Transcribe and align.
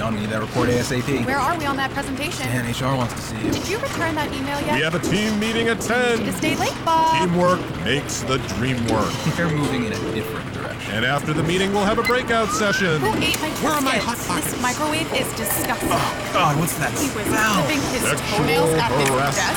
John, 0.00 0.14
we 0.14 0.20
need 0.24 0.30
that 0.32 0.40
report 0.40 0.72
ASAP. 0.72 1.28
Where 1.28 1.36
are 1.36 1.52
we 1.60 1.68
on 1.68 1.76
that 1.76 1.92
presentation? 1.92 2.48
Dan, 2.48 2.64
HR 2.72 2.96
wants 2.96 3.12
to 3.12 3.20
see 3.20 3.36
you. 3.36 3.52
Did 3.52 3.68
you 3.68 3.76
return 3.84 4.16
that 4.16 4.32
email 4.32 4.56
yet? 4.64 4.72
We 4.72 4.80
have 4.80 4.96
a 4.96 5.04
team 5.04 5.36
meeting 5.36 5.68
at 5.68 5.76
Should 5.76 6.16
10. 6.16 6.24
have 6.24 6.36
stayed 6.40 6.56
late, 6.56 6.72
Bob. 6.88 7.20
Teamwork 7.20 7.60
makes 7.84 8.24
the 8.24 8.40
dream 8.56 8.80
work. 8.88 9.12
They're 9.36 9.52
moving 9.52 9.84
in 9.84 9.92
a 9.92 10.00
different 10.16 10.48
direction. 10.56 10.96
And 10.96 11.04
after 11.04 11.34
the 11.36 11.42
meeting, 11.42 11.76
we'll 11.76 11.84
have 11.84 11.98
a 11.98 12.02
breakout 12.08 12.48
session. 12.48 12.96
Who 13.04 13.12
ate 13.20 13.36
my 13.44 13.52
Where 13.60 13.76
are 13.76 13.84
my 13.84 14.00
biscuits? 14.00 14.24
hot 14.24 14.40
This 14.40 14.56
microwave 14.64 15.12
is 15.12 15.28
disgusting. 15.36 15.92
Oh, 15.92 16.30
God, 16.32 16.56
what's 16.56 16.80
that 16.80 16.96
He 16.96 17.12
was 17.12 17.28
smell? 17.28 17.60
clipping 17.60 17.84
his 17.92 18.00
Sexual 18.00 18.40
toenails 18.40 18.72
at 18.80 18.88
his 18.96 19.04
desk. 19.04 19.52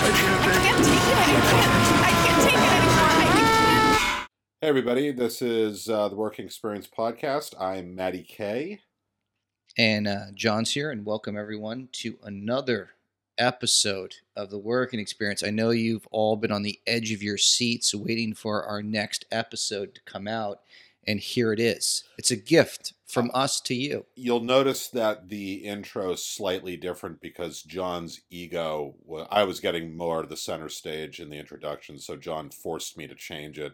I 0.00 0.16
can't 0.64 0.80
take 0.80 0.96
it 1.12 1.18
anymore. 1.28 2.00
I 2.00 2.12
can't 2.24 2.40
take 2.40 2.56
it 2.56 2.72
anymore. 2.72 3.04
I 3.20 3.28
can't. 3.36 4.28
Hey, 4.64 4.68
everybody, 4.72 5.12
this 5.12 5.42
is 5.42 5.90
uh, 5.90 6.08
the 6.08 6.16
Working 6.16 6.46
Experience 6.46 6.88
Podcast. 6.88 7.52
I'm 7.60 7.94
Maddie 7.94 8.24
K. 8.24 8.80
And 9.78 10.06
uh, 10.06 10.26
John's 10.34 10.72
here, 10.72 10.90
and 10.90 11.04
welcome 11.06 11.36
everyone 11.36 11.88
to 11.92 12.18
another 12.22 12.90
episode 13.38 14.16
of 14.36 14.50
the 14.50 14.58
Working 14.58 15.00
Experience. 15.00 15.42
I 15.42 15.48
know 15.50 15.70
you've 15.70 16.06
all 16.10 16.36
been 16.36 16.52
on 16.52 16.62
the 16.62 16.78
edge 16.86 17.10
of 17.12 17.22
your 17.22 17.38
seats 17.38 17.94
waiting 17.94 18.34
for 18.34 18.64
our 18.64 18.82
next 18.82 19.24
episode 19.32 19.94
to 19.94 20.02
come 20.02 20.28
out, 20.28 20.60
and 21.06 21.18
here 21.18 21.54
it 21.54 21.60
is. 21.60 22.04
It's 22.18 22.30
a 22.30 22.36
gift 22.36 22.92
from 23.06 23.30
us 23.32 23.62
to 23.62 23.74
you. 23.74 24.04
You'll 24.14 24.40
notice 24.44 24.88
that 24.88 25.30
the 25.30 25.54
intro 25.54 26.12
is 26.12 26.24
slightly 26.24 26.76
different 26.76 27.22
because 27.22 27.62
John's 27.62 28.20
ego, 28.28 28.94
wa- 29.06 29.26
I 29.30 29.44
was 29.44 29.58
getting 29.60 29.96
more 29.96 30.20
of 30.20 30.28
the 30.28 30.36
center 30.36 30.68
stage 30.68 31.18
in 31.18 31.30
the 31.30 31.38
introduction, 31.38 31.98
so 31.98 32.16
John 32.16 32.50
forced 32.50 32.98
me 32.98 33.06
to 33.06 33.14
change 33.14 33.58
it. 33.58 33.72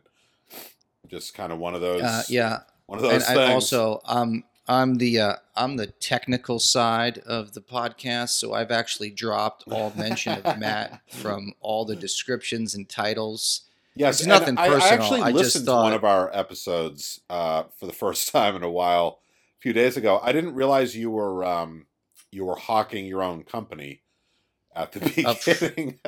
Just 1.08 1.34
kind 1.34 1.52
of 1.52 1.58
one 1.58 1.74
of 1.74 1.80
those. 1.80 2.02
Uh, 2.02 2.22
yeah, 2.28 2.60
One 2.86 2.98
of 2.98 3.02
those 3.02 3.14
and 3.14 3.24
things. 3.24 3.38
I 3.38 3.52
also 3.52 4.00
um 4.04 4.44
I'm 4.68 4.96
the 4.98 5.18
uh, 5.20 5.36
I'm 5.56 5.76
the 5.76 5.86
technical 5.86 6.58
side 6.58 7.18
of 7.18 7.54
the 7.54 7.60
podcast, 7.60 8.30
so 8.30 8.52
I've 8.52 8.70
actually 8.70 9.10
dropped 9.10 9.64
all 9.70 9.92
mention 9.96 10.40
of 10.42 10.58
Matt 10.58 11.00
from 11.10 11.54
all 11.60 11.84
the 11.84 11.96
descriptions 11.96 12.74
and 12.74 12.88
titles. 12.88 13.62
Yes, 13.94 14.20
It's 14.20 14.26
nothing 14.28 14.58
I, 14.58 14.64
I 14.64 14.68
personal. 14.68 14.92
actually 15.02 15.20
I 15.22 15.30
listened 15.30 15.66
to 15.66 15.72
one 15.72 15.92
of 15.94 16.04
our 16.04 16.30
episodes 16.36 17.20
uh, 17.30 17.64
for 17.78 17.86
the 17.86 17.92
first 17.92 18.28
time 18.32 18.54
in 18.56 18.62
a 18.62 18.70
while 18.70 19.20
a 19.58 19.60
few 19.60 19.72
days 19.72 19.96
ago. 19.96 20.20
I 20.22 20.32
didn't 20.32 20.54
realize 20.54 20.94
you 20.96 21.10
were 21.10 21.44
um, 21.44 21.86
you 22.30 22.44
were 22.44 22.56
hawking 22.56 23.06
your 23.06 23.22
own 23.22 23.42
company 23.44 24.02
at 24.76 24.92
the 24.92 25.00
Of- 25.26 25.42
beginning. 25.44 25.98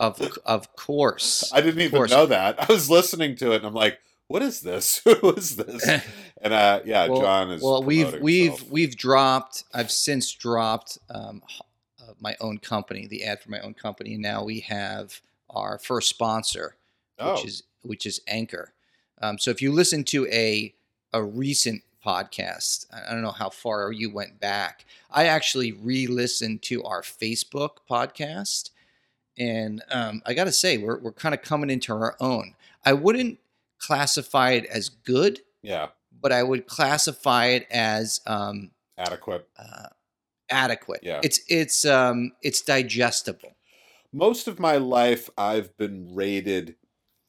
Of 0.00 0.38
of 0.46 0.74
course, 0.76 1.52
I 1.52 1.60
didn't 1.60 1.80
even 1.82 1.96
course. 1.98 2.10
know 2.10 2.26
that. 2.26 2.58
I 2.58 2.72
was 2.72 2.88
listening 2.90 3.36
to 3.36 3.52
it 3.52 3.56
and 3.56 3.66
I'm 3.66 3.74
like, 3.74 4.00
"What 4.32 4.42
is 4.42 4.60
this? 4.62 4.98
Who 5.04 5.32
is 5.32 5.56
this?" 5.56 5.84
And 6.44 6.52
uh, 6.52 6.80
yeah, 6.84 7.06
well, 7.06 7.20
John 7.20 7.50
is. 7.52 7.62
well 7.62 7.84
we've 7.84 8.02
promoting 8.06 8.24
we've 8.24 8.50
himself. 8.50 8.70
we've 8.72 8.96
dropped 8.96 9.62
i've 9.72 9.92
since 9.92 10.32
dropped 10.32 10.98
um, 11.08 11.40
uh, 12.00 12.14
my 12.18 12.34
own 12.40 12.58
company 12.58 13.06
the 13.06 13.22
ad 13.22 13.40
for 13.40 13.48
my 13.50 13.60
own 13.60 13.74
company 13.74 14.14
and 14.14 14.22
now 14.22 14.42
we 14.42 14.58
have 14.60 15.20
our 15.50 15.78
first 15.78 16.08
sponsor 16.08 16.74
Oh. 17.20 17.34
which 17.34 17.44
is 17.44 17.62
which 17.82 18.06
is 18.06 18.20
anchor 18.26 18.72
um, 19.20 19.38
so 19.38 19.52
if 19.52 19.62
you 19.62 19.70
listen 19.70 20.02
to 20.04 20.26
a 20.32 20.74
a 21.12 21.22
recent 21.22 21.82
podcast 22.04 22.86
i 22.92 23.08
I 23.08 23.12
don't 23.12 23.22
know 23.22 23.30
how 23.30 23.50
far 23.50 23.92
you 23.92 24.10
went 24.10 24.40
back 24.40 24.84
i 25.12 25.26
actually 25.26 25.70
re-listened 25.70 26.62
to 26.62 26.82
our 26.82 27.02
facebook 27.02 27.76
podcast 27.88 28.70
and 29.38 29.80
um, 29.92 30.22
i 30.26 30.34
gotta 30.34 30.50
say 30.50 30.76
we're, 30.78 30.98
we're 30.98 31.12
kind 31.12 31.34
of 31.36 31.42
coming 31.42 31.70
into 31.70 31.92
our 31.92 32.16
own 32.18 32.54
i 32.84 32.92
wouldn't 32.92 33.38
classify 33.86 34.50
it 34.52 34.66
as 34.66 34.88
good 34.88 35.40
yeah, 35.62 35.88
but 36.20 36.32
I 36.32 36.42
would 36.42 36.66
classify 36.66 37.46
it 37.46 37.66
as 37.70 38.20
um, 38.26 38.70
adequate. 38.98 39.48
uh, 39.58 39.88
adequate. 40.50 41.00
Yeah. 41.02 41.20
It's 41.22 41.40
it's 41.48 41.84
um, 41.84 42.32
it's 42.42 42.60
digestible. 42.62 43.54
Most 44.12 44.48
of 44.48 44.58
my 44.58 44.76
life, 44.76 45.30
I've 45.38 45.76
been 45.76 46.14
rated 46.14 46.74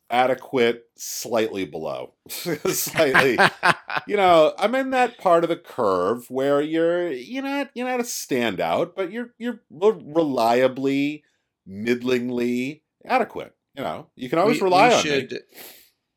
adequate, 0.10 0.84
slightly 0.98 1.66
below, 1.66 2.14
slightly. 2.28 3.38
you 4.08 4.18
know, 4.18 4.54
I'm 4.58 4.76
in 4.76 4.90
that 4.92 5.18
part 5.18 5.44
of 5.44 5.50
the 5.50 5.56
curve 5.58 6.30
where 6.30 6.60
you're 6.62 7.12
you're 7.12 7.44
not 7.44 7.70
you're 7.76 7.88
not 7.88 8.00
a 8.00 8.04
standout, 8.04 8.94
but 8.96 9.12
you're 9.12 9.30
you're 9.38 9.60
reliably, 9.70 11.24
middlingly 11.66 12.82
adequate. 13.06 13.54
You 13.76 13.84
know, 13.84 14.08
you 14.16 14.30
can 14.30 14.40
always 14.40 14.60
We- 14.60 14.66
rely 14.66 14.90
we 14.90 14.94
on 14.96 15.02
should, 15.04 15.32
me. 15.32 15.40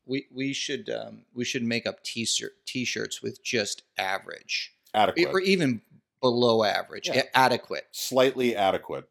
We 0.07 0.27
we 0.33 0.53
should 0.53 0.89
um, 0.89 1.23
we 1.33 1.43
should 1.45 1.63
make 1.63 1.85
up 1.85 2.03
t-shirt 2.03 2.53
t-shirts 2.65 3.21
with 3.21 3.43
just 3.43 3.83
average 3.97 4.73
Adequate, 4.93 5.27
or 5.33 5.39
even 5.41 5.81
below 6.21 6.63
average, 6.63 7.09
Yeah. 7.09 7.23
adequate. 7.33 7.87
slightly 7.91 8.55
adequate. 8.55 9.07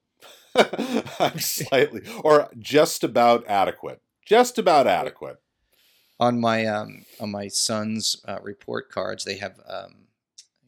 I'm 0.57 1.39
slightly 1.39 2.03
or 2.25 2.49
just 2.59 3.05
about 3.05 3.47
adequate. 3.47 4.01
Just 4.25 4.59
about 4.59 4.87
adequate. 4.87 5.37
On 6.19 6.41
my 6.41 6.65
um, 6.67 7.05
on 7.21 7.31
my 7.31 7.49
son's 7.49 8.17
uh, 8.27 8.39
report 8.43 8.91
cards, 8.91 9.25
they 9.25 9.37
have 9.37 9.61
um, 9.69 10.07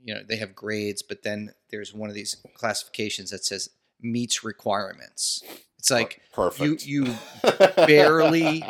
you 0.04 0.14
know 0.14 0.20
they 0.28 0.36
have 0.36 0.54
grades, 0.54 1.02
but 1.02 1.22
then 1.22 1.54
there's 1.70 1.94
one 1.94 2.10
of 2.10 2.14
these 2.14 2.36
classifications 2.54 3.30
that 3.30 3.44
says 3.44 3.70
meets 4.00 4.44
requirements. 4.44 5.42
It's 5.78 5.90
like 5.90 6.20
perfect. 6.32 6.84
you 6.86 7.04
you 7.06 7.14
barely 7.76 8.64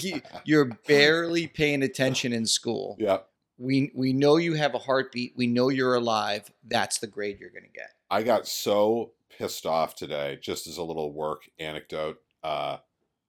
you- 0.00 0.22
you're 0.44 0.66
barely 0.86 1.46
paying 1.46 1.82
attention 1.82 2.32
in 2.32 2.46
school. 2.46 2.96
yeah. 2.98 3.18
We 3.58 3.90
we 3.94 4.14
know 4.14 4.36
you 4.38 4.54
have 4.54 4.74
a 4.74 4.78
heartbeat. 4.78 5.34
We 5.36 5.46
know 5.46 5.68
you're 5.68 5.94
alive. 5.94 6.50
That's 6.66 6.98
the 6.98 7.06
grade 7.06 7.38
you're 7.40 7.50
going 7.50 7.64
to 7.64 7.68
get. 7.68 7.90
I 8.10 8.22
got 8.22 8.46
so 8.46 9.12
pissed 9.36 9.66
off 9.66 9.94
today, 9.94 10.38
just 10.40 10.66
as 10.66 10.78
a 10.78 10.82
little 10.82 11.12
work 11.12 11.42
anecdote. 11.58 12.18
Uh, 12.42 12.78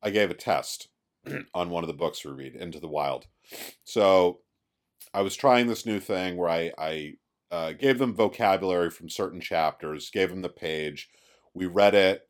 I 0.01 0.09
gave 0.09 0.31
a 0.31 0.33
test 0.33 0.87
on 1.53 1.69
one 1.69 1.83
of 1.83 1.87
the 1.89 1.93
books 1.93 2.23
we 2.23 2.31
read, 2.31 2.55
Into 2.55 2.79
the 2.79 2.87
Wild. 2.87 3.27
So 3.83 4.39
I 5.13 5.21
was 5.21 5.35
trying 5.35 5.67
this 5.67 5.85
new 5.85 5.99
thing 5.99 6.37
where 6.37 6.49
I, 6.49 6.71
I 6.77 7.13
uh, 7.51 7.71
gave 7.73 7.99
them 7.99 8.15
vocabulary 8.15 8.89
from 8.89 9.09
certain 9.09 9.41
chapters, 9.41 10.09
gave 10.11 10.29
them 10.29 10.41
the 10.41 10.47
page. 10.49 11.09
We 11.53 11.65
read 11.65 11.93
it, 11.93 12.25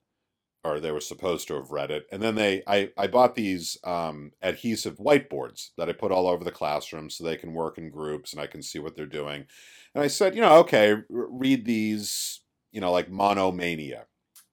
or 0.64 0.80
they 0.80 0.92
were 0.92 1.02
supposed 1.02 1.48
to 1.48 1.56
have 1.56 1.72
read 1.72 1.90
it. 1.90 2.06
And 2.12 2.22
then 2.22 2.36
they, 2.36 2.62
I, 2.68 2.92
I 2.98 3.08
bought 3.08 3.36
these 3.36 3.78
um, 3.84 4.32
adhesive 4.42 4.98
whiteboards 4.98 5.72
that 5.78 5.90
I 5.90 5.94
put 5.94 6.12
all 6.12 6.28
over 6.28 6.44
the 6.44 6.52
classroom 6.52 7.10
so 7.10 7.24
they 7.24 7.38
can 7.38 7.54
work 7.54 7.78
in 7.78 7.90
groups 7.90 8.32
and 8.32 8.42
I 8.42 8.48
can 8.48 8.62
see 8.62 8.80
what 8.80 8.96
they're 8.96 9.06
doing. 9.06 9.46
And 9.96 10.04
I 10.04 10.08
said, 10.08 10.36
you 10.36 10.42
know, 10.42 10.58
okay, 10.60 10.96
read 11.10 11.66
these, 11.66 12.42
you 12.72 12.80
know, 12.80 12.92
like 12.92 13.10
monomania. 13.10 14.06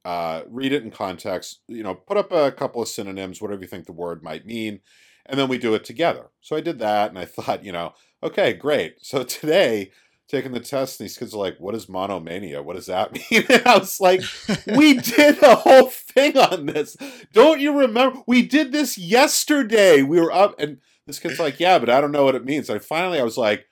Uh, 0.05 0.43
read 0.49 0.73
it 0.73 0.83
in 0.83 0.91
context, 0.91 1.61
you 1.69 1.83
know, 1.83 1.95
put 1.95 2.17
up 2.17 2.33
a 2.33 2.51
couple 2.51 2.81
of 2.81 2.89
synonyms, 2.89 3.43
whatever 3.43 3.61
you 3.61 3.67
think 3.67 3.85
the 3.85 3.93
word 3.93 4.23
might 4.23 4.47
mean, 4.47 4.81
and 5.27 5.39
then 5.39 5.49
we 5.49 5.59
do 5.59 5.75
it 5.75 5.85
together. 5.85 6.31
So 6.41 6.57
I 6.57 6.63
did 6.63 6.79
that 6.79 7.11
and 7.11 7.19
I 7.19 7.25
thought, 7.27 7.65
you 7.65 7.73
know, 7.73 7.93
okay, 8.23 8.55
great. 8.55 9.05
So 9.05 9.23
today, 9.25 9.91
taking 10.28 10.53
the 10.53 10.61
test, 10.61 11.00
and 11.00 11.09
these 11.09 11.16
kids 11.16 11.34
are 11.34 11.39
like, 11.39 11.56
what 11.59 11.75
is 11.75 11.89
monomania? 11.89 12.62
What 12.62 12.77
does 12.77 12.87
that 12.87 13.12
mean? 13.31 13.44
And 13.49 13.66
I 13.66 13.78
was 13.78 14.00
like, 14.00 14.22
we 14.66 14.94
did 14.99 15.43
a 15.43 15.55
whole 15.56 15.87
thing 15.89 16.37
on 16.37 16.66
this. 16.66 16.97
Don't 17.33 17.61
you 17.61 17.78
remember? 17.78 18.21
We 18.27 18.43
did 18.43 18.72
this 18.72 18.99
yesterday. 18.99 20.03
We 20.03 20.21
were 20.21 20.33
up, 20.33 20.55
and 20.59 20.78
this 21.06 21.19
kid's 21.19 21.39
like, 21.39 21.59
yeah, 21.59 21.78
but 21.78 21.89
I 21.91 22.00
don't 22.00 22.12
know 22.12 22.25
what 22.25 22.34
it 22.34 22.44
means. 22.44 22.69
And 22.69 22.83
finally, 22.84 23.19
I 23.21 23.25
was 23.25 23.39
like, 23.39 23.66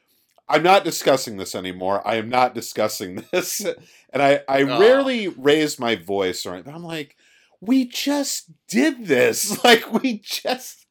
I'm 0.48 0.62
not 0.62 0.84
discussing 0.84 1.36
this 1.36 1.54
anymore. 1.54 2.06
I 2.06 2.14
am 2.16 2.28
not 2.28 2.54
discussing 2.54 3.24
this. 3.32 3.60
And 4.12 4.22
I, 4.22 4.40
I 4.48 4.62
Aw. 4.62 4.78
rarely 4.78 5.28
raise 5.28 5.78
my 5.78 5.96
voice 5.96 6.46
or 6.46 6.54
anything. 6.54 6.74
I'm 6.74 6.84
like, 6.84 7.16
we 7.60 7.86
just 7.86 8.50
did 8.68 9.06
this. 9.06 9.62
Like, 9.64 9.92
we 9.92 10.18
just 10.24 10.86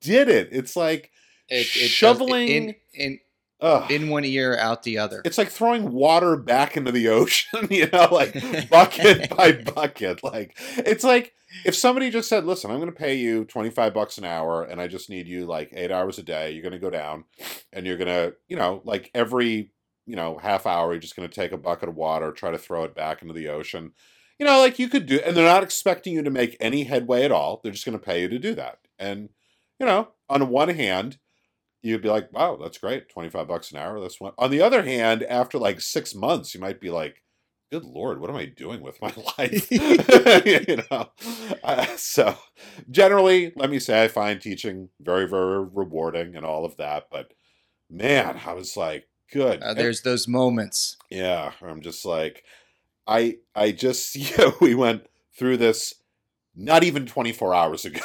did 0.00 0.28
it. 0.28 0.48
It's 0.52 0.74
like, 0.74 1.10
It, 1.48 1.66
it 1.76 1.80
does- 1.82 1.90
Shoveling- 1.90 2.48
in 2.48 2.74
in 2.94 3.18
ugh. 3.64 3.90
in 3.90 4.08
one 4.08 4.24
ear, 4.24 4.56
out 4.56 4.82
the 4.82 4.98
other. 4.98 5.22
It's 5.24 5.38
like 5.38 5.48
throwing 5.48 5.92
water 5.92 6.36
back 6.36 6.76
into 6.76 6.92
the 6.92 7.08
ocean, 7.08 7.66
you 7.70 7.88
know, 7.92 8.08
like 8.10 8.34
bucket 8.68 9.30
by 9.36 9.52
bucket. 9.52 10.22
Like 10.22 10.56
it's 10.76 11.04
like 11.04 11.32
if 11.64 11.74
somebody 11.74 12.10
just 12.10 12.28
said, 12.28 12.44
"Listen, 12.44 12.70
I'm 12.70 12.78
going 12.78 12.90
to 12.90 12.96
pay 12.96 13.14
you 13.16 13.44
25 13.44 13.94
bucks 13.94 14.18
an 14.18 14.24
hour 14.24 14.62
and 14.62 14.80
I 14.80 14.86
just 14.86 15.10
need 15.10 15.26
you 15.26 15.46
like 15.46 15.70
8 15.72 15.90
hours 15.90 16.18
a 16.18 16.22
day. 16.22 16.52
You're 16.52 16.62
going 16.62 16.72
to 16.72 16.78
go 16.78 16.90
down 16.90 17.24
and 17.72 17.86
you're 17.86 17.96
going 17.96 18.08
to, 18.08 18.34
you 18.48 18.56
know, 18.56 18.82
like 18.84 19.10
every, 19.14 19.70
you 20.06 20.16
know, 20.16 20.38
half 20.38 20.66
hour 20.66 20.92
you're 20.92 21.00
just 21.00 21.16
going 21.16 21.28
to 21.28 21.34
take 21.34 21.52
a 21.52 21.58
bucket 21.58 21.88
of 21.88 21.96
water, 21.96 22.32
try 22.32 22.50
to 22.50 22.58
throw 22.58 22.84
it 22.84 22.94
back 22.94 23.22
into 23.22 23.34
the 23.34 23.48
ocean." 23.48 23.92
You 24.38 24.46
know, 24.46 24.58
like 24.58 24.80
you 24.80 24.88
could 24.88 25.06
do 25.06 25.20
and 25.24 25.36
they're 25.36 25.44
not 25.44 25.62
expecting 25.62 26.14
you 26.14 26.22
to 26.22 26.30
make 26.30 26.56
any 26.58 26.84
headway 26.84 27.22
at 27.22 27.30
all. 27.30 27.60
They're 27.62 27.70
just 27.70 27.86
going 27.86 27.96
to 27.96 28.04
pay 28.04 28.22
you 28.22 28.28
to 28.28 28.38
do 28.40 28.56
that. 28.56 28.78
And 28.98 29.28
you 29.78 29.86
know, 29.86 30.08
on 30.28 30.48
one 30.48 30.70
hand, 30.70 31.18
you'd 31.84 32.02
be 32.02 32.08
like, 32.08 32.32
wow, 32.32 32.56
that's 32.60 32.78
great. 32.78 33.08
25 33.10 33.46
bucks 33.46 33.70
an 33.70 33.78
hour. 33.78 34.00
That's 34.00 34.20
one. 34.20 34.32
On 34.38 34.50
the 34.50 34.60
other 34.62 34.82
hand, 34.82 35.22
after 35.22 35.58
like 35.58 35.80
six 35.80 36.14
months, 36.14 36.54
you 36.54 36.60
might 36.60 36.80
be 36.80 36.90
like, 36.90 37.22
good 37.70 37.84
Lord, 37.84 38.20
what 38.20 38.30
am 38.30 38.36
I 38.36 38.46
doing 38.46 38.80
with 38.82 39.00
my 39.02 39.12
life? 39.38 39.70
you 39.70 40.76
know? 40.90 41.10
Uh, 41.62 41.86
so 41.96 42.36
generally, 42.90 43.52
let 43.56 43.70
me 43.70 43.78
say, 43.78 44.02
I 44.02 44.08
find 44.08 44.40
teaching 44.40 44.88
very, 45.00 45.28
very 45.28 45.64
rewarding 45.64 46.34
and 46.36 46.44
all 46.46 46.64
of 46.64 46.76
that. 46.78 47.08
But 47.10 47.32
man, 47.90 48.40
I 48.46 48.54
was 48.54 48.76
like, 48.76 49.06
good. 49.32 49.62
Uh, 49.62 49.66
And- 49.68 49.78
there's 49.78 50.02
those 50.02 50.26
moments. 50.26 50.96
yeah, 51.10 51.52
I'm 51.62 51.80
just 51.82 52.04
like, 52.04 52.44
I, 53.06 53.36
I 53.54 53.72
just, 53.72 54.14
you 54.16 54.36
know, 54.38 54.54
we 54.60 54.74
went 54.74 55.06
through 55.38 55.58
this 55.58 55.92
not 56.56 56.84
even 56.84 57.04
24 57.04 57.54
hours 57.54 57.84
ago. 57.84 58.00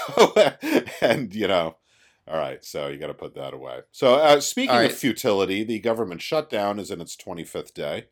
and, 1.02 1.34
you 1.34 1.48
know, 1.48 1.76
all 2.30 2.38
right, 2.38 2.64
so 2.64 2.88
you 2.88 2.98
got 2.98 3.08
to 3.08 3.14
put 3.14 3.34
that 3.36 3.54
away. 3.54 3.80
So, 3.92 4.16
uh, 4.16 4.40
speaking 4.40 4.76
right. 4.76 4.92
of 4.92 4.98
futility, 4.98 5.64
the 5.64 5.80
government 5.80 6.22
shutdown 6.22 6.78
is 6.80 6.92
in 6.92 7.02
its 7.02 7.16
25th 7.16 7.74
day. 7.74 8.06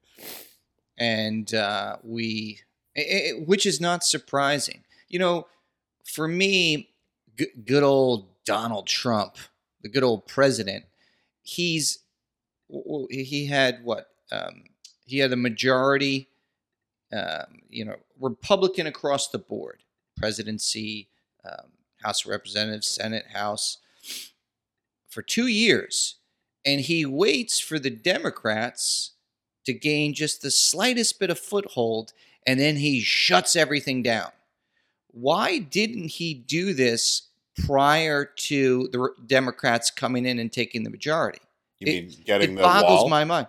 and 0.98 1.54
uh, 1.54 1.98
we, 2.04 2.62
i- 2.98 3.02
i- 3.02 3.44
which 3.46 3.66
is 3.66 3.80
not 3.80 4.04
surprising. 4.04 4.84
You 5.08 5.20
know, 5.20 5.48
for 6.06 6.28
me, 6.28 6.90
g- 7.38 7.48
good 7.66 7.84
old 7.84 8.28
Donald 8.46 8.88
Trump, 8.88 9.38
the 9.84 9.90
good 9.90 10.04
old 10.04 10.26
president, 10.28 10.86
he's 11.44 12.00
he 13.10 13.46
had 13.46 13.84
what 13.84 14.10
um, 14.32 14.64
he 15.06 15.20
had 15.20 15.32
a 15.32 15.38
majority, 15.38 16.28
um, 17.14 17.60
you 17.70 17.86
know, 17.86 17.96
Republican 18.20 18.88
across 18.88 19.30
the 19.30 19.38
board, 19.40 19.84
presidency, 20.18 21.08
um, 21.46 21.68
House 22.04 22.26
of 22.26 22.32
Representatives, 22.32 22.88
Senate, 22.88 23.26
House, 23.32 23.78
for 25.10 25.22
two 25.22 25.48
years, 25.48 26.16
and 26.66 26.82
he 26.82 27.06
waits 27.06 27.60
for 27.60 27.80
the 27.80 27.90
Democrats 27.90 29.12
to 29.66 29.74
gain 29.74 30.14
just 30.14 30.42
the 30.42 30.52
slightest 30.52 31.20
bit 31.20 31.30
of 31.30 31.40
foothold, 31.40 32.14
and 32.46 32.60
then 32.60 32.78
he 32.78 33.02
shuts 33.02 33.56
everything 33.56 34.02
down. 34.04 34.32
Why 35.12 35.60
didn't 35.60 36.10
he 36.10 36.34
do 36.34 36.74
this 36.74 37.24
prior 37.66 38.24
to 38.26 38.88
the 38.92 39.10
Democrats 39.26 39.90
coming 39.90 40.26
in 40.26 40.40
and 40.40 40.52
taking 40.52 40.84
the 40.84 40.90
majority? 40.90 41.40
You 41.80 41.88
It- 41.88 42.06
mean 42.10 42.24
getting 42.26 42.54
it 42.54 42.56
the 42.58 42.62
boggles 42.62 43.02
wall? 43.02 43.10
my 43.10 43.24
mind. 43.26 43.48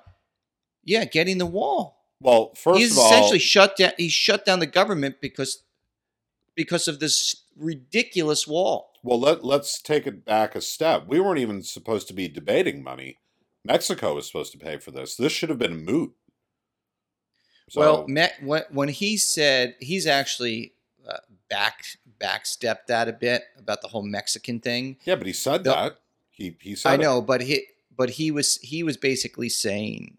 Yeah, 0.84 1.04
getting 1.04 1.38
the 1.38 1.46
wall. 1.46 1.96
well, 2.20 2.52
first 2.54 2.80
He's 2.80 2.92
of 2.92 2.98
all, 2.98 3.06
essentially 3.12 3.38
shut 3.38 3.76
down. 3.76 3.92
He 3.96 4.08
shut 4.08 4.44
down 4.44 4.58
the 4.58 4.66
government 4.66 5.20
because 5.20 5.62
because 6.58 6.88
of 6.88 6.98
this 6.98 7.44
ridiculous 7.56 8.46
wall. 8.46 8.90
well, 9.04 9.18
let, 9.20 9.44
let's 9.44 9.80
take 9.80 10.06
it 10.08 10.24
back 10.24 10.54
a 10.56 10.60
step. 10.60 11.04
We 11.06 11.20
weren't 11.20 11.38
even 11.38 11.62
supposed 11.62 12.08
to 12.08 12.12
be 12.14 12.26
debating 12.28 12.82
money. 12.82 13.18
Mexico 13.64 14.14
was 14.16 14.26
supposed 14.26 14.50
to 14.52 14.58
pay 14.58 14.76
for 14.78 14.90
this. 14.90 15.14
This 15.16 15.32
should 15.32 15.48
have 15.50 15.58
been 15.58 15.84
moot. 15.84 16.12
So, 17.70 17.80
well, 17.80 18.08
Me- 18.08 18.26
when 18.42 18.62
when 18.70 18.88
he 18.88 19.16
said 19.16 19.76
he's 19.78 20.06
actually 20.06 20.72
uh, 21.08 21.18
back 21.48 21.84
backstepped 22.20 22.86
that 22.88 23.08
a 23.08 23.12
bit 23.12 23.42
about 23.58 23.82
the 23.82 23.88
whole 23.88 24.02
Mexican 24.02 24.58
thing. 24.60 24.96
yeah, 25.04 25.14
but 25.16 25.26
he 25.26 25.32
said 25.32 25.64
the- 25.64 25.70
that. 25.74 25.98
He 26.30 26.56
he 26.60 26.74
said 26.74 26.90
I 26.90 26.94
it. 26.94 26.98
know, 27.00 27.20
but 27.20 27.40
he 27.42 27.66
but 27.96 28.10
he 28.10 28.30
was 28.30 28.56
he 28.62 28.82
was 28.82 28.96
basically 28.96 29.48
saying 29.48 30.16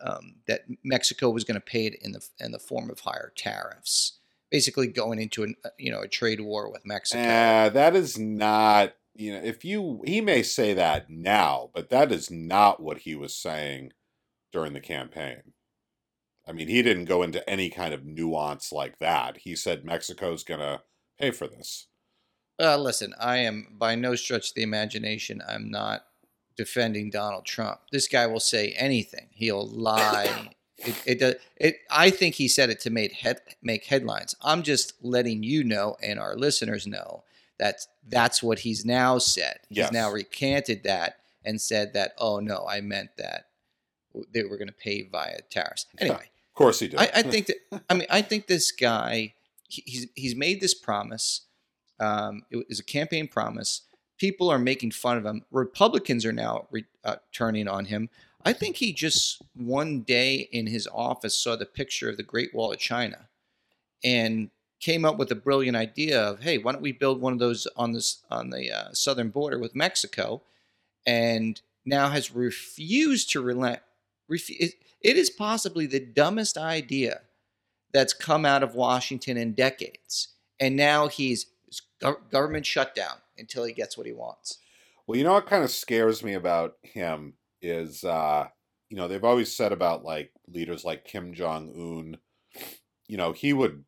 um, 0.00 0.36
that 0.46 0.60
Mexico 0.84 1.28
was 1.30 1.44
going 1.44 1.54
to 1.60 1.60
pay 1.74 1.86
it 1.86 1.96
in 2.02 2.12
the 2.12 2.26
in 2.38 2.52
the 2.52 2.58
form 2.58 2.88
of 2.90 3.00
higher 3.00 3.32
tariffs, 3.36 4.18
basically 4.50 4.88
going 4.88 5.20
into 5.20 5.42
an 5.42 5.54
uh, 5.64 5.70
you 5.78 5.90
know 5.90 6.00
a 6.00 6.08
trade 6.08 6.40
war 6.40 6.70
with 6.70 6.84
Mexico. 6.84 7.22
Uh, 7.22 7.68
that 7.70 7.94
is 7.94 8.18
not, 8.18 8.94
you 9.14 9.32
know, 9.32 9.40
if 9.42 9.64
you, 9.64 10.02
he 10.06 10.20
may 10.20 10.42
say 10.42 10.74
that 10.74 11.08
now, 11.08 11.70
but 11.74 11.90
that 11.90 12.12
is 12.12 12.30
not 12.30 12.82
what 12.82 12.98
he 12.98 13.14
was 13.14 13.34
saying 13.34 13.92
during 14.52 14.72
the 14.72 14.80
campaign. 14.80 15.52
I 16.46 16.52
mean, 16.52 16.68
he 16.68 16.82
didn't 16.82 17.04
go 17.04 17.22
into 17.22 17.48
any 17.48 17.70
kind 17.70 17.94
of 17.94 18.04
nuance 18.04 18.72
like 18.72 18.98
that. 18.98 19.38
He 19.38 19.54
said 19.54 19.84
Mexico's 19.84 20.42
going 20.42 20.60
to 20.60 20.82
pay 21.18 21.30
for 21.30 21.46
this. 21.46 21.86
Uh, 22.58 22.76
listen, 22.76 23.14
I 23.20 23.38
am 23.38 23.68
by 23.78 23.94
no 23.94 24.16
stretch 24.16 24.50
of 24.50 24.54
the 24.54 24.62
imagination. 24.62 25.42
I'm 25.48 25.70
not 25.70 26.04
defending 26.56 27.10
Donald 27.10 27.46
Trump. 27.46 27.80
This 27.92 28.08
guy 28.08 28.26
will 28.26 28.40
say 28.40 28.72
anything. 28.76 29.28
He'll 29.32 29.66
lie. 29.68 30.50
It, 30.86 31.02
it, 31.06 31.18
does- 31.18 31.34
it, 31.56 31.76
I 31.90 32.10
think 32.10 32.34
he 32.36 32.48
said 32.48 32.70
it 32.70 32.80
to 32.80 32.90
make 32.90 33.12
head, 33.12 33.40
make 33.62 33.84
headlines. 33.86 34.34
I'm 34.42 34.62
just 34.62 34.94
letting 35.02 35.42
you 35.42 35.62
know 35.64 35.96
and 36.02 36.18
our 36.18 36.36
listeners 36.36 36.86
know 36.86 37.24
that 37.58 37.80
that's 38.08 38.42
what 38.42 38.60
he's 38.60 38.84
now 38.84 39.18
said. 39.18 39.58
Yes. 39.68 39.88
He's 39.88 39.92
now 39.92 40.10
recanted 40.10 40.82
that 40.84 41.18
and 41.44 41.60
said 41.60 41.92
that, 41.94 42.12
oh 42.18 42.38
no, 42.40 42.66
I 42.68 42.80
meant 42.80 43.10
that 43.18 43.46
they 44.32 44.42
were 44.44 44.56
going 44.56 44.68
to 44.68 44.74
pay 44.74 45.02
via 45.02 45.40
tariffs. 45.50 45.86
Anyway, 45.98 46.16
Of 46.16 46.54
course 46.54 46.80
he 46.80 46.88
did. 46.88 46.98
I, 47.00 47.10
I 47.16 47.22
think 47.22 47.46
that 47.70 47.82
I 47.88 47.94
mean 47.94 48.06
I 48.10 48.22
think 48.22 48.46
this 48.46 48.72
guy 48.72 49.34
he- 49.68 49.84
he's 49.86 50.06
he's 50.14 50.34
made 50.34 50.60
this 50.60 50.74
promise. 50.74 51.42
Um, 52.00 52.42
it 52.50 52.66
was 52.68 52.80
a 52.80 52.84
campaign 52.84 53.28
promise. 53.28 53.82
People 54.18 54.50
are 54.50 54.58
making 54.58 54.90
fun 54.90 55.16
of 55.18 55.24
him. 55.24 55.44
Republicans 55.50 56.24
are 56.26 56.32
now 56.32 56.66
re, 56.70 56.84
uh, 57.04 57.16
turning 57.32 57.68
on 57.68 57.84
him. 57.86 58.08
I 58.44 58.52
think 58.52 58.76
he 58.76 58.92
just 58.92 59.42
one 59.54 60.00
day 60.00 60.48
in 60.52 60.66
his 60.66 60.88
office 60.92 61.36
saw 61.36 61.56
the 61.56 61.66
picture 61.66 62.08
of 62.08 62.16
the 62.16 62.22
Great 62.22 62.54
Wall 62.54 62.72
of 62.72 62.78
China, 62.78 63.28
and 64.02 64.50
came 64.80 65.04
up 65.04 65.18
with 65.18 65.30
a 65.30 65.36
brilliant 65.36 65.76
idea 65.76 66.18
of, 66.20 66.40
hey, 66.40 66.56
why 66.56 66.72
don't 66.72 66.80
we 66.82 66.92
build 66.92 67.20
one 67.20 67.34
of 67.34 67.38
those 67.38 67.66
on 67.76 67.92
this 67.92 68.22
on 68.30 68.50
the 68.50 68.72
uh, 68.72 68.92
southern 68.92 69.28
border 69.28 69.58
with 69.58 69.74
Mexico, 69.74 70.42
and 71.06 71.60
now 71.84 72.08
has 72.08 72.34
refused 72.34 73.30
to 73.30 73.42
relent. 73.42 73.80
It 74.28 74.74
is 75.02 75.30
possibly 75.30 75.86
the 75.86 76.00
dumbest 76.00 76.56
idea 76.56 77.22
that's 77.92 78.12
come 78.12 78.46
out 78.46 78.62
of 78.62 78.74
Washington 78.74 79.36
in 79.36 79.52
decades, 79.52 80.28
and 80.58 80.76
now 80.76 81.08
he's 81.08 81.46
government 82.30 82.64
shutdown 82.64 83.16
until 83.36 83.64
he 83.64 83.72
gets 83.74 83.98
what 83.98 84.06
he 84.06 84.12
wants. 84.12 84.58
Well, 85.06 85.18
you 85.18 85.24
know 85.24 85.34
what 85.34 85.46
kind 85.46 85.64
of 85.64 85.70
scares 85.70 86.22
me 86.22 86.34
about 86.34 86.76
him 86.82 87.34
is, 87.62 88.04
uh, 88.04 88.48
you 88.88 88.96
know, 88.96 89.08
they've 89.08 89.24
always 89.24 89.54
said 89.54 89.72
about 89.72 90.04
like 90.04 90.32
leaders 90.48 90.84
like 90.84 91.04
Kim 91.04 91.34
Jong 91.34 91.70
Un, 91.74 92.18
you 93.06 93.16
know, 93.16 93.32
he 93.32 93.52
would 93.52 93.84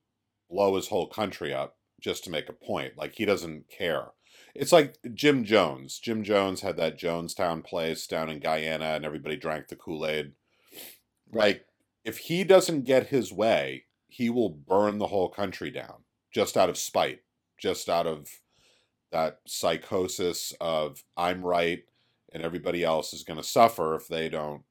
blow 0.50 0.76
his 0.76 0.88
whole 0.88 1.08
country 1.08 1.52
up 1.52 1.76
just 2.00 2.24
to 2.24 2.30
make 2.30 2.48
a 2.48 2.52
point. 2.52 2.96
Like 2.96 3.14
he 3.14 3.24
doesn't 3.24 3.68
care. 3.68 4.08
It's 4.54 4.72
like 4.72 4.96
Jim 5.14 5.44
Jones. 5.44 5.98
Jim 5.98 6.22
Jones 6.22 6.60
had 6.60 6.76
that 6.76 6.98
Jonestown 6.98 7.64
place 7.64 8.06
down 8.06 8.28
in 8.28 8.38
Guyana, 8.38 8.86
and 8.86 9.04
everybody 9.04 9.36
drank 9.36 9.68
the 9.68 9.76
Kool 9.76 10.06
Aid. 10.06 10.32
Like, 11.32 11.66
if 12.04 12.18
he 12.18 12.44
doesn't 12.44 12.84
get 12.84 13.06
his 13.06 13.32
way, 13.32 13.84
he 14.08 14.28
will 14.28 14.50
burn 14.50 14.98
the 14.98 15.06
whole 15.06 15.30
country 15.30 15.70
down 15.70 16.04
just 16.32 16.56
out 16.56 16.68
of 16.68 16.76
spite, 16.76 17.20
just 17.58 17.88
out 17.88 18.06
of 18.06 18.28
that 19.10 19.40
psychosis 19.46 20.52
of 20.60 21.04
I'm 21.16 21.42
right 21.42 21.84
and 22.32 22.42
everybody 22.42 22.82
else 22.82 23.12
is 23.12 23.24
going 23.24 23.36
to 23.36 23.42
suffer 23.42 23.94
if 23.94 24.08
they 24.08 24.28
don't 24.28 24.62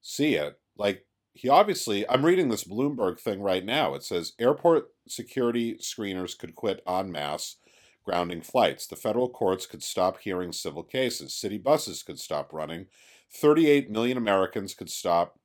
see 0.00 0.34
it. 0.34 0.58
Like 0.76 1.06
he 1.32 1.48
obviously, 1.48 2.08
I'm 2.08 2.24
reading 2.24 2.48
this 2.48 2.64
Bloomberg 2.64 3.18
thing 3.18 3.40
right 3.40 3.64
now. 3.64 3.94
It 3.94 4.02
says 4.02 4.32
airport 4.38 4.90
security 5.08 5.74
screeners 5.74 6.36
could 6.36 6.54
quit 6.54 6.82
en 6.86 7.12
masse, 7.12 7.56
grounding 8.04 8.42
flights. 8.42 8.86
The 8.86 8.96
federal 8.96 9.28
courts 9.28 9.66
could 9.66 9.82
stop 9.82 10.20
hearing 10.20 10.52
civil 10.52 10.82
cases. 10.82 11.34
City 11.34 11.58
buses 11.58 12.02
could 12.02 12.18
stop 12.18 12.52
running. 12.52 12.86
38 13.32 13.90
million 13.90 14.18
Americans 14.18 14.74
could 14.74 14.90
stop 14.90 15.38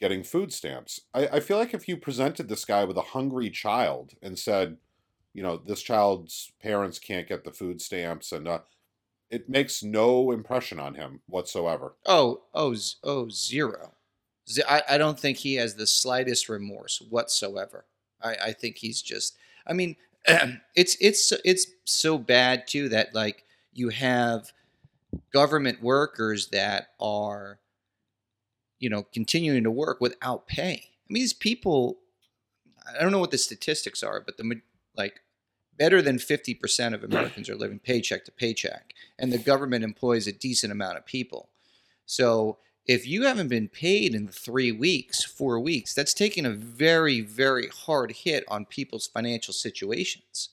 getting 0.00 0.22
food 0.22 0.52
stamps. 0.52 1.00
I, 1.14 1.26
I 1.28 1.40
feel 1.40 1.58
like 1.58 1.74
if 1.74 1.88
you 1.88 1.96
presented 1.96 2.48
this 2.48 2.64
guy 2.64 2.84
with 2.84 2.96
a 2.96 3.02
hungry 3.02 3.50
child 3.50 4.14
and 4.22 4.38
said, 4.38 4.78
you 5.34 5.42
know, 5.42 5.56
this 5.56 5.82
child's 5.82 6.52
parents 6.60 6.98
can't 6.98 7.28
get 7.28 7.44
the 7.44 7.52
food 7.52 7.80
stamps, 7.80 8.32
and 8.32 8.48
uh, 8.48 8.60
it 9.30 9.48
makes 9.48 9.82
no 9.82 10.30
impression 10.30 10.80
on 10.80 10.94
him 10.94 11.20
whatsoever. 11.26 11.94
Oh, 12.06 12.42
oh, 12.54 12.74
oh, 13.04 13.28
zero. 13.28 13.92
Z- 14.48 14.62
I, 14.68 14.82
I 14.90 14.98
don't 14.98 15.18
think 15.18 15.38
he 15.38 15.54
has 15.56 15.74
the 15.74 15.86
slightest 15.86 16.48
remorse 16.48 17.02
whatsoever. 17.10 17.84
I, 18.22 18.36
I 18.46 18.52
think 18.52 18.78
he's 18.78 19.02
just. 19.02 19.36
I 19.66 19.72
mean, 19.74 19.96
it's 20.76 20.96
it's 21.00 21.32
it's 21.44 21.66
so 21.84 22.18
bad 22.18 22.66
too 22.66 22.88
that 22.88 23.14
like 23.14 23.44
you 23.72 23.90
have 23.90 24.52
government 25.32 25.82
workers 25.82 26.48
that 26.48 26.88
are, 27.00 27.60
you 28.78 28.88
know, 28.88 29.02
continuing 29.12 29.64
to 29.64 29.70
work 29.70 30.00
without 30.00 30.46
pay. 30.46 30.72
I 30.72 31.12
mean, 31.12 31.22
these 31.22 31.34
people. 31.34 31.98
I 32.88 33.02
don't 33.02 33.12
know 33.12 33.18
what 33.18 33.32
the 33.32 33.38
statistics 33.38 34.02
are, 34.02 34.22
but 34.24 34.38
the 34.38 34.62
like 34.96 35.20
better 35.78 36.02
than 36.02 36.18
50% 36.18 36.94
of 36.94 37.04
Americans 37.04 37.48
are 37.48 37.56
living 37.56 37.78
paycheck 37.78 38.24
to 38.24 38.32
paycheck, 38.32 38.92
and 39.18 39.32
the 39.32 39.38
government 39.38 39.84
employs 39.84 40.26
a 40.26 40.32
decent 40.32 40.72
amount 40.72 40.98
of 40.98 41.06
people. 41.06 41.48
So 42.06 42.58
if 42.86 43.06
you 43.06 43.24
haven't 43.24 43.48
been 43.48 43.68
paid 43.68 44.14
in 44.14 44.28
three 44.28 44.72
weeks, 44.72 45.22
four 45.22 45.60
weeks, 45.60 45.92
that's 45.92 46.14
taking 46.14 46.46
a 46.46 46.50
very, 46.50 47.20
very 47.20 47.68
hard 47.68 48.12
hit 48.12 48.44
on 48.48 48.64
people's 48.64 49.06
financial 49.06 49.52
situations. 49.52 50.48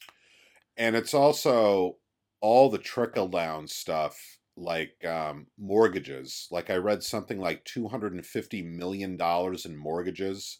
And 0.75 0.97
it's 0.97 1.13
also 1.13 1.95
all 2.41 2.69
the 2.69 2.77
trickle 2.77 3.29
down 3.29 3.67
stuff 3.67 4.37
like 4.57 5.03
um, 5.05 5.47
mortgages. 5.57 6.47
Like 6.51 6.69
I 6.69 6.75
read 6.75 7.03
something 7.03 7.39
like 7.39 7.63
two 7.63 7.87
hundred 7.87 8.13
and 8.13 8.25
fifty 8.25 8.61
million 8.61 9.15
dollars 9.17 9.65
in 9.65 9.77
mortgages 9.77 10.59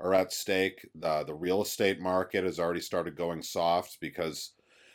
are 0.00 0.14
at 0.14 0.32
stake. 0.32 0.86
The 0.94 1.24
the 1.24 1.34
real 1.34 1.62
estate 1.62 2.00
market 2.00 2.44
has 2.44 2.58
already 2.58 2.80
started 2.80 3.16
going 3.16 3.42
soft 3.42 3.98
because 4.00 4.52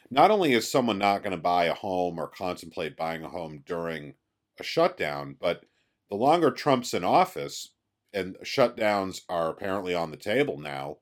not 0.10 0.32
only 0.32 0.54
is 0.54 0.70
someone 0.70 0.98
not 0.98 1.24
going 1.24 1.32
to 1.32 1.42
buy 1.42 1.66
a 1.66 1.74
home 1.74 2.20
or 2.20 2.28
contemplate 2.28 2.98
buying 2.98 3.24
a 3.24 3.30
home 3.30 3.64
during 3.66 4.16
a 4.60 4.64
shutdown, 4.64 5.36
but 5.40 5.64
the 6.10 6.18
longer 6.18 6.52
Trump's 6.52 6.94
in 6.94 7.04
office 7.04 7.74
and 8.14 8.36
shutdowns 8.44 9.22
are 9.30 9.50
apparently 9.50 9.96
on 9.96 10.12
the 10.12 10.18
table 10.18 10.60
now, 10.60 10.98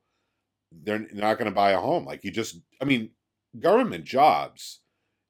they're 0.70 1.06
not 1.12 1.38
going 1.38 1.50
to 1.50 1.54
buy 1.54 1.72
a 1.72 1.80
home. 1.80 2.04
Like 2.04 2.22
you 2.22 2.30
just, 2.30 2.60
I 2.80 2.84
mean, 2.84 3.10
government 3.58 4.04
jobs. 4.04 4.80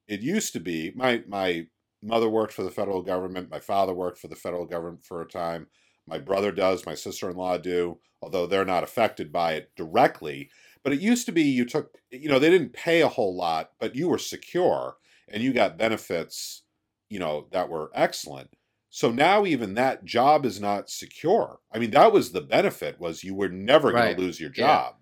It 0.07 0.21
used 0.21 0.53
to 0.53 0.59
be 0.59 0.91
my 0.95 1.23
my 1.27 1.67
mother 2.03 2.29
worked 2.29 2.53
for 2.53 2.63
the 2.63 2.71
federal 2.71 3.01
government. 3.01 3.49
My 3.49 3.59
father 3.59 3.93
worked 3.93 4.19
for 4.19 4.27
the 4.27 4.35
federal 4.35 4.65
government 4.65 5.03
for 5.05 5.21
a 5.21 5.27
time. 5.27 5.67
My 6.11 6.19
brother 6.19 6.51
does. 6.51 6.85
My 6.85 6.93
sister 6.93 7.29
in 7.29 7.37
law 7.37 7.57
do. 7.57 7.99
Although 8.21 8.45
they're 8.45 8.65
not 8.65 8.83
affected 8.83 9.31
by 9.31 9.53
it 9.53 9.71
directly. 9.75 10.51
But 10.83 10.93
it 10.93 10.99
used 10.99 11.25
to 11.27 11.31
be 11.31 11.43
you 11.43 11.65
took, 11.65 11.97
you 12.11 12.27
know, 12.29 12.37
they 12.37 12.49
didn't 12.49 12.73
pay 12.73 13.01
a 13.01 13.07
whole 13.07 13.35
lot, 13.35 13.71
but 13.79 13.95
you 13.95 14.09
were 14.09 14.17
secure 14.17 14.97
and 15.29 15.41
you 15.41 15.53
got 15.53 15.77
benefits, 15.77 16.63
you 17.09 17.19
know, 17.19 17.47
that 17.51 17.69
were 17.69 17.91
excellent. 17.93 18.53
So 18.89 19.09
now 19.09 19.45
even 19.45 19.75
that 19.75 20.03
job 20.03 20.45
is 20.45 20.59
not 20.59 20.89
secure. 20.89 21.59
I 21.71 21.79
mean, 21.79 21.91
that 21.91 22.11
was 22.11 22.33
the 22.33 22.41
benefit 22.41 22.99
was 22.99 23.23
you 23.23 23.33
were 23.33 23.47
never 23.49 23.93
going 23.93 24.03
to 24.15 24.21
lose 24.21 24.39
your 24.41 24.51
Yeah. 24.55 24.65
job. 24.65 24.95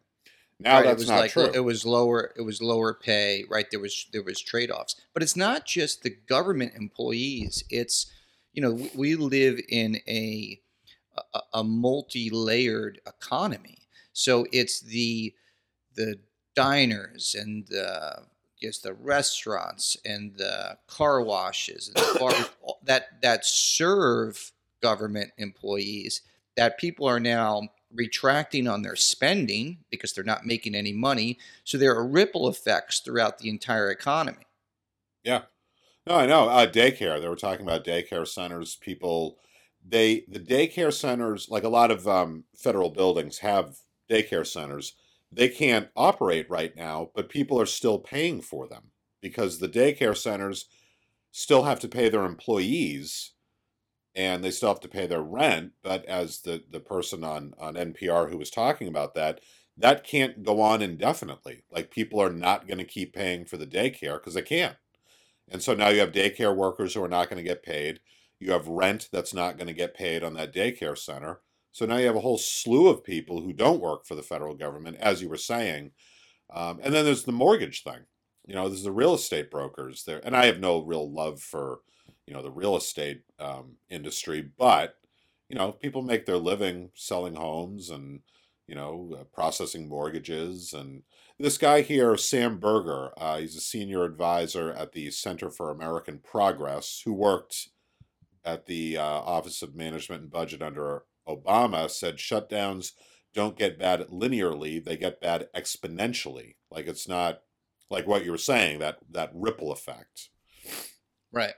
Now 0.59 0.81
Right, 0.81 0.83
that's 0.83 1.07
not 1.07 1.21
like 1.21 1.31
true. 1.31 1.51
it 1.53 1.61
was 1.61 1.85
lower 1.85 2.33
it 2.37 2.41
was 2.41 2.61
lower 2.61 2.93
pay 2.93 3.45
right 3.49 3.65
there 3.71 3.79
was 3.79 4.07
there 4.11 4.23
was 4.23 4.41
trade-offs 4.41 4.95
but 5.13 5.23
it's 5.23 5.35
not 5.35 5.65
just 5.65 6.03
the 6.03 6.09
government 6.09 6.73
employees 6.75 7.63
it's 7.69 8.11
you 8.53 8.61
know 8.61 8.89
we 8.95 9.15
live 9.15 9.59
in 9.69 9.97
a 10.07 10.61
a, 11.33 11.39
a 11.55 11.63
multi-layered 11.63 12.99
economy 13.07 13.87
so 14.13 14.45
it's 14.51 14.81
the 14.81 15.33
the 15.95 16.15
diners 16.55 17.35
and 17.37 17.67
the 17.67 18.23
yes 18.59 18.79
the 18.79 18.93
restaurants 18.93 19.97
and 20.05 20.35
the 20.37 20.77
car 20.87 21.21
washes 21.21 21.87
and 21.87 21.97
the 21.97 22.19
bars 22.19 22.49
that 22.83 23.21
that 23.21 23.45
serve 23.45 24.51
government 24.81 25.31
employees 25.37 26.21
that 26.55 26.77
people 26.77 27.07
are 27.07 27.19
now 27.19 27.69
retracting 27.93 28.67
on 28.67 28.81
their 28.81 28.95
spending 28.95 29.79
because 29.89 30.13
they're 30.13 30.23
not 30.23 30.45
making 30.45 30.75
any 30.75 30.93
money. 30.93 31.37
So 31.63 31.77
there 31.77 31.95
are 31.95 32.05
ripple 32.05 32.47
effects 32.47 32.99
throughout 32.99 33.39
the 33.39 33.49
entire 33.49 33.89
economy. 33.89 34.45
Yeah. 35.23 35.43
No, 36.05 36.15
I 36.15 36.25
know. 36.25 36.49
Uh, 36.49 36.69
daycare. 36.69 37.19
They 37.19 37.27
were 37.27 37.35
talking 37.35 37.65
about 37.65 37.85
daycare 37.85 38.27
centers. 38.27 38.75
People, 38.75 39.37
they 39.89 40.25
the 40.27 40.39
daycare 40.39 40.93
centers, 40.93 41.49
like 41.49 41.63
a 41.63 41.69
lot 41.69 41.91
of 41.91 42.07
um, 42.07 42.45
federal 42.57 42.89
buildings, 42.89 43.39
have 43.39 43.77
daycare 44.09 44.45
centers. 44.47 44.93
They 45.31 45.49
can't 45.49 45.89
operate 45.95 46.49
right 46.49 46.75
now, 46.75 47.11
but 47.15 47.29
people 47.29 47.59
are 47.61 47.65
still 47.67 47.99
paying 47.99 48.41
for 48.41 48.67
them 48.67 48.91
because 49.21 49.59
the 49.59 49.69
daycare 49.69 50.17
centers 50.17 50.65
still 51.31 51.63
have 51.63 51.79
to 51.81 51.87
pay 51.89 52.09
their 52.09 52.25
employees, 52.25 53.33
and 54.15 54.43
they 54.43 54.51
still 54.51 54.69
have 54.69 54.79
to 54.81 54.87
pay 54.87 55.07
their 55.07 55.21
rent. 55.21 55.73
But 55.83 56.05
as 56.05 56.41
the 56.41 56.63
the 56.69 56.79
person 56.79 57.23
on 57.23 57.53
on 57.59 57.77
NPR 57.77 58.27
who 58.27 58.37
was 58.37 58.49
talking 58.49 58.87
about 58.87 59.15
that, 59.15 59.41
that 59.77 60.03
can't 60.03 60.43
go 60.43 60.61
on 60.61 60.81
indefinitely. 60.81 61.63
Like 61.71 61.91
people 61.91 62.21
are 62.21 62.31
not 62.31 62.67
going 62.67 62.79
to 62.79 62.83
keep 62.85 63.13
paying 63.13 63.45
for 63.45 63.57
the 63.57 63.67
daycare 63.67 64.15
because 64.15 64.33
they 64.33 64.41
can't. 64.41 64.75
And 65.49 65.61
so 65.61 65.73
now 65.73 65.89
you 65.89 65.99
have 65.99 66.11
daycare 66.11 66.55
workers 66.55 66.93
who 66.93 67.03
are 67.03 67.09
not 67.09 67.29
going 67.29 67.43
to 67.43 67.47
get 67.47 67.63
paid. 67.63 67.99
You 68.39 68.51
have 68.53 68.67
rent 68.67 69.09
that's 69.11 69.33
not 69.33 69.57
going 69.57 69.67
to 69.67 69.73
get 69.73 69.93
paid 69.93 70.23
on 70.23 70.33
that 70.35 70.53
daycare 70.53 70.97
center. 70.97 71.41
So 71.71 71.85
now 71.85 71.97
you 71.97 72.07
have 72.07 72.15
a 72.15 72.21
whole 72.21 72.37
slew 72.37 72.87
of 72.87 73.03
people 73.03 73.41
who 73.41 73.53
don't 73.53 73.81
work 73.81 74.05
for 74.05 74.15
the 74.15 74.23
federal 74.23 74.55
government, 74.55 74.97
as 74.99 75.21
you 75.21 75.29
were 75.29 75.37
saying. 75.37 75.91
Um, 76.53 76.79
and 76.81 76.93
then 76.93 77.05
there's 77.05 77.25
the 77.25 77.31
mortgage 77.31 77.83
thing. 77.83 78.05
You 78.45 78.55
know, 78.55 78.67
there's 78.67 78.83
the 78.83 78.91
real 78.91 79.13
estate 79.13 79.51
brokers 79.51 80.03
there. 80.05 80.21
And 80.23 80.35
I 80.35 80.45
have 80.45 80.59
no 80.59 80.83
real 80.83 81.11
love 81.11 81.41
for, 81.41 81.79
you 82.25 82.33
know, 82.33 82.41
the 82.41 82.51
real 82.51 82.75
estate 82.75 83.21
um, 83.39 83.75
industry, 83.89 84.49
but, 84.57 84.95
you 85.47 85.55
know, 85.55 85.71
people 85.71 86.01
make 86.01 86.25
their 86.25 86.37
living 86.37 86.89
selling 86.95 87.35
homes 87.35 87.89
and, 87.89 88.21
you 88.67 88.73
know, 88.73 89.15
uh, 89.19 89.23
processing 89.25 89.87
mortgages 89.87 90.73
and 90.73 91.03
this 91.41 91.57
guy 91.57 91.81
here, 91.81 92.17
Sam 92.17 92.59
Berger, 92.59 93.11
uh, 93.17 93.37
he's 93.37 93.55
a 93.55 93.61
senior 93.61 94.03
advisor 94.03 94.73
at 94.73 94.91
the 94.91 95.09
Center 95.09 95.49
for 95.49 95.71
American 95.71 96.19
Progress, 96.19 97.01
who 97.05 97.13
worked 97.13 97.69
at 98.53 98.65
the 98.65 98.97
uh, 98.97 99.03
Office 99.03 99.61
of 99.61 99.75
Management 99.75 100.23
and 100.23 100.31
Budget 100.31 100.61
under 100.61 101.03
Obama, 101.27 101.89
said 101.89 102.17
shutdowns 102.17 102.93
don't 103.33 103.57
get 103.57 103.79
bad 103.79 104.07
linearly; 104.09 104.83
they 104.83 104.97
get 104.97 105.21
bad 105.21 105.47
exponentially. 105.55 106.55
Like 106.71 106.87
it's 106.87 107.07
not 107.07 107.41
like 107.89 108.07
what 108.07 108.25
you 108.25 108.31
were 108.31 108.37
saying 108.37 108.79
that 108.79 108.99
that 109.11 109.31
ripple 109.33 109.71
effect. 109.71 110.29
Right. 111.31 111.53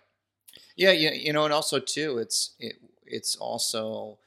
Yeah, 0.75 0.91
yeah, 0.91 1.13
you 1.13 1.31
know, 1.33 1.45
and 1.45 1.53
also 1.53 1.79
too, 1.79 2.17
it's 2.17 2.55
it, 2.59 2.75
it's 3.05 3.35
also 3.37 4.19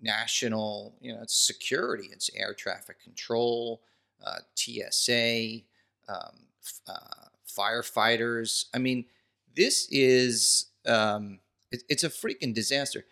national, 0.00 0.94
you 1.00 1.12
know, 1.12 1.22
it's 1.22 1.36
security, 1.36 2.08
it's 2.12 2.30
air 2.36 2.54
traffic 2.54 3.00
control, 3.00 3.82
uh, 4.24 4.38
TSA, 4.54 5.60
um, 6.08 6.46
uh, 6.86 7.28
firefighters. 7.48 8.66
I 8.74 8.78
mean, 8.78 9.06
this 9.54 9.88
is 9.90 10.66
um, 10.86 11.40
it, 11.72 11.82
it's 11.88 12.04
a 12.04 12.08
freaking 12.08 12.54
disaster. 12.54 13.04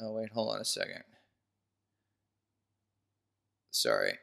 Oh 0.00 0.12
wait, 0.12 0.30
hold 0.32 0.54
on 0.54 0.60
a 0.60 0.64
second. 0.64 1.04
Sorry, 3.70 4.18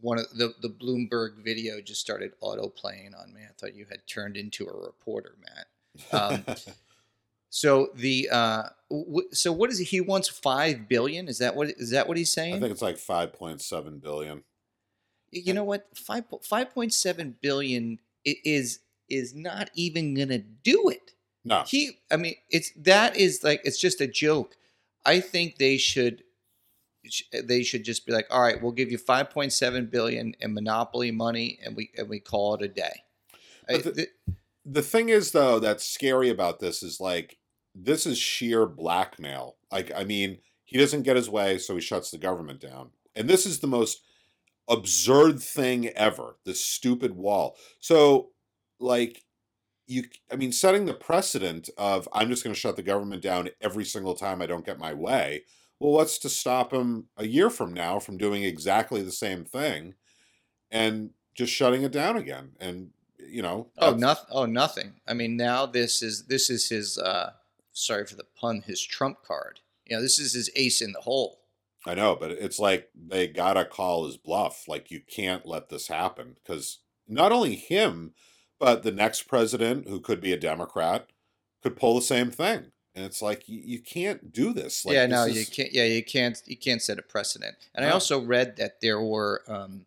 one 0.00 0.18
of 0.18 0.26
the 0.36 0.54
the 0.60 0.68
Bloomberg 0.68 1.42
video 1.42 1.80
just 1.80 2.00
started 2.00 2.32
auto 2.40 2.68
playing 2.68 3.14
on 3.14 3.32
me. 3.32 3.40
I 3.42 3.52
thought 3.58 3.74
you 3.74 3.86
had 3.90 4.06
turned 4.06 4.36
into 4.36 4.66
a 4.66 4.76
reporter, 4.76 5.36
Matt. 5.42 5.66
Um, 6.12 6.44
So 7.48 7.88
the 7.94 8.28
uh, 8.30 8.64
w- 8.90 9.28
so 9.32 9.50
what 9.50 9.70
is 9.70 9.78
he? 9.78 9.84
He 9.84 10.00
wants 10.02 10.28
five 10.28 10.88
billion. 10.88 11.26
Is 11.26 11.38
that 11.38 11.56
what 11.56 11.70
is 11.70 11.90
that 11.90 12.06
what 12.06 12.18
he's 12.18 12.30
saying? 12.30 12.54
I 12.54 12.60
think 12.60 12.70
it's 12.70 12.82
like 12.82 12.98
five 12.98 13.32
point 13.32 13.62
seven 13.62 13.98
billion. 13.98 14.42
you 15.30 15.54
know 15.54 15.64
what? 15.64 15.86
Five 15.96 16.24
five 16.42 16.74
point 16.74 16.92
seven 16.92 17.36
billion 17.40 17.98
is 18.26 18.80
is 19.08 19.34
not 19.34 19.70
even 19.74 20.12
gonna 20.12 20.36
do 20.38 20.90
it. 20.90 21.12
No, 21.46 21.62
He, 21.66 22.00
I 22.10 22.16
mean, 22.16 22.34
it's 22.50 22.72
that 22.76 23.16
is 23.16 23.44
like 23.44 23.60
it's 23.64 23.78
just 23.80 24.00
a 24.00 24.06
joke. 24.08 24.56
I 25.06 25.20
think 25.20 25.56
they 25.58 25.76
should 25.76 26.24
they 27.44 27.62
should 27.62 27.84
just 27.84 28.04
be 28.04 28.12
like, 28.12 28.26
all 28.30 28.42
right, 28.42 28.60
we'll 28.60 28.72
give 28.72 28.90
you 28.90 28.98
five 28.98 29.30
point 29.30 29.52
seven 29.52 29.86
billion 29.86 30.34
in 30.40 30.54
monopoly 30.54 31.12
money, 31.12 31.58
and 31.64 31.76
we 31.76 31.90
and 31.96 32.08
we 32.08 32.18
call 32.18 32.54
it 32.54 32.62
a 32.62 32.68
day. 32.68 33.02
I- 33.68 33.76
the- 33.78 33.92
th- 33.92 34.08
the 34.64 34.82
thing 34.82 35.08
is 35.08 35.30
though 35.30 35.60
that's 35.60 35.84
scary 35.84 36.28
about 36.28 36.58
this 36.58 36.82
is 36.82 37.00
like 37.00 37.38
this 37.74 38.04
is 38.06 38.18
sheer 38.18 38.66
blackmail 38.66 39.56
like 39.70 39.92
i 39.94 40.02
mean 40.02 40.38
he 40.64 40.76
doesn't 40.76 41.02
get 41.02 41.14
his 41.14 41.30
way 41.30 41.56
so 41.58 41.74
he 41.76 41.80
shuts 41.80 42.10
the 42.10 42.18
government 42.18 42.60
down 42.60 42.90
and 43.14 43.28
this 43.28 43.46
is 43.46 43.60
the 43.60 43.66
most 43.68 44.02
absurd 44.68 45.40
thing 45.40 45.88
ever 45.90 46.36
this 46.44 46.60
stupid 46.60 47.12
wall 47.16 47.56
so 47.78 48.30
like 48.80 49.22
you 49.86 50.04
i 50.32 50.36
mean 50.36 50.52
setting 50.52 50.84
the 50.86 50.94
precedent 50.94 51.68
of 51.78 52.08
i'm 52.12 52.28
just 52.28 52.42
going 52.44 52.54
to 52.54 52.58
shut 52.60 52.76
the 52.76 52.82
government 52.82 53.22
down 53.22 53.48
every 53.60 53.84
single 53.84 54.14
time 54.14 54.42
i 54.42 54.46
don't 54.46 54.66
get 54.66 54.78
my 54.78 54.92
way 54.92 55.42
well 55.78 55.92
what's 55.92 56.18
to 56.18 56.28
stop 56.28 56.72
him 56.72 57.06
a 57.16 57.26
year 57.26 57.50
from 57.50 57.72
now 57.72 57.98
from 57.98 58.16
doing 58.16 58.42
exactly 58.42 59.02
the 59.02 59.12
same 59.12 59.44
thing 59.44 59.94
and 60.70 61.10
just 61.34 61.52
shutting 61.52 61.82
it 61.82 61.92
down 61.92 62.16
again 62.16 62.52
and 62.60 62.90
you 63.18 63.42
know 63.42 63.68
Oh, 63.78 63.92
nothing. 63.94 64.26
Oh, 64.30 64.46
nothing. 64.46 64.94
I 65.06 65.14
mean, 65.14 65.36
now 65.36 65.66
this 65.66 66.00
is 66.02 66.26
this 66.26 66.48
is 66.48 66.68
his. 66.68 66.96
uh 66.96 67.32
Sorry 67.72 68.06
for 68.06 68.14
the 68.14 68.24
pun. 68.40 68.62
His 68.66 68.80
trump 68.82 69.18
card. 69.26 69.60
You 69.84 69.96
know, 69.96 70.02
this 70.02 70.18
is 70.18 70.32
his 70.32 70.48
ace 70.56 70.80
in 70.80 70.92
the 70.92 71.00
hole. 71.00 71.40
I 71.84 71.94
know, 71.94 72.16
but 72.16 72.30
it's 72.30 72.58
like 72.58 72.88
they 72.94 73.26
gotta 73.26 73.64
call 73.64 74.06
his 74.06 74.16
bluff. 74.16 74.66
Like 74.68 74.90
you 74.90 75.00
can't 75.00 75.44
let 75.44 75.68
this 75.68 75.88
happen 75.88 76.36
because 76.42 76.78
not 77.08 77.32
only 77.32 77.56
him, 77.56 78.14
but 78.58 78.82
the 78.82 78.92
next 78.92 79.22
president, 79.22 79.88
who 79.88 80.00
could 80.00 80.20
be 80.20 80.32
a 80.32 80.38
Democrat, 80.38 81.08
could 81.62 81.76
pull 81.76 81.94
the 81.94 82.02
same 82.02 82.30
thing. 82.30 82.72
And 82.94 83.04
it's 83.04 83.20
like 83.20 83.46
you, 83.46 83.60
you 83.62 83.80
can't 83.80 84.32
do 84.32 84.54
this. 84.54 84.84
Like, 84.86 84.94
yeah, 84.94 85.06
this 85.06 85.12
no, 85.12 85.24
is- 85.24 85.36
you 85.36 85.46
can't. 85.54 85.72
Yeah, 85.72 85.84
you 85.84 86.02
can't. 86.02 86.40
You 86.46 86.56
can't 86.56 86.80
set 86.80 86.98
a 86.98 87.02
precedent. 87.02 87.56
And 87.74 87.84
I 87.84 87.90
also 87.90 88.20
read 88.20 88.56
that 88.56 88.80
there 88.80 89.00
were. 89.00 89.42
Um, 89.46 89.84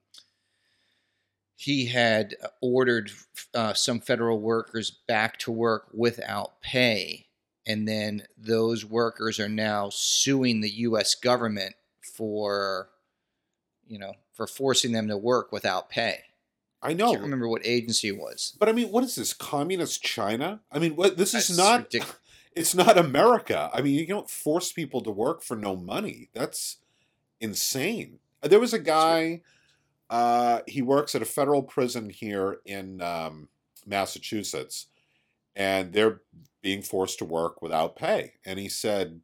he 1.56 1.88
had 1.88 2.36
ordered 2.62 3.12
uh, 3.54 3.74
some 3.74 4.00
federal 4.00 4.40
workers 4.40 4.92
back 5.08 5.38
to 5.40 5.52
work 5.52 5.88
without 5.92 6.62
pay, 6.62 7.26
and 7.66 7.88
then 7.88 8.24
those 8.38 8.86
workers 8.86 9.40
are 9.40 9.50
now 9.50 9.90
suing 9.92 10.62
the 10.62 10.70
U.S. 10.70 11.16
government 11.16 11.76
for, 12.16 12.90
you 13.88 14.00
know, 14.00 14.14
for 14.32 14.48
forcing 14.48 14.92
them 14.92 15.08
to 15.10 15.18
work 15.18 15.52
without 15.52 15.90
pay. 15.90 16.20
I 16.82 16.94
know. 16.94 17.10
I 17.10 17.12
can't 17.12 17.24
remember 17.24 17.48
what 17.48 17.66
agency 17.66 18.08
it 18.08 18.18
was. 18.18 18.56
But 18.60 18.70
I 18.70 18.72
mean, 18.72 18.90
what 18.90 19.04
is 19.04 19.16
this? 19.16 19.34
Communist 19.34 20.02
China? 20.02 20.62
I 20.72 20.80
mean, 20.80 20.96
what 20.96 21.18
this 21.18 21.34
is 21.34 21.58
not 21.58 21.90
ridic- 21.90 22.16
it's 22.56 22.74
not 22.74 22.98
America. 22.98 23.70
I 23.74 23.82
mean, 23.82 23.96
you 23.96 24.08
don't 24.08 24.30
force 24.30 24.72
people 24.72 25.02
to 25.02 25.12
work 25.12 25.44
for 25.44 25.56
no 25.56 25.76
money. 25.76 26.30
That's 26.34 26.78
insane. 27.42 28.20
There 28.42 28.60
was 28.60 28.74
a 28.74 28.80
guy 28.80 29.42
uh 30.10 30.62
he 30.68 30.82
works 30.82 31.14
at 31.14 31.22
a 31.22 31.26
federal 31.26 31.62
prison 31.62 32.10
here 32.10 32.60
in 32.66 33.02
um 33.02 33.50
Massachusetts 33.86 34.88
and 35.56 35.94
they're 35.94 36.22
being 36.62 36.82
forced 36.82 37.20
to 37.20 37.26
work 37.26 37.62
without 37.62 37.96
pay. 37.96 38.34
And 38.46 38.60
he 38.60 38.70
said 38.70 39.22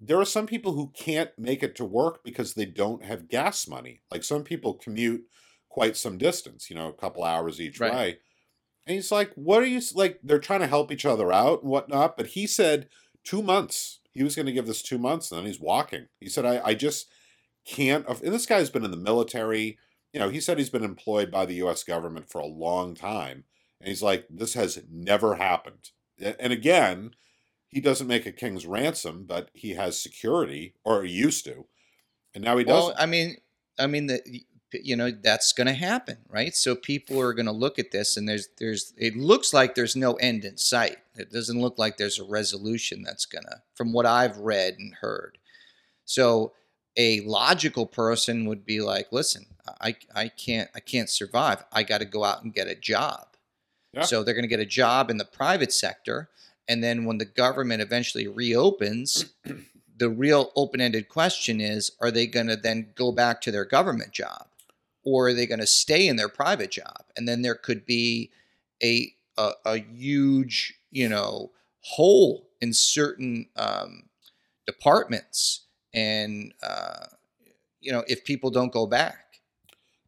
there 0.00 0.18
are 0.18 0.24
some 0.24 0.46
people 0.46 0.72
who 0.72 0.92
can't 0.94 1.30
make 1.38 1.62
it 1.62 1.76
to 1.76 1.84
work 1.84 2.24
because 2.24 2.54
they 2.54 2.64
don't 2.64 3.04
have 3.04 3.28
gas 3.28 3.68
money. 3.68 4.00
Like 4.10 4.24
some 4.24 4.42
people 4.44 4.74
commute 4.74 5.24
quite 5.70 5.96
some 5.96 6.18
distance, 6.18 6.68
you 6.70 6.76
know, 6.76 6.88
a 6.88 6.94
couple 6.94 7.24
hours 7.24 7.60
each 7.60 7.80
Right. 7.80 7.94
way. 7.94 8.18
And 8.86 8.96
he's 8.96 9.12
like, 9.12 9.32
"What 9.34 9.62
are 9.62 9.66
you 9.66 9.80
like?" 9.94 10.20
They're 10.22 10.38
trying 10.38 10.60
to 10.60 10.66
help 10.66 10.92
each 10.92 11.06
other 11.06 11.32
out 11.32 11.62
and 11.62 11.70
whatnot. 11.70 12.16
But 12.16 12.28
he 12.28 12.46
said 12.46 12.88
two 13.24 13.42
months. 13.42 14.00
He 14.12 14.22
was 14.24 14.34
going 14.36 14.46
to 14.46 14.52
give 14.52 14.66
this 14.66 14.82
two 14.82 14.98
months, 14.98 15.30
and 15.30 15.38
then 15.38 15.46
he's 15.46 15.60
walking. 15.60 16.08
He 16.20 16.28
said, 16.28 16.44
"I, 16.46 16.60
I 16.64 16.74
just 16.74 17.08
can't." 17.64 18.06
And 18.08 18.34
this 18.34 18.46
guy's 18.46 18.70
been 18.70 18.84
in 18.84 18.90
the 18.90 18.96
military. 18.96 19.78
You 20.12 20.20
know, 20.20 20.28
he 20.30 20.40
said 20.40 20.58
he's 20.58 20.70
been 20.70 20.84
employed 20.84 21.30
by 21.30 21.46
the 21.46 21.54
U.S. 21.56 21.84
government 21.84 22.30
for 22.30 22.40
a 22.40 22.46
long 22.46 22.94
time, 22.94 23.44
and 23.80 23.88
he's 23.88 24.02
like, 24.02 24.26
"This 24.30 24.54
has 24.54 24.82
never 24.90 25.36
happened." 25.36 25.90
And 26.18 26.52
again, 26.52 27.14
he 27.68 27.80
doesn't 27.80 28.08
make 28.08 28.26
a 28.26 28.32
king's 28.32 28.66
ransom, 28.66 29.24
but 29.24 29.50
he 29.54 29.70
has 29.74 30.00
security, 30.02 30.74
or 30.84 31.02
he 31.04 31.12
used 31.12 31.44
to, 31.44 31.66
and 32.34 32.42
now 32.44 32.56
he 32.56 32.64
doesn't. 32.64 32.96
I 32.98 33.06
mean, 33.06 33.36
I 33.78 33.86
mean 33.86 34.06
that 34.08 34.22
you 34.72 34.96
know 34.96 35.10
that's 35.10 35.52
going 35.52 35.66
to 35.66 35.72
happen, 35.72 36.18
right? 36.28 36.54
So 36.54 36.74
people 36.74 37.20
are 37.20 37.32
going 37.32 37.46
to 37.46 37.52
look 37.52 37.78
at 37.78 37.90
this, 37.90 38.16
and 38.16 38.28
there's 38.28 38.48
there's 38.58 38.92
it 38.96 39.16
looks 39.16 39.52
like 39.52 39.74
there's 39.74 39.96
no 39.96 40.14
end 40.14 40.44
in 40.44 40.56
sight. 40.56 40.98
It 41.16 41.30
doesn't 41.30 41.60
look 41.60 41.78
like 41.78 41.96
there's 41.96 42.18
a 42.18 42.24
resolution 42.24 43.02
that's 43.02 43.26
gonna, 43.26 43.62
from 43.74 43.92
what 43.92 44.06
I've 44.06 44.38
read 44.38 44.76
and 44.78 44.94
heard. 44.94 45.38
So 46.04 46.52
a 46.96 47.20
logical 47.20 47.86
person 47.86 48.46
would 48.46 48.64
be 48.64 48.80
like, 48.80 49.08
listen, 49.12 49.46
I 49.80 49.96
I 50.14 50.28
can't 50.28 50.70
I 50.74 50.80
can't 50.80 51.08
survive. 51.08 51.64
I 51.72 51.82
got 51.82 51.98
to 51.98 52.04
go 52.04 52.24
out 52.24 52.42
and 52.42 52.54
get 52.54 52.68
a 52.68 52.74
job. 52.74 53.26
Yeah. 53.92 54.02
So 54.02 54.22
they're 54.22 54.34
going 54.34 54.44
to 54.44 54.48
get 54.48 54.60
a 54.60 54.66
job 54.66 55.10
in 55.10 55.16
the 55.16 55.24
private 55.24 55.72
sector, 55.72 56.28
and 56.68 56.82
then 56.82 57.04
when 57.04 57.18
the 57.18 57.24
government 57.24 57.82
eventually 57.82 58.28
reopens, 58.28 59.32
the 59.96 60.08
real 60.08 60.52
open-ended 60.54 61.08
question 61.08 61.60
is: 61.60 61.92
Are 62.00 62.10
they 62.10 62.26
going 62.26 62.46
to 62.46 62.56
then 62.56 62.92
go 62.94 63.12
back 63.12 63.40
to 63.42 63.50
their 63.50 63.64
government 63.64 64.12
job, 64.12 64.46
or 65.04 65.28
are 65.28 65.34
they 65.34 65.46
going 65.46 65.60
to 65.60 65.66
stay 65.66 66.06
in 66.06 66.16
their 66.16 66.28
private 66.28 66.70
job? 66.70 67.04
And 67.16 67.28
then 67.28 67.42
there 67.42 67.54
could 67.54 67.86
be 67.86 68.30
a 68.82 69.12
a, 69.36 69.52
a 69.64 69.78
huge, 69.78 70.74
you 70.90 71.08
know, 71.08 71.52
hole 71.80 72.48
in 72.60 72.72
certain 72.72 73.46
um, 73.56 74.04
departments, 74.66 75.66
and 75.94 76.52
uh, 76.62 77.06
you 77.80 77.92
know, 77.92 78.04
if 78.06 78.24
people 78.24 78.50
don't 78.50 78.72
go 78.72 78.86
back. 78.86 79.26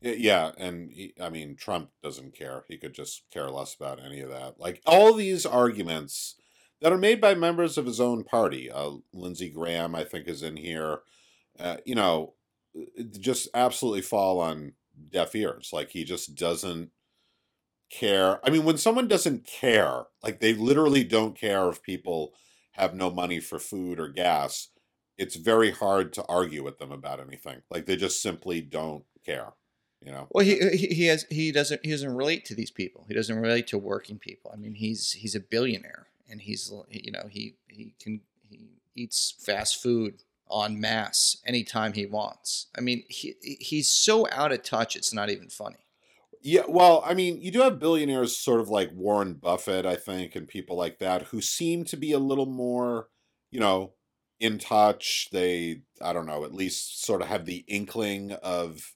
Yeah, 0.00 0.50
and 0.58 0.90
he, 0.90 1.14
I 1.20 1.30
mean, 1.30 1.54
Trump 1.54 1.90
doesn't 2.02 2.34
care. 2.34 2.64
He 2.68 2.76
could 2.76 2.92
just 2.92 3.22
care 3.30 3.48
less 3.48 3.74
about 3.74 4.00
any 4.04 4.20
of 4.20 4.30
that. 4.30 4.58
Like 4.58 4.82
all 4.84 5.14
these 5.14 5.46
arguments 5.46 6.34
that 6.80 6.92
are 6.92 6.98
made 6.98 7.20
by 7.20 7.34
members 7.34 7.78
of 7.78 7.86
his 7.86 8.00
own 8.00 8.24
party. 8.24 8.68
Uh, 8.70 8.94
Lindsey 9.14 9.48
Graham, 9.48 9.94
I 9.94 10.02
think, 10.02 10.26
is 10.26 10.42
in 10.42 10.56
here. 10.56 10.98
Uh, 11.58 11.76
you 11.86 11.94
know, 11.94 12.34
just 13.20 13.48
absolutely 13.54 14.02
fall 14.02 14.40
on 14.40 14.72
deaf 15.10 15.34
ears. 15.34 15.70
Like 15.72 15.90
he 15.90 16.04
just 16.04 16.34
doesn't 16.34 16.90
care. 17.90 18.40
I 18.44 18.50
mean, 18.50 18.64
when 18.64 18.78
someone 18.78 19.08
doesn't 19.08 19.46
care, 19.46 20.04
like 20.22 20.40
they 20.40 20.54
literally 20.54 21.04
don't 21.04 21.38
care 21.38 21.68
if 21.68 21.82
people 21.82 22.32
have 22.72 22.94
no 22.94 23.10
money 23.10 23.38
for 23.38 23.58
food 23.58 24.00
or 24.00 24.08
gas, 24.08 24.68
it's 25.18 25.36
very 25.36 25.70
hard 25.70 26.12
to 26.14 26.24
argue 26.26 26.64
with 26.64 26.78
them 26.78 26.90
about 26.90 27.20
anything. 27.20 27.62
Like 27.70 27.86
they 27.86 27.96
just 27.96 28.22
simply 28.22 28.60
don't 28.60 29.04
care. 29.24 29.52
You 30.04 30.10
know. 30.10 30.26
Well, 30.30 30.44
he 30.44 30.58
he 30.76 31.06
has 31.06 31.26
he 31.30 31.52
doesn't 31.52 31.84
he 31.84 31.92
doesn't 31.92 32.14
relate 32.14 32.44
to 32.46 32.56
these 32.56 32.72
people. 32.72 33.04
He 33.06 33.14
doesn't 33.14 33.38
relate 33.38 33.68
to 33.68 33.78
working 33.78 34.18
people. 34.18 34.50
I 34.52 34.56
mean, 34.56 34.74
he's 34.74 35.12
he's 35.12 35.36
a 35.36 35.40
billionaire, 35.40 36.08
and 36.28 36.40
he's 36.40 36.72
you 36.90 37.12
know 37.12 37.28
he 37.30 37.54
he 37.68 37.94
can 38.00 38.22
he 38.48 38.70
eats 38.96 39.34
fast 39.38 39.80
food 39.80 40.24
en 40.52 40.80
masse 40.80 41.36
anytime 41.46 41.92
he 41.92 42.06
wants. 42.06 42.66
I 42.76 42.80
mean, 42.80 43.04
he 43.08 43.34
he's 43.40 43.88
so 43.88 44.26
out 44.30 44.52
of 44.52 44.62
touch. 44.62 44.96
It's 44.96 45.12
not 45.12 45.30
even 45.30 45.48
funny. 45.48 45.76
Yeah, 46.44 46.64
well, 46.68 47.04
I 47.06 47.14
mean, 47.14 47.40
you 47.40 47.52
do 47.52 47.60
have 47.60 47.78
billionaires 47.78 48.36
sort 48.36 48.60
of 48.60 48.68
like 48.68 48.90
Warren 48.92 49.34
Buffett, 49.34 49.86
I 49.86 49.94
think, 49.94 50.34
and 50.34 50.48
people 50.48 50.76
like 50.76 50.98
that 50.98 51.22
who 51.26 51.40
seem 51.40 51.84
to 51.84 51.96
be 51.96 52.10
a 52.10 52.18
little 52.18 52.46
more, 52.46 53.08
you 53.52 53.60
know, 53.60 53.92
in 54.40 54.58
touch. 54.58 55.28
They, 55.30 55.82
I 56.02 56.12
don't 56.12 56.26
know, 56.26 56.44
at 56.44 56.52
least 56.52 57.04
sort 57.04 57.22
of 57.22 57.28
have 57.28 57.46
the 57.46 57.64
inkling 57.68 58.32
of, 58.42 58.94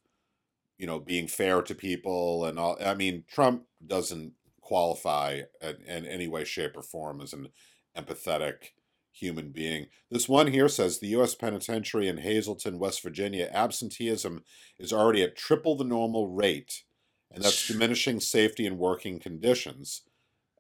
you 0.77 0.89
know, 0.89 0.99
being 0.99 1.29
fair 1.29 1.63
to 1.63 1.75
people 1.75 2.45
and 2.45 2.59
all. 2.59 2.77
I 2.85 2.95
mean, 2.95 3.23
Trump 3.31 3.63
doesn't 3.87 4.33
qualify 4.61 5.43
in, 5.63 5.77
in 5.87 6.05
any 6.05 6.27
way, 6.27 6.43
shape, 6.43 6.77
or 6.77 6.83
form 6.83 7.21
as 7.21 7.33
an 7.33 7.51
empathetic 7.97 8.71
human 9.19 9.51
being. 9.51 9.87
This 10.11 10.29
one 10.29 10.49
here 10.49 10.69
says 10.69 10.99
the 10.99 11.09
U.S. 11.09 11.35
Penitentiary 11.35 12.09
in 12.09 12.19
Hazelton, 12.19 12.79
West 12.79 13.03
Virginia, 13.03 13.49
absenteeism 13.53 14.45
is 14.79 14.93
already 14.93 15.23
at 15.23 15.37
triple 15.37 15.77
the 15.77 15.85
normal 15.85 16.29
rate 16.29 16.85
and 17.33 17.45
that's 17.45 17.67
diminishing 17.67 18.21
safety 18.21 18.67
and 18.67 18.79
working 18.79 19.19
conditions. 19.19 20.03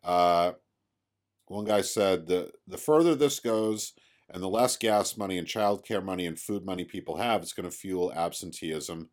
Uh, 0.04 0.52
one 1.46 1.64
guy 1.64 1.80
said 1.80 2.26
the 2.26 2.50
the 2.66 2.76
further 2.76 3.14
this 3.14 3.40
goes, 3.40 3.92
and 4.28 4.42
the 4.42 4.48
less 4.48 4.76
gas 4.76 5.16
money 5.16 5.38
and 5.38 5.46
child 5.46 5.84
care 5.84 6.00
money 6.00 6.26
and 6.26 6.38
food 6.38 6.64
money 6.64 6.84
people 6.84 7.16
have, 7.16 7.42
it's 7.42 7.52
going 7.52 7.68
to 7.68 7.76
fuel 7.76 8.12
absenteeism 8.12 9.08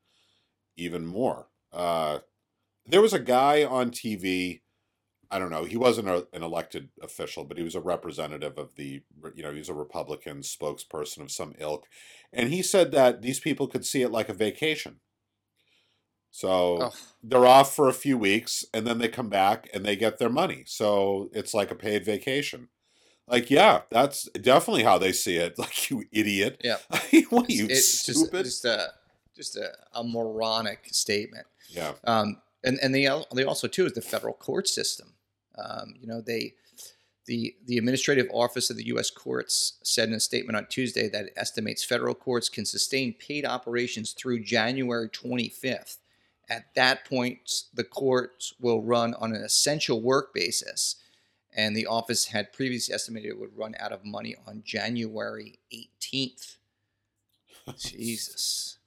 even 0.76 1.06
more. 1.06 1.48
Uh, 1.72 2.20
there 2.86 3.02
was 3.02 3.14
a 3.14 3.20
guy 3.20 3.64
on 3.64 3.92
TV. 3.92 4.62
I 5.34 5.40
don't 5.40 5.50
know. 5.50 5.64
He 5.64 5.78
wasn't 5.78 6.10
a, 6.10 6.28
an 6.32 6.44
elected 6.44 6.90
official, 7.02 7.44
but 7.44 7.58
he 7.58 7.64
was 7.64 7.76
a 7.76 7.82
representative 7.82 8.58
of 8.58 8.76
the. 8.76 9.02
You 9.36 9.44
know, 9.44 9.52
he 9.52 9.60
was 9.60 9.70
a 9.70 9.74
Republican 9.74 10.42
spokesperson 10.42 11.22
of 11.22 11.32
some 11.32 11.54
ilk, 11.58 11.88
and 12.32 12.50
he 12.50 12.62
said 12.62 12.92
that 12.92 13.22
these 13.22 13.40
people 13.40 13.68
could 13.68 13.86
see 13.86 14.04
it 14.04 14.12
like 14.12 14.30
a 14.30 14.34
vacation. 14.34 15.00
So 16.36 16.90
they're 17.22 17.46
off 17.46 17.76
for 17.76 17.88
a 17.88 17.94
few 17.94 18.18
weeks 18.18 18.66
and 18.74 18.88
then 18.88 18.98
they 18.98 19.08
come 19.08 19.30
back 19.30 19.70
and 19.72 19.86
they 19.86 19.96
get 19.96 20.18
their 20.18 20.32
money. 20.32 20.64
So 20.66 21.30
it's 21.32 21.54
like 21.54 21.70
a 21.70 21.76
paid 21.76 22.04
vacation. 22.04 22.70
Like, 23.28 23.52
yeah, 23.52 23.82
that's 23.92 24.24
definitely 24.32 24.84
how 24.84 24.98
they 24.98 25.12
see 25.12 25.38
it. 25.38 25.54
Like, 25.60 25.92
you 25.92 26.06
idiot. 26.12 26.60
Yeah. 26.64 26.78
what 27.30 27.50
are 27.50 27.54
you, 27.54 27.66
it's 27.66 28.04
just 28.04 28.20
stupid? 28.20 28.46
just 28.46 28.66
a 28.66 28.94
just 29.36 29.56
a, 29.58 29.74
a 29.94 30.04
moronic 30.04 30.88
statement. 30.92 31.46
yeah. 31.70 31.94
Um, 32.04 32.42
and 32.64 32.80
and 32.82 32.96
they 32.96 33.08
they 33.36 33.44
also 33.44 33.68
too 33.68 33.86
is 33.86 33.94
the 33.94 34.02
federal 34.02 34.34
court 34.34 34.68
system. 34.68 35.14
Um, 35.58 35.94
you 36.00 36.08
know 36.08 36.22
they 36.22 36.54
the 37.26 37.56
the 37.66 37.78
administrative 37.78 38.28
office 38.32 38.70
of 38.70 38.78
the 38.78 38.88
U.S. 38.88 39.10
courts 39.10 39.74
said 39.84 40.10
in 40.10 40.16
a 40.16 40.20
statement 40.20 40.58
on 40.58 40.68
Tuesday 40.68 41.10
that 41.10 41.26
it 41.26 41.34
estimates 41.36 41.84
federal 41.84 42.16
courts 42.16 42.50
can 42.50 42.66
sustain 42.66 43.14
paid 43.14 43.46
operations 43.46 44.12
through 44.12 44.44
January 44.44 45.10
25th. 45.10 45.98
At 46.50 46.74
that 46.76 47.06
point, 47.06 47.64
the 47.74 47.86
courts 47.86 48.54
will 48.60 48.82
run 48.82 49.14
on 49.16 49.34
an 49.34 49.44
essential 49.44 50.02
work 50.02 50.34
basis, 50.34 50.98
and 51.56 51.76
the 51.76 51.86
office 51.86 52.26
had 52.26 52.52
previously 52.52 52.94
estimated 52.94 53.32
it 53.32 53.40
would 53.40 53.58
run 53.58 53.76
out 53.80 53.94
of 53.94 54.04
money 54.04 54.36
on 54.46 54.62
January 54.66 55.60
18th. 55.74 56.58
Jesus. 57.78 58.78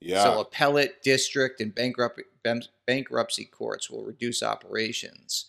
Yeah. 0.00 0.22
So 0.22 0.40
appellate, 0.40 1.02
district, 1.02 1.60
and 1.60 1.74
bankrupt, 1.74 2.20
bankruptcy 2.86 3.44
courts 3.46 3.90
will 3.90 4.04
reduce 4.04 4.44
operations, 4.44 5.46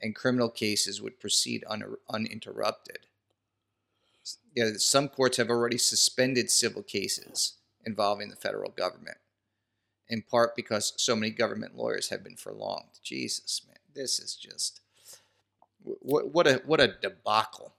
and 0.00 0.14
criminal 0.14 0.48
cases 0.48 1.02
would 1.02 1.20
proceed 1.20 1.64
un- 1.68 1.96
uninterrupted. 2.10 2.98
Yeah, 4.54 4.72
some 4.76 5.08
courts 5.08 5.36
have 5.36 5.50
already 5.50 5.78
suspended 5.78 6.50
civil 6.50 6.82
cases 6.82 7.54
involving 7.84 8.28
the 8.28 8.36
federal 8.36 8.70
government, 8.70 9.18
in 10.08 10.22
part 10.22 10.56
because 10.56 10.92
so 10.96 11.14
many 11.14 11.30
government 11.30 11.76
lawyers 11.76 12.08
have 12.10 12.24
been 12.24 12.36
furloughed. 12.36 12.98
Jesus, 13.02 13.62
man, 13.66 13.78
this 13.94 14.18
is 14.18 14.34
just 14.34 14.80
what 15.82 16.32
what 16.32 16.46
a 16.46 16.62
what 16.66 16.80
a 16.80 16.94
debacle. 17.00 17.74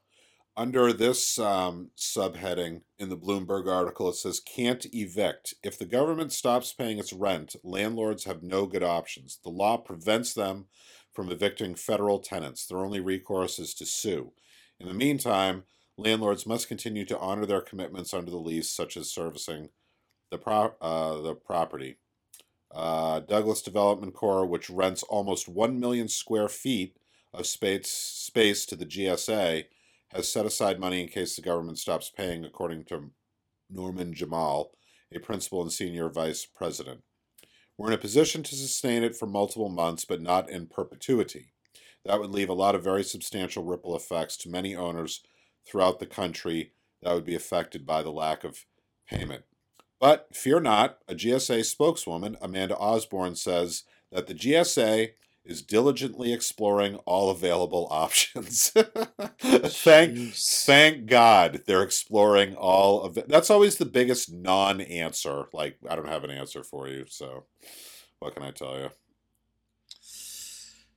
Under 0.58 0.92
this 0.92 1.40
um, 1.40 1.92
subheading 1.98 2.82
in 2.98 3.08
the 3.08 3.18
Bloomberg 3.18 3.72
article, 3.72 4.10
it 4.10 4.16
says 4.16 4.42
can't 4.42 4.86
evict. 4.94 5.54
If 5.64 5.80
the 5.80 5.86
government 5.86 6.34
stops 6.34 6.74
paying 6.74 7.00
its 7.00 7.14
rent, 7.14 7.56
landlords 7.64 8.26
have 8.26 8.44
no 8.44 8.66
good 8.66 8.84
options. 8.84 9.40
The 9.42 9.52
law 9.52 9.78
prevents 9.78 10.34
them 10.34 10.66
from 11.14 11.32
evicting 11.32 11.76
federal 11.76 12.20
tenants. 12.20 12.66
Their 12.66 12.80
only 12.80 13.00
recourse 13.00 13.60
is 13.60 13.74
to 13.76 13.86
sue. 13.86 14.34
In 14.80 14.88
the 14.88 14.94
meantime, 14.94 15.64
landlords 15.98 16.46
must 16.46 16.68
continue 16.68 17.06
to 17.06 17.20
honor 17.20 17.46
their 17.46 17.62
commitments 17.62 18.14
under 18.14 18.32
the 18.32 18.38
lease, 18.38 18.72
such 18.72 18.96
as 18.96 19.12
servicing 19.12 19.70
the, 20.32 20.38
pro- 20.38 20.76
uh, 20.82 21.22
the 21.22 21.36
property. 21.36 21.98
Uh, 22.72 23.20
Douglas 23.22 23.62
Development 23.62 24.14
Corps, 24.14 24.46
which 24.46 24.70
rents 24.70 25.04
almost 25.04 25.48
1 25.48 25.80
million 25.80 26.08
square 26.08 26.48
feet 26.48 26.98
of 27.34 27.46
space, 27.48 27.90
space 27.90 28.66
to 28.68 28.76
the 28.76 28.86
GSA, 28.86 29.66
has 30.10 30.32
set 30.32 30.46
aside 30.46 30.80
money 30.80 31.02
in 31.02 31.08
case 31.08 31.36
the 31.36 31.42
government 31.42 31.78
stops 31.78 32.12
paying, 32.16 32.46
according 32.46 32.86
to 32.86 33.12
Norman 33.70 34.14
Jemal, 34.14 34.72
a 35.14 35.20
principal 35.20 35.62
and 35.62 35.72
senior 35.72 36.10
vice 36.10 36.46
president. 36.46 37.02
We're 37.80 37.88
in 37.88 37.94
a 37.94 37.98
position 37.98 38.44
to 38.44 38.56
sustain 38.56 39.04
it 39.04 39.16
for 39.16 39.26
multiple 39.26 39.70
months, 39.70 40.04
but 40.04 40.22
not 40.22 40.50
in 40.50 40.68
perpetuity. 40.68 41.54
That 42.04 42.20
would 42.20 42.30
leave 42.30 42.50
a 42.50 42.54
lot 42.54 42.76
of 42.76 42.84
very 42.84 43.06
substantial 43.06 43.64
ripple 43.64 43.96
effects 43.96 44.36
to 44.38 44.50
many 44.50 44.76
owners 44.76 45.22
throughout 45.66 46.00
the 46.00 46.06
country 46.06 46.74
that 47.02 47.14
would 47.14 47.24
be 47.24 47.36
affected 47.36 47.86
by 47.86 48.04
the 48.04 48.12
lack 48.12 48.44
of 48.44 48.66
payment. 49.10 49.46
But 49.98 50.28
fear 50.36 50.60
not, 50.60 50.98
a 51.08 51.16
GSA 51.16 51.64
spokeswoman, 51.64 52.36
Amanda 52.42 52.76
Osborne, 52.76 53.36
says 53.36 53.84
that 54.12 54.28
the 54.28 54.36
GSA 54.36 55.12
is 55.50 55.62
diligently 55.64 56.32
exploring 56.34 56.96
all 57.06 57.30
available 57.32 57.88
options. 57.92 58.72
thank, 58.72 60.16
Jeez. 60.16 60.66
thank 60.66 61.08
God 61.08 61.64
they're 61.66 61.84
exploring 61.84 62.56
all 62.56 63.02
of 63.04 63.18
it. 63.18 63.28
That's 63.28 63.50
always 63.50 63.78
the 63.78 63.86
biggest 63.86 64.32
non 64.32 64.82
answer. 64.82 65.46
Like, 65.54 65.78
I 65.90 65.96
don't 65.96 66.08
have 66.08 66.24
an 66.24 66.32
answer 66.32 66.64
for 66.64 66.88
you, 66.88 67.06
so 67.10 67.46
what 68.20 68.36
can 68.36 68.44
I 68.44 68.52
tell 68.52 68.80
you? 68.80 68.90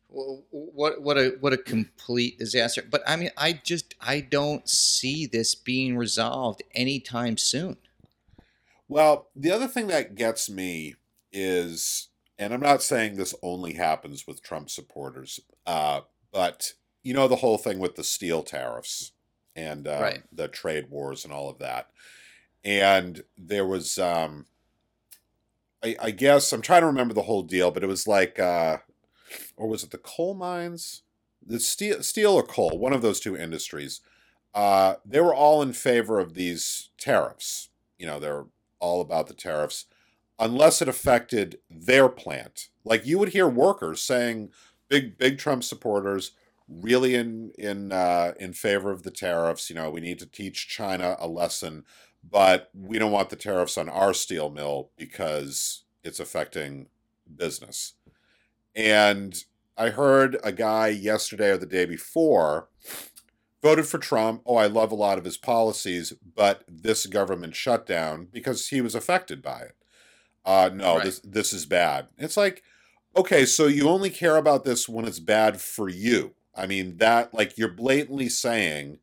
Wh- 0.09 0.43
What 0.53 1.03
what 1.03 1.19
a 1.19 1.37
what 1.41 1.53
a 1.53 1.59
complete 1.59 2.39
disaster. 2.39 2.83
But 2.89 3.03
I 3.07 3.17
mean, 3.17 3.31
I 3.37 3.55
just 3.55 3.95
I 4.01 4.21
don't 4.21 4.69
see 4.69 5.27
this 5.27 5.55
being 5.55 5.97
resolved 5.97 6.63
anytime 6.75 7.37
soon. 7.39 7.77
Well, 8.89 9.29
the 9.35 9.51
other 9.51 9.69
thing 9.69 9.87
that 9.89 10.15
gets 10.15 10.51
me 10.51 10.97
is, 11.33 12.09
and 12.45 12.55
I'm 12.55 12.61
not 12.61 12.83
saying 12.83 13.17
this 13.17 13.35
only 13.43 13.75
happens 13.75 14.27
with 14.27 14.43
Trump 14.43 14.71
supporters, 14.71 15.41
uh, 15.67 16.03
but 16.33 16.75
you 17.03 17.15
know 17.15 17.29
the 17.29 17.37
whole 17.37 17.59
thing 17.59 17.79
with 17.79 17.97
the 17.97 18.05
steel 18.05 18.43
tariffs 18.43 19.13
and 19.55 19.87
uh, 19.87 20.01
Right. 20.01 20.23
the 20.33 20.49
trade 20.49 20.89
wars 20.91 21.25
and 21.25 21.33
all 21.33 21.49
of 21.49 21.59
that, 21.59 21.91
and 22.65 23.25
there 23.37 23.67
was, 23.67 23.99
um, 23.99 24.47
I, 25.83 25.97
I 26.01 26.11
guess 26.11 26.53
I'm 26.53 26.63
trying 26.63 26.83
to 26.83 26.87
remember 26.87 27.15
the 27.15 27.23
whole 27.23 27.43
deal, 27.43 27.71
but 27.71 27.83
it 27.83 27.89
was 27.89 28.07
like, 28.07 28.39
uh, 28.39 28.79
or 29.57 29.69
was 29.69 29.83
it 29.83 29.91
the 29.91 29.99
coal 29.99 30.35
mines, 30.35 31.03
the 31.45 31.61
steel, 31.61 32.03
steel 32.03 32.33
or 32.33 32.43
coal, 32.43 32.79
one 32.79 32.93
of 32.93 33.03
those 33.03 33.21
two 33.21 33.37
industries. 33.37 34.01
Uh, 34.55 34.97
they 35.05 35.21
were 35.21 35.35
all 35.35 35.63
in 35.63 35.73
favor 35.73 36.19
of 36.21 36.35
these 36.35 36.91
tariffs. 36.99 37.71
You 37.99 38.07
know, 38.07 38.21
they're 38.21 38.45
all 38.81 39.01
about 39.01 39.27
the 39.27 39.35
tariffs 39.35 39.87
unless 40.43 40.83
it 40.83 40.89
affected 40.89 41.61
their 41.71 42.09
plant. 42.09 42.69
Like 42.85 43.07
you 43.07 43.19
would 43.19 43.31
hear 43.31 43.49
workers 43.49 44.03
saying, 44.03 44.51
big 44.89 45.17
big 45.17 45.39
Trump 45.39 45.65
supporters 45.65 46.33
really 46.69 47.15
in 47.15 47.53
in 47.57 47.93
uh, 47.93 48.33
in 48.39 48.53
favor 48.53 48.91
of 48.91 49.05
the 49.05 49.11
tariffs. 49.11 49.71
You 49.71 49.77
know, 49.77 49.89
we 49.89 50.01
need 50.01 50.19
to 50.19 50.27
teach 50.27 50.69
China 50.69 51.17
a 51.19 51.29
lesson, 51.29 51.85
but 52.29 52.71
we 52.75 52.99
don't 52.99 53.13
want 53.13 53.31
the 53.31 53.37
tariffs 53.37 53.79
on 53.79 53.89
our 53.89 54.13
steel 54.13 54.51
mill 54.51 54.91
because 54.97 55.85
it's 56.03 56.21
affecting 56.21 56.89
business. 57.35 57.95
And 58.75 59.45
I 59.79 59.91
heard 59.91 60.39
a 60.43 60.53
guy 60.53 60.89
yesterday 60.89 61.51
or 61.51 61.57
the 61.57 61.67
day 61.67 61.85
before 61.85 62.69
voted 63.63 63.87
for 63.87 63.99
Trump. 63.99 64.43
Oh, 64.45 64.57
I 64.57 64.67
love 64.67 64.91
a 64.91 64.97
lot 64.97 65.19
of 65.19 65.25
his 65.25 65.37
policies, 65.37 66.13
but 66.35 66.65
this 66.67 67.07
government 67.07 67.55
shutdown 67.55 68.27
because 68.33 68.69
he 68.69 68.81
was 68.81 68.97
affected 68.97 69.41
by 69.41 69.61
it. 69.61 69.77
Uh, 70.45 70.71
no, 70.75 70.97
Right. 70.97 71.05
this 71.05 71.21
this 71.21 71.53
is 71.53 71.67
bad. 71.67 72.09
It's 72.19 72.37
like, 72.37 72.63
okay, 73.17 73.45
so 73.47 73.67
you 73.67 73.89
only 73.89 74.11
care 74.11 74.37
about 74.37 74.65
this 74.65 74.89
when 74.89 75.05
it's 75.07 75.21
bad 75.21 75.61
for 75.61 75.89
you. 75.89 76.35
I 76.55 76.67
mean 76.67 76.99
that 76.99 77.33
like 77.33 77.57
you're 77.57 77.69
blatantly 77.73 78.29
saying, 78.29 78.99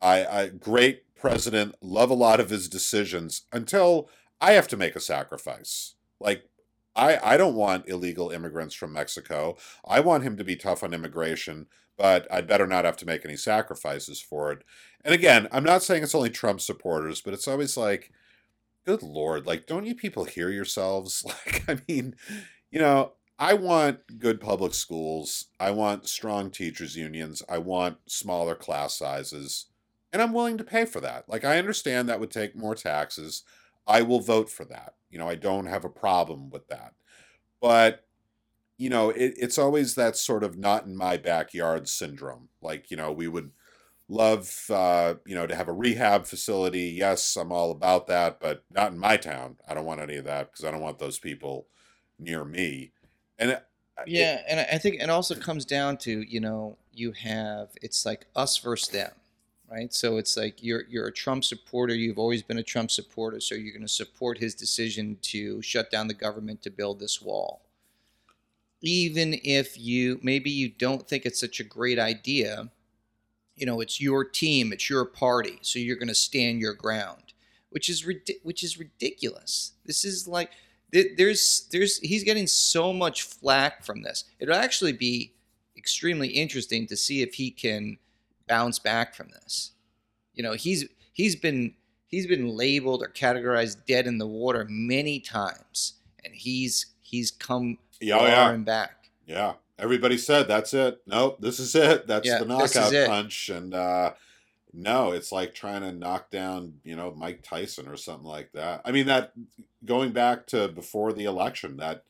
I, 0.00 0.24
I 0.26 0.48
great 0.48 1.14
president, 1.14 1.74
love 1.82 2.10
a 2.10 2.14
lot 2.14 2.40
of 2.40 2.50
his 2.50 2.68
decisions 2.68 3.42
until 3.52 4.08
I 4.40 4.52
have 4.52 4.68
to 4.68 4.76
make 4.76 4.94
a 4.96 5.00
sacrifice. 5.00 5.94
Like 6.20 6.48
I 6.94 7.18
I 7.34 7.36
don't 7.36 7.54
want 7.56 7.88
illegal 7.88 8.30
immigrants 8.30 8.74
from 8.74 8.92
Mexico. 8.92 9.56
I 9.86 10.00
want 10.00 10.22
him 10.24 10.36
to 10.36 10.44
be 10.44 10.56
tough 10.56 10.82
on 10.84 10.94
immigration, 10.94 11.66
but 11.96 12.26
I'd 12.32 12.46
better 12.46 12.66
not 12.66 12.84
have 12.84 12.96
to 12.98 13.06
make 13.06 13.24
any 13.24 13.36
sacrifices 13.36 14.20
for 14.20 14.52
it. 14.52 14.62
And 15.04 15.14
again, 15.14 15.48
I'm 15.52 15.64
not 15.64 15.82
saying 15.82 16.02
it's 16.04 16.14
only 16.14 16.30
Trump 16.30 16.60
supporters, 16.60 17.20
but 17.20 17.34
it's 17.34 17.48
always 17.48 17.76
like, 17.76 18.12
good 18.84 19.02
lord, 19.02 19.46
like, 19.46 19.66
don't 19.66 19.86
you 19.86 19.94
people 19.94 20.24
hear 20.24 20.50
yourselves? 20.50 21.24
Like, 21.46 21.64
I 21.68 21.78
mean, 21.88 22.16
you 22.70 22.80
know, 22.80 23.12
I 23.38 23.54
want 23.54 24.18
good 24.18 24.40
public 24.40 24.74
schools. 24.74 25.46
I 25.60 25.70
want 25.70 26.08
strong 26.08 26.50
teachers' 26.50 26.96
unions. 26.96 27.42
I 27.48 27.58
want 27.58 27.98
smaller 28.06 28.54
class 28.54 28.96
sizes. 28.96 29.66
And 30.12 30.22
I'm 30.22 30.32
willing 30.32 30.58
to 30.58 30.64
pay 30.64 30.84
for 30.86 31.00
that. 31.00 31.28
Like, 31.28 31.44
I 31.44 31.58
understand 31.58 32.08
that 32.08 32.20
would 32.20 32.30
take 32.30 32.56
more 32.56 32.74
taxes. 32.74 33.44
I 33.86 34.02
will 34.02 34.20
vote 34.20 34.50
for 34.50 34.64
that. 34.66 34.94
You 35.10 35.18
know, 35.18 35.28
I 35.28 35.34
don't 35.34 35.66
have 35.66 35.84
a 35.84 35.90
problem 35.90 36.50
with 36.50 36.68
that. 36.68 36.94
But 37.60 38.04
you 38.78 38.88
know, 38.88 39.10
it, 39.10 39.34
it's 39.36 39.58
always 39.58 39.96
that 39.96 40.16
sort 40.16 40.44
of 40.44 40.56
not 40.56 40.86
in 40.86 40.96
my 40.96 41.16
backyard 41.16 41.88
syndrome. 41.88 42.48
Like, 42.62 42.90
you 42.90 42.96
know, 42.96 43.12
we 43.12 43.26
would 43.26 43.50
love, 44.08 44.66
uh, 44.70 45.14
you 45.26 45.34
know, 45.34 45.46
to 45.46 45.54
have 45.54 45.68
a 45.68 45.72
rehab 45.72 46.26
facility. 46.26 46.84
Yes, 46.90 47.36
I'm 47.36 47.52
all 47.52 47.70
about 47.70 48.06
that, 48.08 48.40
but 48.40 48.64
not 48.70 48.92
in 48.92 48.98
my 48.98 49.16
town. 49.16 49.58
I 49.68 49.74
don't 49.74 49.84
want 49.84 50.00
any 50.00 50.16
of 50.16 50.24
that 50.24 50.50
because 50.50 50.64
I 50.64 50.70
don't 50.70 50.80
want 50.80 50.98
those 50.98 51.18
people 51.18 51.68
near 52.18 52.44
me. 52.44 52.92
And 53.38 53.50
it, 53.50 53.64
Yeah, 54.04 54.42
and 54.48 54.60
I 54.60 54.64
I 54.74 54.78
think 54.78 54.96
it 55.00 55.10
also 55.10 55.34
comes 55.34 55.64
down 55.64 55.98
to 55.98 56.22
you 56.22 56.40
know 56.40 56.78
you 56.92 57.12
have 57.12 57.70
it's 57.82 58.06
like 58.06 58.26
us 58.34 58.56
versus 58.58 58.88
them, 58.88 59.12
right? 59.70 59.92
So 59.92 60.16
it's 60.16 60.36
like 60.36 60.62
you're 60.62 60.84
you're 60.88 61.06
a 61.08 61.12
Trump 61.12 61.44
supporter. 61.44 61.94
You've 61.94 62.18
always 62.18 62.42
been 62.42 62.58
a 62.58 62.62
Trump 62.62 62.90
supporter, 62.90 63.40
so 63.40 63.54
you're 63.54 63.72
going 63.72 63.82
to 63.82 63.88
support 63.92 64.38
his 64.38 64.54
decision 64.54 65.18
to 65.22 65.60
shut 65.62 65.90
down 65.90 66.08
the 66.08 66.14
government 66.14 66.62
to 66.62 66.70
build 66.70 67.00
this 67.00 67.20
wall, 67.20 67.62
even 68.80 69.34
if 69.44 69.78
you 69.78 70.20
maybe 70.22 70.50
you 70.50 70.68
don't 70.68 71.08
think 71.08 71.26
it's 71.26 71.40
such 71.40 71.60
a 71.60 71.64
great 71.64 71.98
idea. 71.98 72.70
You 73.58 73.66
know, 73.66 73.80
it's 73.80 74.00
your 74.00 74.24
team, 74.24 74.72
it's 74.72 74.88
your 74.88 75.04
party, 75.04 75.58
so 75.62 75.78
you're 75.78 75.96
going 75.96 76.08
to 76.08 76.14
stand 76.14 76.60
your 76.60 76.74
ground, 76.74 77.34
which 77.70 77.88
is 77.88 78.06
which 78.42 78.62
is 78.62 78.78
ridiculous. 78.78 79.72
This 79.84 80.04
is 80.04 80.28
like 80.28 80.50
there's 80.90 81.68
there's 81.70 81.98
he's 81.98 82.24
getting 82.24 82.46
so 82.46 82.92
much 82.92 83.22
flack 83.22 83.84
from 83.84 84.02
this. 84.02 84.24
It'll 84.38 84.54
actually 84.54 84.92
be 84.92 85.32
extremely 85.76 86.28
interesting 86.28 86.86
to 86.86 86.96
see 86.96 87.22
if 87.22 87.34
he 87.34 87.50
can 87.50 87.98
bounce 88.46 88.78
back 88.78 89.14
from 89.14 89.28
this. 89.28 89.72
You 90.34 90.42
know, 90.42 90.52
he's 90.52 90.86
he's 91.12 91.36
been 91.36 91.74
he's 92.06 92.26
been 92.26 92.48
labeled 92.48 93.02
or 93.02 93.08
categorized 93.08 93.86
dead 93.86 94.06
in 94.06 94.18
the 94.18 94.26
water 94.26 94.66
many 94.68 95.20
times, 95.20 95.94
and 96.24 96.34
he's 96.34 96.86
he's 97.00 97.30
come 97.30 97.78
Yeah, 98.00 98.16
oh, 98.16 98.18
far 98.20 98.28
yeah. 98.28 98.50
and 98.50 98.64
back. 98.64 99.10
Yeah. 99.26 99.54
Everybody 99.78 100.18
said 100.18 100.48
that's 100.48 100.74
it. 100.74 101.00
Nope, 101.06 101.40
this 101.40 101.58
is 101.60 101.74
it. 101.74 102.06
That's 102.06 102.26
Yeah, 102.26 102.38
the 102.40 102.46
knockout 102.46 102.92
punch. 103.06 103.48
And 103.48 103.74
uh 103.74 104.12
no, 104.72 105.12
it's 105.12 105.32
like 105.32 105.54
trying 105.54 105.80
to 105.82 105.92
knock 105.92 106.30
down, 106.30 106.74
you 106.84 106.94
know, 106.94 107.14
Mike 107.16 107.42
Tyson 107.42 107.88
or 107.88 107.96
something 107.96 108.26
like 108.28 108.52
that. 108.52 108.82
I 108.84 108.92
mean 108.92 109.06
that 109.06 109.32
going 109.84 110.12
back 110.12 110.46
to 110.48 110.68
before 110.68 111.12
the 111.12 111.24
election, 111.24 111.76
that 111.78 112.04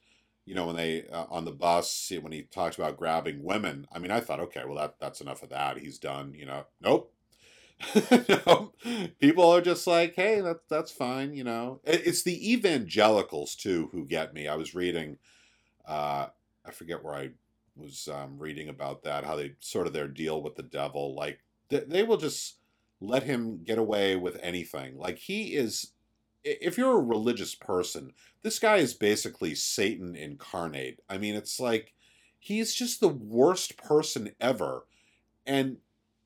you 0.44 0.54
know 0.54 0.66
when 0.66 0.76
they 0.76 1.06
uh, 1.08 1.26
on 1.30 1.44
the 1.44 1.52
bus 1.52 2.10
when 2.22 2.32
he 2.32 2.42
talked 2.42 2.76
about 2.78 2.96
grabbing 2.96 3.42
women. 3.42 3.86
I 3.92 3.98
mean, 3.98 4.10
I 4.10 4.20
thought, 4.20 4.40
okay, 4.40 4.62
well 4.66 4.76
that 4.76 4.96
that's 4.98 5.20
enough 5.20 5.42
of 5.42 5.50
that. 5.50 5.78
He's 5.78 5.98
done. 5.98 6.34
You 6.34 6.46
know, 6.46 6.64
nope. 6.80 7.12
no, 8.46 8.72
people 9.20 9.48
are 9.48 9.60
just 9.60 9.86
like, 9.86 10.14
hey, 10.16 10.40
that 10.40 10.60
that's 10.68 10.90
fine. 10.90 11.34
You 11.34 11.44
know, 11.44 11.80
It- 11.84 12.06
it's 12.06 12.22
the 12.22 12.52
evangelicals 12.52 13.54
too 13.54 13.88
who 13.92 14.04
get 14.04 14.34
me. 14.34 14.48
I 14.48 14.56
was 14.56 14.74
reading, 14.74 15.18
uh, 15.86 16.26
I 16.64 16.70
forget 16.72 17.04
where 17.04 17.14
I 17.14 17.30
was 17.78 18.08
um, 18.12 18.38
reading 18.38 18.68
about 18.68 19.02
that, 19.04 19.24
how 19.24 19.36
they 19.36 19.54
sort 19.60 19.86
of 19.86 19.92
their 19.92 20.08
deal 20.08 20.42
with 20.42 20.56
the 20.56 20.62
devil. 20.62 21.14
Like 21.14 21.40
they, 21.68 21.80
they 21.80 22.02
will 22.02 22.16
just 22.16 22.56
let 23.00 23.22
him 23.22 23.62
get 23.64 23.78
away 23.78 24.16
with 24.16 24.38
anything. 24.42 24.98
Like 24.98 25.18
he 25.18 25.54
is, 25.54 25.92
if 26.44 26.76
you're 26.76 26.98
a 26.98 27.02
religious 27.02 27.54
person, 27.54 28.12
this 28.42 28.58
guy 28.58 28.76
is 28.76 28.94
basically 28.94 29.54
Satan 29.54 30.16
incarnate. 30.16 31.00
I 31.08 31.18
mean, 31.18 31.34
it's 31.34 31.60
like 31.60 31.94
he's 32.38 32.74
just 32.74 33.00
the 33.00 33.08
worst 33.08 33.76
person 33.76 34.30
ever. 34.40 34.86
And 35.46 35.78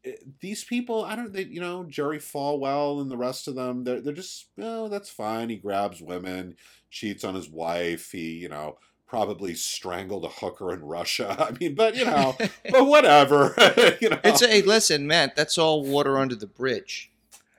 eh, 0.04 0.12
these 0.40 0.64
people, 0.64 1.04
I 1.04 1.16
don't, 1.16 1.32
they, 1.32 1.44
you 1.44 1.60
know, 1.60 1.84
Jerry 1.84 2.18
Falwell 2.18 3.00
and 3.00 3.10
the 3.10 3.16
rest 3.16 3.48
of 3.48 3.54
them, 3.54 3.84
they're, 3.84 4.00
they're 4.00 4.12
just, 4.12 4.46
oh, 4.58 4.88
that's 4.88 5.10
fine. 5.10 5.48
He 5.48 5.56
grabs 5.56 6.00
women, 6.00 6.56
cheats 6.90 7.24
on 7.24 7.34
his 7.34 7.48
wife. 7.48 8.12
He, 8.12 8.32
you 8.32 8.48
know, 8.48 8.78
probably 9.12 9.52
strangled 9.54 10.24
a 10.24 10.28
hooker 10.28 10.72
in 10.72 10.82
Russia. 10.82 11.36
I 11.46 11.50
mean, 11.60 11.74
but, 11.74 11.94
you 11.94 12.06
know, 12.06 12.34
but 12.70 12.86
whatever. 12.86 13.54
you 14.00 14.08
know, 14.08 14.18
It's 14.24 14.40
a 14.40 14.48
hey, 14.48 14.62
listen, 14.62 15.06
Matt. 15.06 15.36
That's 15.36 15.58
all 15.58 15.84
water 15.84 16.16
under 16.16 16.34
the 16.34 16.46
bridge. 16.46 17.10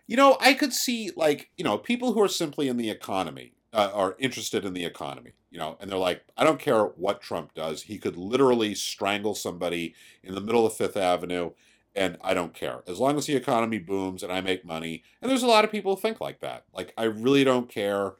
you 0.07 0.17
know, 0.17 0.35
I 0.41 0.55
could 0.55 0.73
see 0.73 1.11
like, 1.15 1.51
you 1.55 1.63
know, 1.63 1.77
people 1.77 2.13
who 2.13 2.21
are 2.23 2.27
simply 2.27 2.67
in 2.69 2.77
the 2.77 2.89
economy, 2.89 3.53
uh, 3.71 3.91
are 3.93 4.15
interested 4.17 4.65
in 4.65 4.73
the 4.73 4.83
economy. 4.83 5.33
you 5.51 5.59
know, 5.59 5.77
and 5.79 5.91
they're 5.91 5.99
like, 5.99 6.23
I 6.35 6.43
don't 6.43 6.59
care 6.59 6.85
what 6.85 7.21
Trump 7.21 7.53
does. 7.53 7.83
He 7.83 7.99
could 7.99 8.17
literally 8.17 8.73
strangle 8.73 9.35
somebody 9.35 9.93
in 10.23 10.33
the 10.33 10.41
middle 10.41 10.65
of 10.65 10.73
Fifth 10.73 10.97
Avenue, 10.97 11.51
and 11.95 12.17
I 12.21 12.33
don't 12.33 12.55
care. 12.55 12.81
As 12.87 12.99
long 12.99 13.15
as 13.15 13.27
the 13.27 13.35
economy 13.35 13.77
booms 13.77 14.23
and 14.23 14.31
I 14.31 14.41
make 14.41 14.65
money. 14.65 15.03
And 15.21 15.29
there's 15.29 15.43
a 15.43 15.47
lot 15.47 15.63
of 15.63 15.71
people 15.71 15.93
who 15.93 16.01
think 16.01 16.19
like 16.19 16.39
that. 16.39 16.65
Like, 16.73 16.93
I 16.97 17.03
really 17.03 17.43
don't 17.43 17.69
care, 17.69 18.13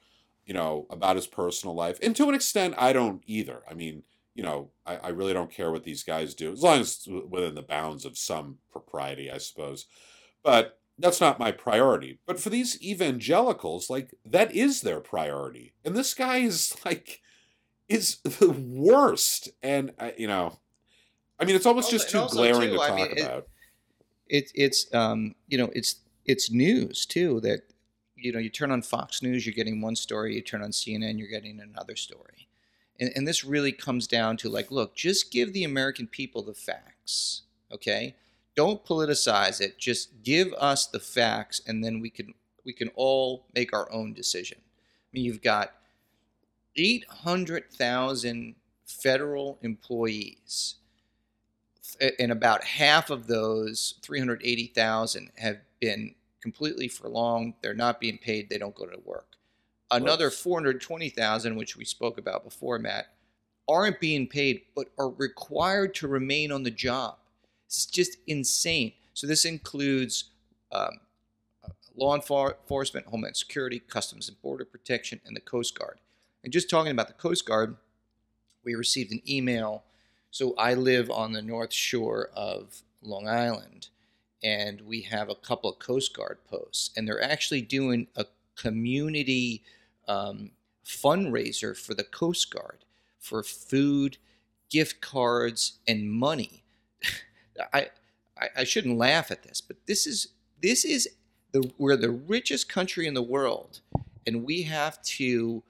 you 0.46 0.54
know, 0.54 0.86
about 0.90 1.16
his 1.16 1.28
personal 1.28 1.76
life. 1.76 2.00
And 2.02 2.16
to 2.16 2.28
an 2.30 2.36
extent, 2.36 2.76
I 2.78 2.94
don't 2.94 3.22
either. 3.26 3.62
I 3.70 3.74
mean, 3.74 4.04
you 4.36 4.44
know, 4.44 4.70
I, 4.86 4.96
I 4.98 5.08
really 5.10 5.34
don't 5.34 5.52
care 5.52 5.72
what 5.72 5.84
these 5.84 6.04
guys 6.04 6.34
do, 6.34 6.52
as 6.52 6.62
long 6.64 6.80
as 6.82 7.06
it's 7.06 7.08
within 7.30 7.56
the 7.56 7.62
bounds 7.62 8.04
of 8.06 8.18
some 8.18 8.58
propriety, 8.72 9.30
I 9.32 9.38
suppose. 9.38 9.86
But 10.44 10.80
that's 11.00 11.22
not 11.22 11.40
my 11.40 11.52
priority. 11.52 12.20
But 12.26 12.40
for 12.40 12.50
these 12.50 12.82
evangelicals, 12.84 13.90
like 13.90 14.14
that 14.26 14.54
is 14.54 14.82
their 14.82 15.00
priority. 15.00 15.74
And 15.86 15.96
this 15.96 16.14
guy 16.14 16.38
is 16.40 16.76
like 16.86 17.22
is 17.90 18.18
the 18.24 18.50
worst. 18.52 19.50
And 19.62 19.92
uh, 20.00 20.12
you 20.18 20.28
know, 20.28 20.60
I 21.40 21.46
mean, 21.46 21.56
it's 21.56 21.66
almost 21.66 21.94
Also- 21.94 21.98
just 21.98 22.10
too 22.10 22.28
glaring 22.36 22.70
too, 22.70 22.76
to 22.76 22.82
I 22.82 22.88
talk 22.90 22.96
mean, 22.98 23.12
it- 23.18 23.20
about. 23.24 23.48
it, 24.28 24.52
it's 24.56 24.94
um, 24.94 25.36
you 25.48 25.58
know 25.58 25.70
it's 25.74 25.98
it's 26.26 26.50
news 26.52 27.06
too 27.06 27.40
that 27.42 27.62
you 28.24 28.32
know 28.32 28.40
you 28.40 28.50
turn 28.50 28.72
on 28.72 28.82
Fox 28.82 29.22
News 29.22 29.46
you're 29.46 29.54
getting 29.54 29.82
one 29.82 29.96
story 29.96 30.36
you 30.36 30.42
turn 30.42 30.64
on 30.64 30.72
CNN 30.72 31.20
you're 31.20 31.28
getting 31.28 31.60
another 31.60 31.96
story. 31.96 32.48
And, 33.00 33.12
and 33.16 33.28
this 33.28 33.44
really 33.44 33.72
comes 33.72 34.08
down 34.08 34.38
to 34.38 34.50
like 34.50 34.72
look 34.72 34.96
just 34.96 35.32
give 35.32 35.54
the 35.54 35.64
American 35.64 36.08
people 36.08 36.42
the 36.42 36.54
facts 36.54 37.44
okay? 37.72 38.16
Don't 38.56 38.86
politicize 38.86 39.60
it 39.62 39.78
just 39.78 40.24
give 40.24 40.54
us 40.54 40.88
the 40.88 41.00
facts 41.00 41.62
and 41.68 41.84
then 41.84 42.00
we 42.00 42.10
can 42.10 42.34
we 42.66 42.74
can 42.74 42.90
all 42.96 43.46
make 43.54 43.74
our 43.74 43.92
own 43.92 44.14
decision. 44.14 44.60
I 44.62 45.10
mean 45.14 45.26
you've 45.26 45.42
got 45.42 45.74
800,000 46.76 48.56
federal 48.86 49.60
employees 49.62 50.76
and 52.20 52.32
about 52.32 52.64
half 52.64 53.10
of 53.10 53.28
those 53.28 53.96
380,000 54.02 55.32
have 55.38 55.60
been 55.80 56.16
completely 56.44 56.88
for 56.88 57.10
long. 57.10 57.56
They're 57.62 57.74
not 57.74 58.00
being 58.00 58.20
paid. 58.20 58.50
They 58.50 58.60
don't 58.60 58.76
go 58.76 58.86
to 58.86 59.00
work. 59.04 59.38
Another 59.90 60.30
420,000, 60.30 61.56
which 61.56 61.78
we 61.78 61.86
spoke 61.86 62.18
about 62.18 62.44
before, 62.44 62.78
Matt, 62.78 63.08
aren't 63.68 64.00
being 64.00 64.28
paid 64.28 64.64
but 64.76 64.88
are 65.00 65.10
required 65.10 65.96
to 65.96 66.08
remain 66.08 66.52
on 66.52 66.64
the 66.64 66.72
job. 66.72 67.16
It's 67.66 67.86
just 67.86 68.18
insane. 68.28 68.94
So 69.14 69.26
this 69.26 69.46
includes 69.46 70.26
um, 70.72 71.00
law 71.96 72.16
enforcement, 72.16 73.08
Homeland 73.08 73.38
Security, 73.38 73.80
Customs 73.80 74.28
and 74.28 74.42
Border 74.42 74.66
Protection, 74.66 75.22
and 75.26 75.36
the 75.36 75.42
Coast 75.42 75.78
Guard. 75.80 76.00
And 76.44 76.52
just 76.52 76.70
talking 76.70 76.92
about 76.92 77.08
the 77.08 77.14
Coast 77.14 77.46
Guard, 77.46 77.78
we 78.66 78.76
received 78.76 79.12
an 79.12 79.22
email. 79.28 79.84
So 80.30 80.56
I 80.58 80.74
live 80.74 81.10
on 81.10 81.32
the 81.32 81.42
north 81.42 81.72
shore 81.72 82.30
of 82.36 82.82
Long 83.02 83.28
Island, 83.28 83.90
and 84.44 84.82
we 84.82 85.02
have 85.02 85.30
a 85.30 85.36
couple 85.36 85.70
of 85.70 85.80
Coast 85.80 86.16
Guard 86.16 86.40
posts, 86.50 86.92
and 86.96 87.08
they're 87.08 87.24
actually 87.24 87.62
doing 87.62 88.08
a 88.16 88.26
community 88.56 89.64
um, 90.08 90.52
fundraiser 90.86 91.78
for 91.78 91.94
the 91.94 92.04
Coast 92.04 92.52
Guard 92.52 92.86
for 93.20 93.42
food, 93.42 94.18
gift 94.70 95.02
cards, 95.02 95.80
and 95.88 96.12
money. 96.12 96.64
I, 97.74 97.90
I 98.38 98.50
I 98.58 98.64
shouldn't 98.64 98.98
laugh 98.98 99.32
at 99.32 99.44
this, 99.44 99.62
but 99.62 99.78
this 99.86 100.06
is 100.06 100.30
this 100.62 100.84
is 100.84 101.08
the 101.52 101.72
we're 101.78 101.96
the 101.96 102.12
richest 102.12 102.68
country 102.68 103.08
in 103.08 103.14
the 103.14 103.24
world, 103.24 103.80
and 104.28 104.44
we 104.44 104.64
have 104.64 105.02
to 105.04 105.64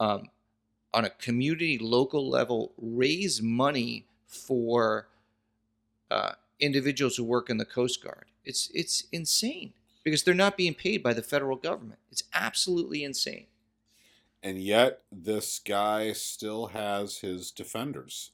um, 0.00 0.30
on 0.92 1.04
a 1.04 1.10
community 1.10 1.78
local 1.78 2.28
level 2.28 2.72
raise 2.78 3.40
money 3.40 4.06
for 4.26 5.08
uh, 6.10 6.32
individuals 6.60 7.16
who 7.16 7.24
work 7.24 7.50
in 7.50 7.56
the 7.56 7.64
coast 7.64 8.02
guard 8.02 8.26
it's 8.44 8.70
it's 8.74 9.04
insane 9.12 9.72
because 10.02 10.22
they're 10.22 10.34
not 10.34 10.56
being 10.56 10.74
paid 10.74 11.02
by 11.02 11.12
the 11.12 11.22
federal 11.22 11.56
government 11.56 11.98
it's 12.10 12.24
absolutely 12.34 13.04
insane 13.04 13.46
and 14.42 14.62
yet 14.62 15.02
this 15.12 15.58
guy 15.58 16.12
still 16.12 16.68
has 16.68 17.18
his 17.18 17.50
defenders. 17.50 18.32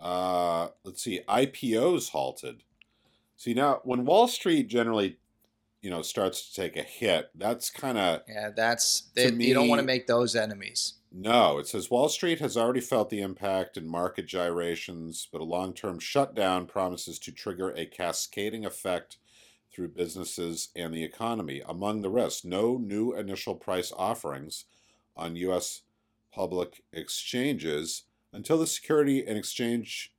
Uh, 0.00 0.68
let's 0.84 1.02
see, 1.02 1.20
IPOs 1.28 2.10
halted. 2.10 2.62
See 3.36 3.54
now, 3.54 3.80
when 3.82 4.04
Wall 4.04 4.28
Street 4.28 4.68
generally, 4.68 5.18
you 5.82 5.90
know, 5.90 6.02
starts 6.02 6.48
to 6.48 6.60
take 6.60 6.76
a 6.76 6.82
hit, 6.82 7.30
that's 7.34 7.70
kind 7.70 7.98
of 7.98 8.22
yeah 8.28 8.50
that's 8.54 9.08
they, 9.14 9.30
you 9.30 9.54
don't 9.54 9.68
want 9.68 9.80
to 9.80 9.86
make 9.86 10.06
those 10.06 10.36
enemies 10.36 10.94
no. 11.12 11.58
It 11.58 11.66
says 11.66 11.90
Wall 11.90 12.08
Street 12.08 12.40
has 12.40 12.56
already 12.56 12.80
felt 12.80 13.10
the 13.10 13.20
impact 13.20 13.76
in 13.76 13.88
market 13.88 14.26
gyrations, 14.26 15.28
but 15.30 15.40
a 15.40 15.44
long-term 15.44 15.98
shutdown 15.98 16.66
promises 16.66 17.18
to 17.20 17.32
trigger 17.32 17.70
a 17.70 17.86
cascading 17.86 18.64
effect 18.64 19.18
through 19.72 19.88
businesses 19.88 20.68
and 20.74 20.92
the 20.92 21.04
economy. 21.04 21.62
Among 21.66 22.02
the 22.02 22.10
risks, 22.10 22.44
no 22.44 22.78
new 22.78 23.14
initial 23.14 23.54
price 23.54 23.92
offerings 23.96 24.64
on 25.16 25.36
U.S. 25.36 25.82
public 26.32 26.82
exchanges 26.92 28.04
until 28.32 28.58
the 28.58 28.66
Security 28.66 29.24
and 29.26 29.38
Exchange 29.38 30.12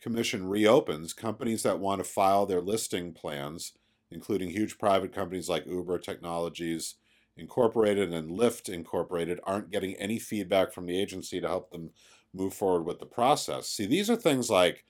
Commission 0.00 0.48
reopens. 0.48 1.12
Companies 1.12 1.62
that 1.62 1.78
want 1.78 2.02
to 2.02 2.08
file 2.08 2.46
their 2.46 2.60
listing 2.60 3.12
plans, 3.12 3.72
including 4.10 4.50
huge 4.50 4.78
private 4.78 5.12
companies 5.12 5.48
like 5.48 5.66
Uber 5.66 5.98
Technologies 5.98 6.96
Incorporated 7.40 8.12
and 8.12 8.30
Lyft 8.30 8.68
Incorporated, 8.68 9.40
aren't 9.44 9.70
getting 9.70 9.94
any 9.94 10.18
feedback 10.18 10.72
from 10.72 10.86
the 10.86 11.00
agency 11.00 11.40
to 11.40 11.48
help 11.48 11.70
them 11.70 11.90
move 12.32 12.54
forward 12.54 12.84
with 12.84 13.00
the 13.00 13.06
process. 13.06 13.68
See, 13.68 13.86
these 13.86 14.10
are 14.10 14.16
things 14.16 14.50
like 14.50 14.84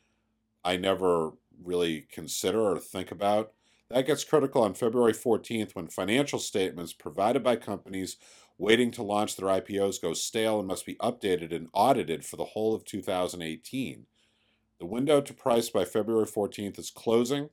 I 0.64 0.76
never 0.76 1.32
really 1.62 2.06
consider 2.12 2.60
or 2.60 2.78
think 2.78 3.10
about. 3.10 3.52
That 3.88 4.06
gets 4.06 4.24
critical 4.24 4.62
on 4.62 4.74
February 4.74 5.12
14th 5.12 5.74
when 5.74 5.88
financial 5.88 6.38
statements 6.38 6.92
provided 6.92 7.42
by 7.42 7.56
companies 7.56 8.16
waiting 8.58 8.90
to 8.92 9.02
launch 9.02 9.36
their 9.36 9.48
IPOs 9.48 10.00
go 10.00 10.12
stale 10.12 10.58
and 10.58 10.68
must 10.68 10.84
be 10.84 10.96
updated 10.96 11.54
and 11.54 11.68
audited 11.72 12.24
for 12.24 12.36
the 12.36 12.44
whole 12.44 12.74
of 12.74 12.84
2018. 12.84 14.06
The 14.78 14.86
window 14.86 15.20
to 15.20 15.34
price 15.34 15.70
by 15.70 15.84
February 15.84 16.26
14th 16.26 16.78
is 16.78 16.90
closing, 16.90 17.48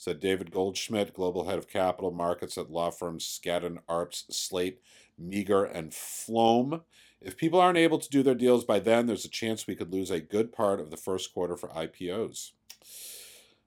said 0.00 0.18
David 0.18 0.50
Goldschmidt, 0.50 1.12
global 1.12 1.46
head 1.46 1.58
of 1.58 1.68
capital 1.68 2.10
markets 2.10 2.56
at 2.56 2.70
law 2.70 2.90
firms 2.90 3.22
Skadden 3.22 3.80
Arps, 3.86 4.24
Slate, 4.32 4.80
Meagher, 5.22 5.70
and 5.70 5.92
Flom. 5.92 6.80
If 7.20 7.36
people 7.36 7.60
aren't 7.60 7.76
able 7.76 7.98
to 7.98 8.08
do 8.08 8.22
their 8.22 8.34
deals 8.34 8.64
by 8.64 8.78
then, 8.78 9.04
there's 9.04 9.26
a 9.26 9.30
chance 9.30 9.66
we 9.66 9.74
could 9.74 9.92
lose 9.92 10.10
a 10.10 10.18
good 10.18 10.52
part 10.52 10.80
of 10.80 10.90
the 10.90 10.96
first 10.96 11.34
quarter 11.34 11.54
for 11.54 11.68
IPOs. 11.68 12.52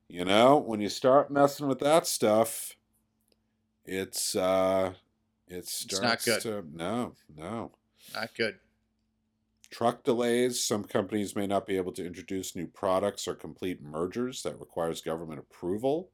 You 0.07 0.25
know, 0.25 0.57
when 0.57 0.81
you 0.81 0.89
start 0.89 1.29
messing 1.29 1.67
with 1.67 1.77
that 1.81 2.07
stuff, 2.07 2.77
it's 3.85 4.35
uh 4.35 4.93
it 5.47 5.67
starts 5.67 6.01
not 6.01 6.25
good. 6.25 6.41
to 6.41 6.65
no, 6.73 7.13
no. 7.37 7.73
not 8.15 8.33
good 8.35 8.57
Truck 9.69 10.03
delays. 10.03 10.63
Some 10.63 10.83
companies 10.83 11.35
may 11.35 11.45
not 11.45 11.67
be 11.67 11.77
able 11.77 11.91
to 11.93 12.05
introduce 12.05 12.55
new 12.55 12.67
products 12.67 13.27
or 13.27 13.35
complete 13.35 13.83
mergers 13.83 14.41
that 14.43 14.59
requires 14.59 15.01
government 15.01 15.39
approval. 15.39 16.09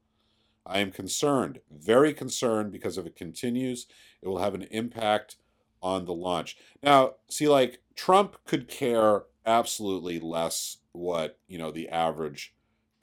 I 0.70 0.80
am 0.80 0.92
concerned, 0.92 1.62
very 1.72 2.14
concerned, 2.14 2.72
because 2.72 2.98
if 2.98 3.08
it 3.08 3.16
continues, 3.16 3.88
it 4.22 4.28
will 4.28 4.38
have 4.38 4.54
an 4.54 4.68
impact 4.70 5.38
on 5.82 6.06
the 6.06 6.14
launch. 6.14 6.58
Now, 6.84 7.16
see, 7.28 7.48
like 7.48 7.82
Trump 7.96 8.38
could 8.46 8.68
care 8.68 9.24
absolutely 9.46 10.20
less 10.20 10.78
what 10.92 11.40
you 11.48 11.58
know 11.58 11.72
the 11.72 11.90
average 11.90 12.54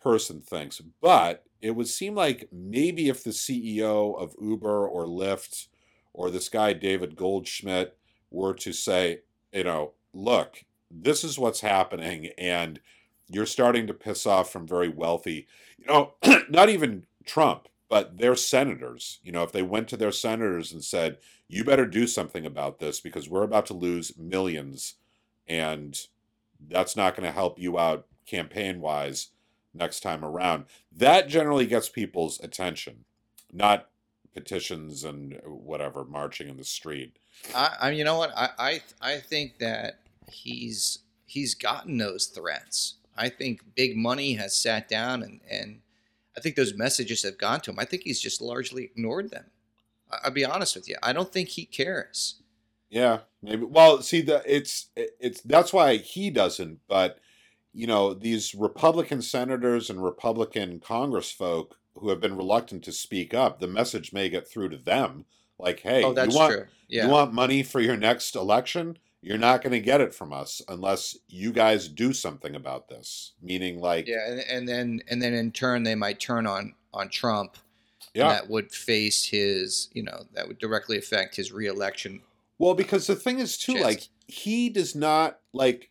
person 0.01 0.41
thinks, 0.41 0.81
but 1.01 1.45
it 1.61 1.73
would 1.73 1.89
seem 1.89 2.15
like 2.15 2.49
maybe 2.53 3.09
if 3.09 3.25
the 3.25 3.31
CEO 3.31 4.17
of 4.17 4.37
Uber 4.41 4.87
or 4.87 5.07
Lyft 5.07 5.67
or 6.13 6.31
this 6.31 6.49
guy 6.49 6.73
David 6.73 7.17
Goldschmidt 7.17 7.97
were 8.31 8.55
to 8.55 8.73
say, 8.73 9.21
you 9.53 9.65
know, 9.65 9.93
look, 10.13 10.65
this 10.91 11.25
is 11.25 11.39
what's 11.39 11.61
happening, 11.61 12.31
and 12.39 12.79
you're 13.29 13.47
starting 13.47 13.89
to 13.89 13.95
piss 13.95 14.25
off 14.25 14.53
from 14.53 14.69
very 14.69 14.89
wealthy, 14.89 15.49
you 15.79 15.87
know, 15.87 16.15
not 16.49 16.69
even 16.69 17.07
Trump, 17.27 17.69
but 17.89 18.19
their 18.19 18.37
senators. 18.37 19.21
You 19.23 19.33
know, 19.33 19.43
if 19.43 19.53
they 19.53 19.63
went 19.63 19.89
to 19.89 19.97
their 19.97 20.13
senators 20.13 20.73
and 20.73 20.83
said, 20.83 21.19
you 21.49 21.65
better 21.65 21.87
do 21.87 22.07
something 22.07 22.47
about 22.47 22.79
this 22.79 23.01
because 23.01 23.29
we're 23.29 23.43
about 23.43 23.67
to 23.67 23.75
lose 23.75 24.17
millions, 24.17 24.95
and 25.47 25.99
that's 26.69 26.97
not 26.97 27.15
going 27.15 27.27
to 27.27 27.33
help 27.33 27.59
you 27.59 27.79
out 27.79 28.07
campaign 28.27 28.81
wise 28.81 29.29
next 29.73 30.01
time 30.01 30.25
around. 30.25 30.65
That 30.91 31.29
generally 31.29 31.67
gets 31.67 31.89
people's 31.89 32.41
attention, 32.41 33.05
not 33.53 33.89
petitions 34.35 35.05
and 35.05 35.41
whatever 35.45 36.05
marching 36.05 36.49
in 36.49 36.57
the 36.57 36.65
street. 36.65 37.17
I, 37.55 37.77
I 37.81 37.91
you 37.91 38.05
know 38.05 38.19
what 38.19 38.37
I, 38.37 38.51
I 38.59 38.83
I 39.01 39.19
think 39.19 39.59
that 39.59 40.01
he's 40.31 41.01
he's 41.27 41.55
gotten 41.55 41.99
those 41.99 42.27
threats. 42.27 42.95
I 43.17 43.29
think 43.29 43.63
big 43.75 43.97
money 43.97 44.35
has 44.35 44.57
sat 44.57 44.89
down 44.89 45.23
and 45.23 45.41
and 45.51 45.81
I 46.37 46.41
think 46.41 46.57
those 46.57 46.75
messages 46.75 47.23
have 47.23 47.39
gone 47.39 47.61
to 47.63 47.71
him. 47.71 47.79
I 47.79 47.85
think 47.85 48.03
he's 48.03 48.21
just 48.21 48.41
largely 48.41 48.85
ignored 48.85 49.31
them. 49.31 49.47
I, 50.11 50.19
I'll 50.25 50.31
be 50.31 50.45
honest 50.45 50.77
with 50.77 50.89
you. 50.89 50.97
I 51.03 51.13
don't 51.13 51.33
think 51.33 51.51
he 51.51 51.65
cares. 51.65 52.43
Yeah, 52.91 53.21
maybe. 53.43 53.65
Well, 53.65 54.03
see, 54.03 54.21
the 54.21 54.43
it's 54.47 54.91
it's 54.97 55.41
that's 55.43 55.73
why 55.73 55.97
he 55.97 56.31
doesn't. 56.31 56.81
But 56.89 57.19
you 57.73 57.87
know, 57.87 58.15
these 58.15 58.55
Republican 58.55 59.23
senators 59.23 59.91
and 59.91 60.03
Republican 60.03 60.81
Congress 60.81 61.31
folk 61.31 61.77
who 61.99 62.11
have 62.11 62.21
been 62.21 62.37
reluctant 62.37 62.85
to 62.85 62.93
speak 62.93 63.35
up, 63.35 63.59
the 63.59 63.67
message 63.67 64.13
may 64.13 64.29
get 64.29 64.49
through 64.49 64.69
to 64.69 64.77
them. 64.77 65.25
Like, 65.59 65.81
hey, 65.81 66.05
oh, 66.05 66.13
that's 66.13 66.33
you 66.33 66.39
want 66.39 66.53
true. 66.53 66.67
Yeah. 66.89 67.07
you 67.07 67.11
want 67.11 67.33
money 67.33 67.63
for 67.63 67.81
your 67.81 67.97
next 67.97 68.37
election? 68.37 68.99
You're 69.27 69.39
not 69.39 69.61
going 69.61 69.73
to 69.73 69.81
get 69.81 70.01
it 70.01 70.15
from 70.15 70.33
us 70.33 70.63
unless 70.69 71.17
you 71.27 71.53
guys 71.53 71.89
do 71.89 72.13
something 72.13 72.55
about 72.55 72.89
this. 72.89 73.33
Meaning, 73.43 73.81
like, 73.81 74.07
yeah, 74.07 74.25
and, 74.25 74.41
and 74.49 74.69
then 74.69 75.01
and 75.09 75.21
then 75.21 75.35
in 75.35 75.51
turn 75.51 75.83
they 75.83 75.97
might 75.97 76.21
turn 76.21 76.47
on 76.47 76.75
on 76.95 77.09
Trump. 77.09 77.57
yeah. 78.15 78.29
that 78.29 78.49
would 78.49 78.71
face 78.71 79.25
his, 79.25 79.89
you 79.93 80.05
know, 80.05 80.27
that 80.35 80.47
would 80.47 80.61
directly 80.61 80.97
affect 80.97 81.35
his 81.35 81.51
reelection. 81.51 82.21
Well, 82.59 82.75
because 82.75 83.09
the 83.09 83.17
thing 83.17 83.41
is 83.41 83.59
too, 83.59 83.73
Chance. 83.73 83.85
like 83.85 84.09
he 84.29 84.69
does 84.69 84.95
not 84.95 85.41
like 85.53 85.91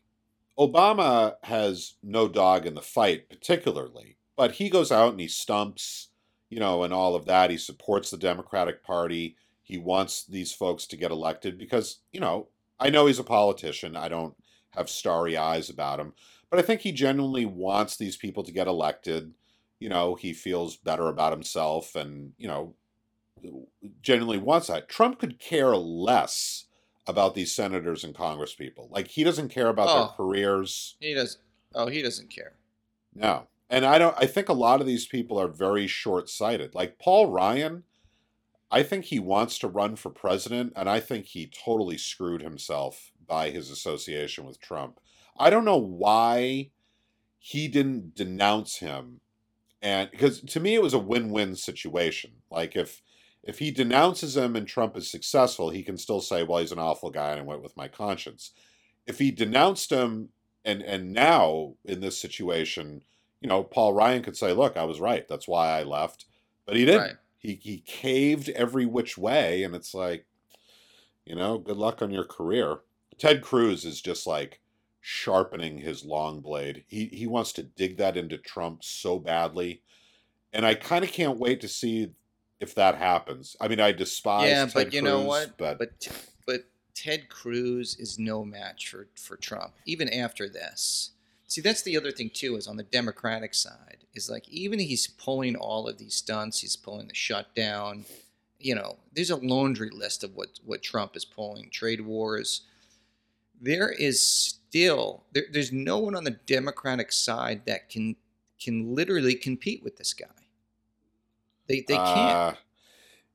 Obama 0.57 1.35
has 1.43 1.95
no 2.01 2.29
dog 2.29 2.65
in 2.65 2.73
the 2.73 2.81
fight, 2.81 3.29
particularly, 3.29 4.15
but 4.37 4.53
he 4.53 4.69
goes 4.69 4.93
out 4.93 5.11
and 5.11 5.19
he 5.19 5.27
stumps, 5.27 6.07
you 6.49 6.61
know, 6.61 6.83
and 6.83 6.93
all 6.93 7.15
of 7.15 7.25
that. 7.25 7.51
He 7.51 7.57
supports 7.57 8.11
the 8.11 8.17
Democratic 8.17 8.81
Party. 8.81 9.35
He 9.61 9.77
wants 9.77 10.23
these 10.23 10.53
folks 10.53 10.85
to 10.87 10.95
get 10.95 11.11
elected 11.11 11.57
because, 11.57 11.97
you 12.13 12.21
know, 12.21 12.47
I 12.79 12.89
know 12.89 13.05
he's 13.05 13.19
a 13.19 13.23
politician. 13.23 13.95
I 13.95 14.09
don't 14.09 14.35
have 14.71 14.89
starry 14.89 15.37
eyes 15.37 15.69
about 15.69 15.99
him, 15.99 16.13
but 16.49 16.59
I 16.59 16.61
think 16.61 16.81
he 16.81 16.91
genuinely 16.91 17.45
wants 17.45 17.95
these 17.97 18.17
people 18.17 18.43
to 18.43 18.51
get 18.51 18.67
elected. 18.67 19.33
You 19.79 19.89
know, 19.89 20.15
he 20.15 20.33
feels 20.33 20.77
better 20.77 21.07
about 21.07 21.31
himself 21.33 21.95
and, 21.95 22.33
you 22.37 22.47
know, 22.47 22.75
genuinely 24.01 24.37
wants 24.37 24.67
that. 24.67 24.89
Trump 24.89 25.19
could 25.19 25.39
care 25.39 25.75
less 25.75 26.65
about 27.07 27.35
these 27.35 27.51
senators 27.53 28.03
and 28.03 28.15
congresspeople. 28.15 28.89
Like 28.89 29.07
he 29.09 29.23
doesn't 29.23 29.49
care 29.49 29.67
about 29.67 29.89
Oh. 29.89 29.99
their 29.99 30.07
careers. 30.15 30.95
He 30.99 31.13
does. 31.13 31.37
Oh, 31.73 31.87
he 31.87 32.01
doesn't 32.01 32.29
care. 32.29 32.53
No. 33.13 33.47
And 33.69 33.85
I 33.85 33.97
don't 33.97 34.15
I 34.17 34.25
think 34.25 34.49
a 34.49 34.53
lot 34.53 34.81
of 34.81 34.87
these 34.87 35.05
people 35.05 35.39
are 35.39 35.47
very 35.47 35.87
short-sighted. 35.87 36.73
Like 36.73 36.97
Paul 36.99 37.27
Ryan, 37.31 37.83
I 38.71 38.83
think 38.83 39.05
he 39.05 39.19
wants 39.19 39.59
to 39.59 39.67
run 39.67 39.95
for 39.95 40.09
president 40.09 40.73
and 40.75 40.89
I 40.89 40.99
think 40.99 41.25
he 41.27 41.47
totally 41.47 41.97
screwed 41.97 42.41
himself 42.41 43.11
by 43.25 43.51
his 43.51 43.69
association 43.69 44.45
with 44.45 44.59
Trump. 44.59 44.99
I 45.37 45.49
don't 45.49 45.65
know 45.65 45.77
why 45.77 46.71
he 47.39 47.67
didn't 47.67 48.15
denounce 48.15 48.77
him 48.77 49.21
and 49.85 50.09
because 50.09 50.41
to 50.41 50.59
me 50.59 50.73
it 50.73 50.81
was 50.81 50.93
a 50.93 50.99
win-win 50.99 51.55
situation. 51.55 52.31
Like 52.49 52.75
if 52.75 53.01
if 53.43 53.59
he 53.59 53.69
denounces 53.69 54.35
him 54.35 54.55
and 54.55 54.67
Trump 54.67 54.97
is 54.97 55.09
successful, 55.09 55.69
he 55.69 55.83
can 55.83 55.97
still 55.97 56.19
say, 56.21 56.41
"Well, 56.43 56.59
he's 56.59 56.71
an 56.71 56.79
awful 56.79 57.11
guy, 57.11 57.31
and 57.31 57.39
I 57.39 57.43
went 57.43 57.61
with 57.61 57.77
my 57.77 57.87
conscience." 57.87 58.51
If 59.05 59.19
he 59.19 59.29
denounced 59.29 59.91
him, 59.91 60.29
and 60.65 60.81
and 60.81 61.13
now 61.13 61.75
in 61.85 62.01
this 62.01 62.19
situation, 62.19 63.03
you 63.41 63.47
know, 63.47 63.63
Paul 63.63 63.93
Ryan 63.93 64.23
could 64.23 64.35
say, 64.35 64.51
"Look, 64.53 64.75
I 64.75 64.85
was 64.85 64.99
right. 64.99 65.27
That's 65.27 65.47
why 65.47 65.79
I 65.79 65.83
left," 65.83 66.25
but 66.65 66.75
he 66.75 66.85
didn't. 66.85 67.01
Right. 67.01 67.15
He 67.45 67.59
he 67.61 67.77
caved 67.79 68.49
every 68.49 68.85
which 68.85 69.17
way, 69.17 69.63
and 69.63 69.75
it's 69.75 69.93
like, 69.93 70.25
you 71.25 71.35
know, 71.35 71.57
good 71.57 71.77
luck 71.77 72.01
on 72.01 72.11
your 72.11 72.25
career. 72.25 72.79
Ted 73.17 73.41
Cruz 73.41 73.85
is 73.85 74.01
just 74.01 74.27
like 74.27 74.59
sharpening 75.01 75.77
his 75.77 76.03
long 76.03 76.41
blade. 76.41 76.83
He 76.87 77.05
he 77.05 77.27
wants 77.27 77.53
to 77.53 77.63
dig 77.63 77.97
that 77.97 78.17
into 78.17 78.37
Trump 78.37 78.83
so 78.83 79.19
badly, 79.19 79.81
and 80.51 80.65
I 80.65 80.73
kind 80.75 81.05
of 81.05 81.11
can't 81.11 81.39
wait 81.39 81.61
to 81.61 81.67
see 81.67 82.11
if 82.59 82.75
that 82.75 82.95
happens. 82.95 83.55
I 83.61 83.67
mean, 83.67 83.79
I 83.79 83.91
despise. 83.91 84.49
yeah, 84.49 84.65
Ted 84.65 84.73
but 84.73 84.93
you 84.93 85.01
know 85.01 85.17
Cruz, 85.17 85.27
what? 85.27 85.57
But, 85.57 85.77
but 85.77 85.89
but 86.45 86.61
Ted 86.95 87.29
Cruz 87.29 87.95
is 87.99 88.17
no 88.17 88.43
match 88.43 88.89
for 88.89 89.07
for 89.15 89.37
Trump. 89.37 89.73
Even 89.85 90.09
after 90.09 90.49
this, 90.49 91.11
see 91.47 91.61
that's 91.61 91.83
the 91.83 91.97
other 91.97 92.11
thing 92.11 92.29
too. 92.33 92.55
Is 92.55 92.67
on 92.67 92.77
the 92.77 92.83
Democratic 92.83 93.53
side 93.53 94.05
is 94.13 94.29
like 94.29 94.47
even 94.49 94.79
he's 94.79 95.07
pulling 95.07 95.55
all 95.55 95.87
of 95.87 95.97
these 95.97 96.15
stunts. 96.15 96.61
He's 96.61 96.75
pulling 96.75 97.07
the 97.07 97.15
shutdown. 97.15 98.05
You 98.59 98.75
know, 98.75 98.97
there's 99.13 99.29
a 99.29 99.35
laundry 99.35 99.89
list 99.91 100.23
of 100.23 100.35
what 100.35 100.59
what 100.63 100.81
Trump 100.81 101.15
is 101.15 101.25
pulling. 101.25 101.69
Trade 101.69 102.01
wars. 102.01 102.61
There 103.61 103.89
is 103.89 104.25
still 104.25 105.23
there, 105.33 105.45
there's 105.51 105.71
no 105.71 105.99
one 105.99 106.15
on 106.15 106.23
the 106.23 106.31
Democratic 106.45 107.11
side 107.11 107.65
that 107.65 107.89
can 107.89 108.15
can 108.59 108.95
literally 108.95 109.35
compete 109.35 109.83
with 109.83 109.97
this 109.97 110.13
guy. 110.13 110.27
They 111.67 111.83
they 111.87 111.95
can't. 111.95 112.37
Uh, 112.37 112.53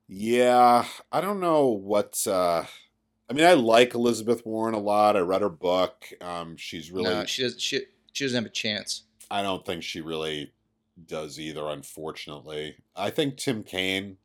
yeah, 0.09 0.87
I 1.13 1.21
don't 1.21 1.41
know 1.41 1.67
what. 1.67 2.27
Uh, 2.27 2.65
I 3.29 3.33
mean, 3.33 3.47
I 3.47 3.53
like 3.53 3.95
Elizabeth 3.95 4.45
Warren 4.45 4.75
a 4.75 4.81
lot. 4.81 5.17
I 5.17 5.21
read 5.21 5.43
her 5.43 5.49
book. 5.49 6.09
Um, 6.21 6.57
she's 6.57 6.91
really. 6.91 7.11
no, 7.11 7.25
she 7.27 7.43
doesn't. 7.43 7.61
She, 7.61 7.83
she 8.13 8.25
doesn't 8.25 8.43
have 8.45 8.51
a 8.51 8.55
chance. 8.55 9.03
I 9.31 9.43
don't 9.43 9.65
think 9.65 9.83
she 9.83 10.01
really 10.01 10.53
does 11.07 11.39
either. 11.39 11.67
Unfortunately, 11.69 12.77
I 12.97 13.11
think 13.11 13.37
Tim 13.37 13.63
Kaine 13.63 14.17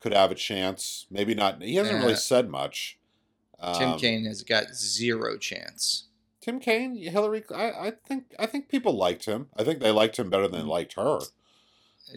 could 0.00 0.12
have 0.12 0.30
a 0.30 0.34
chance. 0.34 1.06
Maybe 1.10 1.34
not. 1.34 1.62
He 1.62 1.76
hasn't 1.76 2.00
really 2.00 2.12
Uh, 2.14 2.16
said 2.16 2.48
much. 2.48 2.98
Tim 3.76 3.90
Um, 3.90 3.98
Kaine 3.98 4.24
has 4.26 4.42
got 4.42 4.74
zero 4.74 5.36
chance. 5.38 6.04
Tim 6.40 6.60
Kaine, 6.60 6.94
Hillary. 6.96 7.44
I, 7.54 7.70
I 7.88 7.92
think. 8.06 8.34
I 8.38 8.46
think 8.46 8.68
people 8.68 8.96
liked 8.96 9.24
him. 9.26 9.48
I 9.56 9.64
think 9.64 9.80
they 9.80 9.90
liked 9.90 10.18
him 10.18 10.30
better 10.30 10.46
than 10.48 10.60
they 10.60 10.66
liked 10.66 10.94
her. 10.94 11.20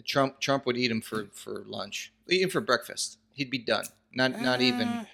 Trump 0.06 0.40
Trump 0.40 0.64
would 0.64 0.76
eat 0.78 0.90
him 0.90 1.02
for, 1.02 1.26
for 1.34 1.64
lunch, 1.66 2.12
eat 2.28 2.40
him 2.42 2.48
for 2.50 2.60
breakfast. 2.62 3.18
He'd 3.34 3.50
be 3.50 3.58
done. 3.58 3.84
Not 4.14 4.40
not 4.40 4.60
Eh, 4.60 4.64
even. 4.64 5.06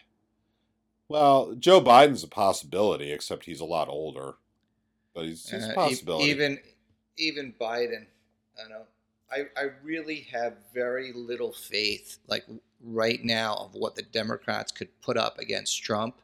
Well, 1.08 1.54
Joe 1.58 1.80
Biden's 1.80 2.22
a 2.22 2.28
possibility, 2.28 3.10
except 3.12 3.46
he's 3.46 3.60
a 3.60 3.64
lot 3.64 3.88
older. 3.88 4.34
But 5.26 5.52
uh, 5.52 5.70
a 5.70 5.74
possibility. 5.74 6.30
even 6.30 6.58
even 7.16 7.54
Biden. 7.60 8.06
I 8.64 8.68
know. 8.68 8.82
I, 9.30 9.44
I 9.60 9.70
really 9.84 10.26
have 10.32 10.54
very 10.72 11.12
little 11.12 11.52
faith, 11.52 12.18
like 12.28 12.44
right 12.82 13.22
now, 13.22 13.54
of 13.56 13.74
what 13.74 13.94
the 13.94 14.02
Democrats 14.02 14.72
could 14.72 14.88
put 15.02 15.18
up 15.18 15.38
against 15.38 15.82
Trump 15.82 16.16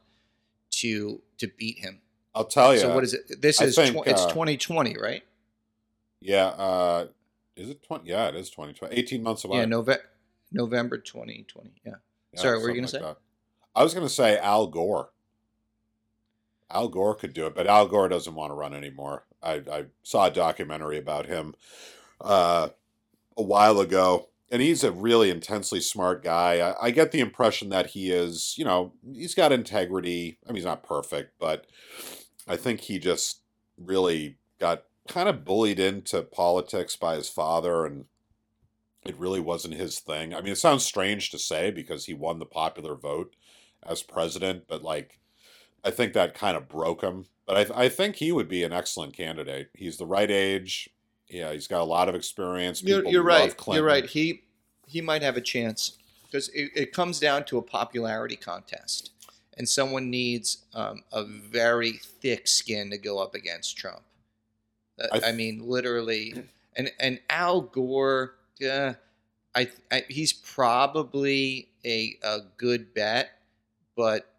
to 0.71 1.21
to 1.37 1.47
beat 1.47 1.79
him. 1.79 2.01
I'll 2.33 2.45
tell 2.45 2.73
you. 2.73 2.79
So 2.79 2.93
what 2.93 3.03
is 3.03 3.13
it? 3.13 3.41
This 3.41 3.61
I 3.61 3.65
is 3.65 3.75
think, 3.75 3.95
tw- 3.95 4.07
it's 4.07 4.23
uh, 4.23 4.29
2020, 4.29 4.97
right? 4.99 5.23
Yeah. 6.19 6.47
Uh, 6.47 7.07
is 7.55 7.69
it 7.69 7.83
twenty? 7.83 8.09
Yeah, 8.09 8.27
it 8.27 8.35
is 8.35 8.49
twenty 8.49 8.73
twenty. 8.73 8.95
Eighteen 8.95 9.23
months 9.23 9.43
away. 9.45 9.59
Yeah, 9.59 9.65
Nove- 9.65 9.99
November 10.51 10.97
2020. 10.97 11.73
Yeah. 11.85 11.93
Yeah, 12.33 12.41
Sorry, 12.41 12.57
what 12.57 12.63
were 12.63 12.69
you 12.71 12.81
gonna 12.81 12.91
like 12.91 13.01
that. 13.01 13.17
I 13.75 13.83
was 13.83 13.93
going 13.93 14.05
to 14.07 14.13
say 14.13 14.37
Al 14.37 14.67
Gore. 14.67 15.09
Al 16.71 16.87
Gore 16.87 17.15
could 17.15 17.33
do 17.33 17.45
it, 17.45 17.55
but 17.55 17.67
Al 17.67 17.87
Gore 17.87 18.09
doesn't 18.09 18.35
want 18.35 18.51
to 18.51 18.55
run 18.55 18.73
anymore. 18.73 19.25
I, 19.41 19.61
I 19.71 19.85
saw 20.03 20.27
a 20.27 20.31
documentary 20.31 20.97
about 20.97 21.27
him 21.27 21.55
uh, 22.21 22.69
a 23.37 23.43
while 23.43 23.79
ago, 23.79 24.29
and 24.51 24.61
he's 24.61 24.83
a 24.83 24.91
really 24.91 25.29
intensely 25.29 25.79
smart 25.79 26.23
guy. 26.23 26.59
I, 26.59 26.87
I 26.87 26.91
get 26.91 27.11
the 27.11 27.19
impression 27.19 27.69
that 27.69 27.87
he 27.87 28.11
is, 28.11 28.55
you 28.57 28.65
know, 28.65 28.93
he's 29.13 29.35
got 29.35 29.51
integrity. 29.51 30.39
I 30.45 30.49
mean, 30.49 30.57
he's 30.57 30.65
not 30.65 30.83
perfect, 30.83 31.33
but 31.39 31.65
I 32.47 32.55
think 32.55 32.81
he 32.81 32.99
just 32.99 33.41
really 33.77 34.37
got 34.59 34.83
kind 35.07 35.29
of 35.29 35.45
bullied 35.45 35.79
into 35.79 36.21
politics 36.21 36.95
by 36.95 37.15
his 37.15 37.29
father 37.29 37.85
and 37.85 38.05
it 39.05 39.17
really 39.17 39.39
wasn't 39.39 39.75
his 39.75 39.99
thing. 39.99 40.33
I 40.33 40.41
mean, 40.41 40.53
it 40.53 40.57
sounds 40.57 40.83
strange 40.83 41.29
to 41.29 41.37
say 41.37 41.69
because 41.69 42.05
he 42.05 42.13
won 42.13 42.39
the 42.39 42.45
popular 42.45 42.95
vote 42.95 43.35
as 43.83 44.01
president, 44.01 44.63
but 44.67 44.81
like, 44.81 45.19
I 45.85 45.91
think 45.91 46.13
that 46.13 46.33
kind 46.33 46.57
of 46.57 46.67
broke 46.67 47.01
him. 47.01 47.27
But 47.45 47.71
I, 47.71 47.83
I 47.83 47.89
think 47.89 48.15
he 48.15 48.31
would 48.31 48.49
be 48.49 48.63
an 48.63 48.73
excellent 48.73 49.15
candidate. 49.15 49.69
He's 49.73 49.97
the 49.97 50.05
right 50.05 50.31
age. 50.31 50.89
Yeah, 51.29 51.53
he's 51.53 51.67
got 51.67 51.81
a 51.81 51.85
lot 51.85 52.09
of 52.09 52.15
experience. 52.15 52.83
You're, 52.83 53.05
you're 53.05 53.23
love 53.23 53.39
right. 53.39 53.57
Clinton. 53.57 53.83
You're 53.83 53.91
right. 53.91 54.05
He 54.05 54.41
he 54.87 55.01
might 55.01 55.21
have 55.21 55.37
a 55.37 55.41
chance 55.41 55.97
because 56.25 56.49
it, 56.49 56.71
it 56.75 56.93
comes 56.93 57.19
down 57.19 57.45
to 57.45 57.57
a 57.57 57.61
popularity 57.61 58.35
contest, 58.35 59.11
and 59.57 59.67
someone 59.69 60.09
needs 60.09 60.65
um, 60.73 61.03
a 61.11 61.23
very 61.23 61.93
thick 61.93 62.47
skin 62.47 62.89
to 62.91 62.97
go 62.97 63.19
up 63.19 63.35
against 63.35 63.77
Trump. 63.77 64.01
Uh, 64.99 65.07
I 65.13 65.29
I, 65.29 65.31
mean, 65.31 65.67
literally, 65.67 66.33
and 66.75 66.91
and 66.99 67.19
Al 67.29 67.61
Gore, 67.61 68.35
uh, 68.67 68.93
I, 69.55 69.69
I 69.91 70.03
he's 70.09 70.33
probably 70.33 71.69
a 71.83 72.17
a 72.23 72.39
good 72.57 72.93
bet, 72.93 73.29
but 73.95 74.34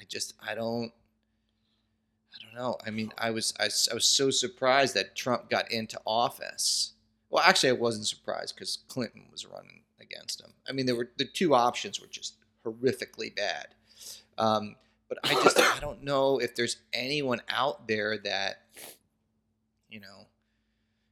I 0.00 0.04
just 0.08 0.34
I 0.46 0.54
don't. 0.54 0.92
I 2.32 2.44
don't 2.44 2.54
know. 2.54 2.76
I 2.86 2.90
mean, 2.90 3.12
I 3.18 3.30
was 3.30 3.52
I 3.60 3.64
was 3.64 4.04
so 4.06 4.30
surprised 4.30 4.94
that 4.94 5.16
Trump 5.16 5.50
got 5.50 5.70
into 5.70 6.00
office. 6.06 6.92
Well, 7.28 7.42
actually, 7.44 7.70
I 7.70 7.72
wasn't 7.72 8.06
surprised 8.06 8.54
because 8.54 8.78
Clinton 8.88 9.24
was 9.30 9.46
running 9.46 9.82
against 10.00 10.40
him. 10.40 10.52
I 10.68 10.72
mean, 10.72 10.86
there 10.86 10.96
were 10.96 11.10
the 11.16 11.24
two 11.24 11.54
options 11.54 12.00
were 12.00 12.06
just 12.06 12.34
horrifically 12.64 13.34
bad. 13.34 13.68
Um, 14.38 14.76
but 15.08 15.18
I 15.24 15.34
just 15.42 15.58
I 15.58 15.78
don't 15.80 16.02
know 16.04 16.38
if 16.38 16.54
there's 16.54 16.76
anyone 16.92 17.42
out 17.48 17.88
there 17.88 18.16
that 18.18 18.62
you 19.88 20.00
know 20.00 20.26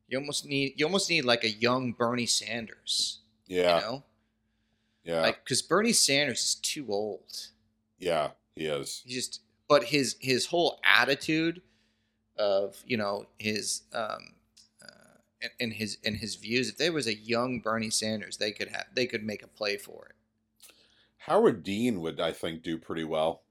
you 0.08 0.18
almost 0.18 0.46
need 0.46 0.74
you 0.76 0.86
almost 0.86 1.10
need 1.10 1.24
like 1.24 1.44
a 1.44 1.50
young 1.50 1.92
Bernie 1.92 2.26
Sanders. 2.26 3.18
Yeah, 3.46 3.76
You 3.76 3.82
know, 3.82 4.04
yeah, 5.04 5.20
like 5.22 5.42
because 5.44 5.62
Bernie 5.62 5.92
Sanders 5.92 6.40
is 6.40 6.54
too 6.54 6.86
old. 6.88 7.48
yeah. 7.98 8.30
He 8.58 8.66
is. 8.66 9.02
He 9.06 9.14
just, 9.14 9.40
but 9.68 9.84
his 9.84 10.16
his 10.20 10.46
whole 10.46 10.80
attitude 10.84 11.62
of 12.38 12.82
you 12.86 12.96
know 12.96 13.26
his 13.38 13.82
um, 13.92 14.34
uh, 14.82 15.18
and, 15.42 15.50
and 15.60 15.72
his 15.74 15.98
and 16.04 16.16
his 16.16 16.36
views. 16.36 16.70
If 16.70 16.78
there 16.78 16.92
was 16.92 17.06
a 17.06 17.14
young 17.14 17.60
Bernie 17.60 17.90
Sanders, 17.90 18.36
they 18.36 18.52
could 18.52 18.68
have 18.68 18.86
they 18.94 19.06
could 19.06 19.24
make 19.24 19.42
a 19.42 19.48
play 19.48 19.76
for 19.76 20.06
it. 20.10 20.14
Howard 21.18 21.62
Dean 21.62 22.00
would, 22.00 22.20
I 22.20 22.32
think, 22.32 22.62
do 22.62 22.78
pretty 22.78 23.04
well. 23.04 23.42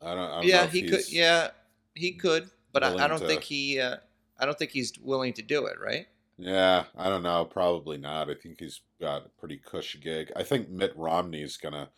I 0.00 0.14
don't. 0.14 0.30
I 0.30 0.34
don't 0.36 0.46
yeah, 0.46 0.66
he 0.66 0.88
could. 0.88 1.10
Yeah, 1.10 1.48
he 1.94 2.12
could, 2.12 2.50
but 2.72 2.84
I, 2.84 3.04
I 3.04 3.08
don't 3.08 3.20
to- 3.20 3.26
think 3.26 3.42
he. 3.42 3.80
Uh, 3.80 3.96
I 4.38 4.44
don't 4.44 4.58
think 4.58 4.70
he's 4.70 4.92
willing 5.00 5.32
to 5.34 5.42
do 5.42 5.66
it. 5.66 5.76
Right? 5.80 6.06
Yeah, 6.38 6.84
I 6.96 7.08
don't 7.08 7.22
know. 7.22 7.44
Probably 7.46 7.96
not. 7.96 8.30
I 8.30 8.34
think 8.34 8.60
he's 8.60 8.80
got 9.00 9.26
a 9.26 9.28
pretty 9.40 9.56
cush 9.56 9.96
gig. 10.00 10.30
I 10.36 10.42
think 10.42 10.68
Mitt 10.68 10.92
Romney's 10.96 11.56
gonna 11.56 11.88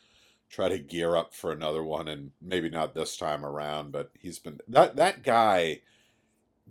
try 0.51 0.69
to 0.69 0.79
gear 0.79 1.17
up 1.17 1.35
for 1.35 1.53
another 1.53 1.83
one, 1.83 2.09
and 2.09 2.31
maybe 2.41 2.71
not 2.71 2.95
this 2.95 3.17
time 3.17 3.45
around. 3.45 3.93
But 3.93 4.11
he's 4.19 4.39
been 4.39 4.61
that 4.69 4.97
that 4.97 5.23
guy. 5.23 5.81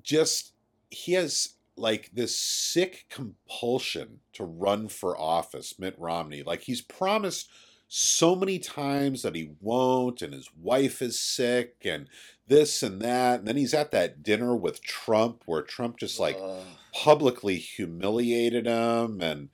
Just 0.02 0.54
he 0.90 1.14
has 1.14 1.56
like 1.76 2.10
this 2.14 2.38
sick 2.38 3.06
compulsion 3.10 4.20
to 4.34 4.44
run 4.44 4.88
for 4.88 5.20
office. 5.20 5.78
Mitt 5.78 5.96
Romney, 5.98 6.44
like 6.44 6.62
he's 6.62 6.82
promised 6.82 7.50
so 7.88 8.36
many 8.36 8.60
times 8.60 9.22
that 9.22 9.36
he 9.36 9.52
won't, 9.62 10.22
and 10.22 10.34
his 10.34 10.50
wife 10.60 11.02
is 11.02 11.20
sick, 11.20 11.76
and 11.86 12.10
this 12.48 12.84
and 12.84 13.02
that, 13.02 13.40
and 13.40 13.48
then 13.48 13.58
he's 13.58 13.74
at 13.74 13.92
that 13.92 14.24
dinner 14.24 14.56
with 14.56 14.82
Trump 14.82 15.44
where 15.46 15.62
Trump 15.62 15.98
just 15.98 16.20
like 16.20 16.38
Ugh. 16.42 16.64
publicly 16.94 17.56
humiliated 17.58 18.66
him 18.66 19.22
and 19.22 19.50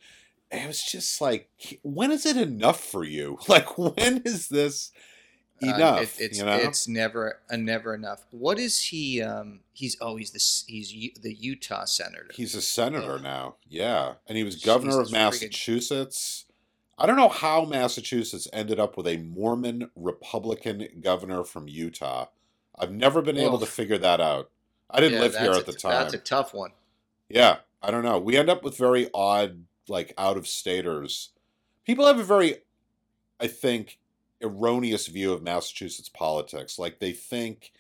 it 0.54 0.68
was 0.68 0.82
just 0.84 1.20
like 1.22 1.50
when 1.84 2.12
is 2.12 2.26
it 2.26 2.38
enough 2.38 2.80
for 2.84 3.04
you 3.04 3.38
like 3.48 3.78
when 3.78 4.22
is 4.26 4.48
this 4.50 4.92
Uh, 5.62 5.68
it- 5.68 5.76
enough 5.76 6.20
it's 6.22 6.38
you 6.40 6.46
know 6.46 6.56
it's 6.58 6.88
never 6.88 7.40
a 7.50 7.56
never 7.58 7.94
enough. 7.96 8.26
What 8.32 8.60
is 8.60 8.80
he? 8.88 9.22
Um, 9.22 9.62
he's 9.72 9.96
oh 10.02 10.16
he's 10.18 10.32
the 10.32 10.72
he's 10.72 10.94
U- 10.94 11.14
the 11.22 11.34
Utah 11.34 11.86
senator. 11.86 12.28
he's 12.34 12.54
a 12.56 12.62
senator 12.62 13.16
Ugh. 13.16 13.22
now 13.24 13.56
yeah 13.68 14.14
and 14.28 14.38
he 14.38 14.44
was 14.44 14.56
governor 14.58 15.00
of 15.02 15.08
friggin- 15.08 15.12
massachusetts 15.12 16.46
i 16.98 17.06
don't 17.06 17.16
know 17.16 17.30
how 17.30 17.66
massachusetts 17.66 18.48
ended 18.54 18.80
up 18.80 18.96
with 18.98 19.08
a 19.08 19.18
mormon 19.18 19.90
republican 19.96 20.88
governor 21.02 21.44
from 21.44 21.68
utah 21.68 22.26
i've 22.78 22.92
never 22.92 23.22
been 23.22 23.38
able 23.38 23.58
to 23.60 23.66
figure 23.66 23.98
that 23.98 24.20
out 24.22 24.50
i 24.90 25.00
didn't 25.00 25.14
Yeah, 25.16 25.22
live 25.22 25.36
here 25.38 25.52
at 25.54 25.62
a- 25.62 25.66
the 25.72 25.74
time 25.74 25.92
That's 25.92 26.14
a 26.14 26.18
tough 26.20 26.54
one. 26.54 26.72
Yeah, 27.30 27.58
I 27.82 27.90
don't 27.90 28.04
know. 28.04 28.20
We 28.20 28.38
end 28.38 28.50
up 28.50 28.64
with 28.64 28.78
very 28.78 29.10
odd, 29.14 29.64
like 29.88 30.14
out 30.18 30.38
of 30.38 30.48
staters. 30.48 31.30
People 31.86 32.06
have 32.06 32.20
a 32.20 32.24
very, 32.24 32.58
I 33.40 33.48
think, 33.48 34.00
erroneous 34.42 35.08
view 35.08 35.34
of 35.34 35.44
Massachusetts 35.44 36.10
politics. 36.10 36.80
Like 36.80 37.00
they 37.00 37.12
think 37.12 37.72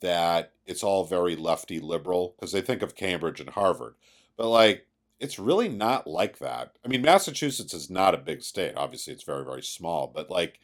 that 0.00 0.52
it's 0.66 0.82
all 0.82 1.04
very 1.04 1.36
lefty 1.36 1.80
liberal 1.80 2.34
because 2.36 2.52
they 2.52 2.60
think 2.60 2.82
of 2.82 2.94
Cambridge 2.94 3.40
and 3.40 3.50
Harvard. 3.50 3.94
But 4.36 4.48
like, 4.48 4.86
it's 5.18 5.38
really 5.38 5.68
not 5.68 6.06
like 6.06 6.38
that. 6.38 6.76
I 6.84 6.88
mean, 6.88 7.02
Massachusetts 7.02 7.74
is 7.74 7.90
not 7.90 8.14
a 8.14 8.18
big 8.18 8.42
state. 8.42 8.72
Obviously, 8.76 9.12
it's 9.12 9.22
very, 9.22 9.44
very 9.44 9.62
small. 9.62 10.06
But 10.06 10.30
like, 10.30 10.60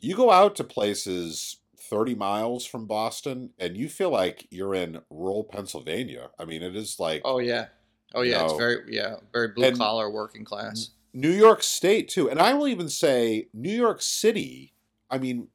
you 0.00 0.16
go 0.16 0.30
out 0.30 0.56
to 0.56 0.64
places 0.64 1.58
30 1.92 2.14
miles 2.14 2.64
from 2.64 2.86
Boston 2.86 3.50
and 3.58 3.76
you 3.76 3.88
feel 3.88 4.08
like 4.08 4.46
you're 4.50 4.74
in 4.74 5.02
rural 5.10 5.44
Pennsylvania. 5.44 6.30
I 6.38 6.46
mean, 6.46 6.62
it 6.62 6.74
is 6.74 6.98
like 6.98 7.20
Oh 7.24 7.38
yeah. 7.38 7.66
Oh 8.14 8.22
yeah. 8.22 8.44
It's 8.44 8.54
very 8.54 8.78
yeah 8.88 9.16
very 9.32 9.48
blue 9.48 9.74
collar 9.76 10.10
working 10.10 10.44
class. 10.44 10.90
New 11.14 11.30
York 11.30 11.62
State 11.62 12.08
too. 12.08 12.30
And 12.30 12.40
I 12.40 12.54
will 12.54 12.68
even 12.68 12.88
say 12.88 13.48
New 13.52 13.74
York 13.74 14.00
City, 14.00 14.72
I 15.10 15.18
mean, 15.18 15.48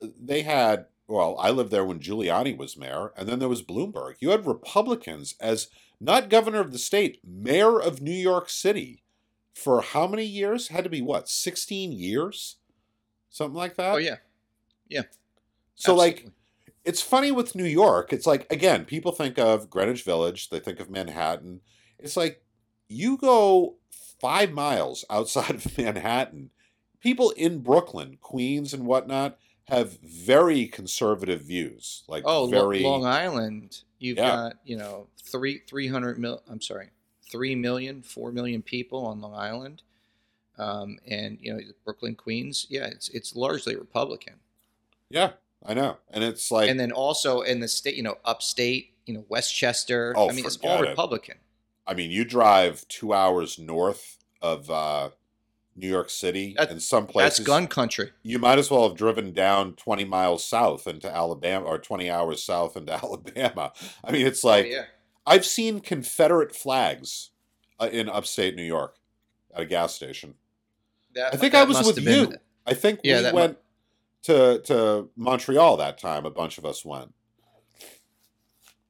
they 0.00 0.42
had 0.42 0.86
well, 1.08 1.36
I 1.38 1.50
lived 1.50 1.70
there 1.70 1.84
when 1.84 2.00
Giuliani 2.00 2.56
was 2.56 2.76
mayor, 2.76 3.12
and 3.16 3.28
then 3.28 3.38
there 3.38 3.48
was 3.48 3.62
Bloomberg. 3.62 4.14
You 4.18 4.30
had 4.30 4.44
Republicans 4.44 5.36
as 5.40 5.68
not 6.00 6.28
governor 6.28 6.60
of 6.60 6.72
the 6.72 6.78
state, 6.78 7.20
mayor 7.24 7.80
of 7.80 8.02
New 8.02 8.10
York 8.10 8.48
City 8.48 9.02
for 9.54 9.80
how 9.80 10.06
many 10.06 10.24
years? 10.24 10.68
Had 10.68 10.84
to 10.84 10.90
be 10.90 11.00
what, 11.00 11.28
16 11.28 11.92
years? 11.92 12.56
Something 13.30 13.56
like 13.56 13.76
that? 13.76 13.94
Oh 13.94 13.98
yeah. 13.98 14.16
Yeah. 14.88 15.02
So 15.74 15.94
like 15.94 16.26
it's 16.84 17.02
funny 17.02 17.32
with 17.32 17.54
New 17.54 17.64
York. 17.64 18.12
It's 18.12 18.26
like 18.26 18.50
again, 18.50 18.84
people 18.84 19.12
think 19.12 19.38
of 19.38 19.70
Greenwich 19.70 20.04
Village, 20.04 20.50
they 20.50 20.60
think 20.60 20.80
of 20.80 20.90
Manhattan. 20.90 21.60
It's 21.98 22.16
like 22.16 22.42
you 22.88 23.16
go 23.16 23.76
five 24.20 24.52
miles 24.52 25.04
outside 25.10 25.50
of 25.56 25.78
Manhattan. 25.78 26.50
People 27.00 27.30
in 27.30 27.60
Brooklyn, 27.60 28.18
Queens, 28.20 28.72
and 28.74 28.86
whatnot 28.86 29.38
have 29.64 29.98
very 30.00 30.66
conservative 30.66 31.42
views. 31.42 32.02
Like 32.08 32.22
oh 32.26 32.46
very 32.46 32.80
Long 32.82 33.04
Island. 33.04 33.82
You've 33.98 34.18
Yeah. 34.18 34.30
got 34.30 34.52
you 34.64 34.76
know 34.76 35.08
three 35.22 35.62
three 35.68 35.88
hundred 35.88 36.18
mil. 36.18 36.42
I'm 36.48 36.60
sorry, 36.60 36.90
three 37.30 37.54
million, 37.54 38.02
four 38.02 38.32
million 38.32 38.62
people 38.62 39.04
on 39.06 39.20
Long 39.20 39.34
Island, 39.34 39.82
um, 40.58 40.98
and 41.06 41.38
you 41.40 41.52
know 41.54 41.60
Brooklyn, 41.84 42.14
Queens. 42.14 42.66
Yeah, 42.68 42.86
it's 42.86 43.08
it's 43.10 43.36
largely 43.36 43.76
Republican. 43.76 44.34
yeah, 45.10 45.32
I 45.64 45.74
know, 45.74 45.98
and 46.10 46.24
it's 46.24 46.50
like 46.50 46.68
and 46.70 46.78
then 46.80 46.92
also 46.92 47.40
in 47.42 47.60
the 47.60 47.68
state, 47.68 47.94
you 47.94 48.02
know, 48.02 48.18
upstate, 48.24 48.94
you 49.06 49.14
know, 49.14 49.24
Westchester. 49.28 50.12
Oh, 50.16 50.28
I 50.30 50.32
mean, 50.32 50.44
it's 50.46 50.58
all 50.62 50.82
Republican. 50.82 51.36
it. 51.36 51.40
I 51.86 51.94
mean, 51.94 52.10
you 52.10 52.24
drive 52.24 52.86
two 52.88 53.12
hours 53.12 53.58
north 53.58 54.18
of 54.42 54.70
uh, 54.70 55.10
New 55.76 55.88
York 55.88 56.10
City, 56.10 56.54
That- 56.58 56.70
in 56.70 56.80
some 56.80 57.06
places 57.06 57.38
That's 57.38 57.46
gun 57.46 57.66
country. 57.68 58.10
you 58.22 58.38
might 58.38 58.58
as 58.58 58.70
well 58.70 58.88
have 58.88 58.96
driven 58.96 59.32
down 59.32 59.74
20 59.74 60.04
miles 60.04 60.44
south 60.44 60.86
into 60.86 61.14
Alabama 61.14 61.64
or 61.66 61.78
20 61.78 62.10
hours 62.10 62.42
south 62.42 62.76
into 62.76 62.92
Alabama. 63.04 63.72
I 64.04 64.12
mean, 64.12 64.26
it's 64.26 64.42
like 64.44 64.66
oh, 64.66 64.68
yeah. 64.68 64.84
I've 65.26 65.46
seen 65.46 65.80
Confederate 65.80 66.54
flags 66.54 67.30
uh, 67.80 67.88
in 67.92 68.08
upstate 68.08 68.54
New 68.56 68.62
York 68.64 68.96
at 69.54 69.62
a 69.62 69.66
gas 69.66 69.94
station. 69.94 70.34
That, 71.14 71.34
I 71.34 71.36
think 71.36 71.54
I 71.54 71.64
was 71.64 71.78
with 71.86 71.96
have 71.96 72.04
been- 72.04 72.30
you. 72.32 72.36
I 72.66 72.74
think 72.74 73.00
Yeah, 73.04 73.18
we 73.18 73.22
that 73.22 73.34
mu- 73.34 73.40
went 73.40 73.58
to 74.24 74.58
to 74.64 75.08
Montreal 75.16 75.76
that 75.76 75.98
time. 75.98 76.26
A 76.26 76.30
bunch 76.30 76.58
of 76.58 76.64
us 76.66 76.84
went. 76.84 77.12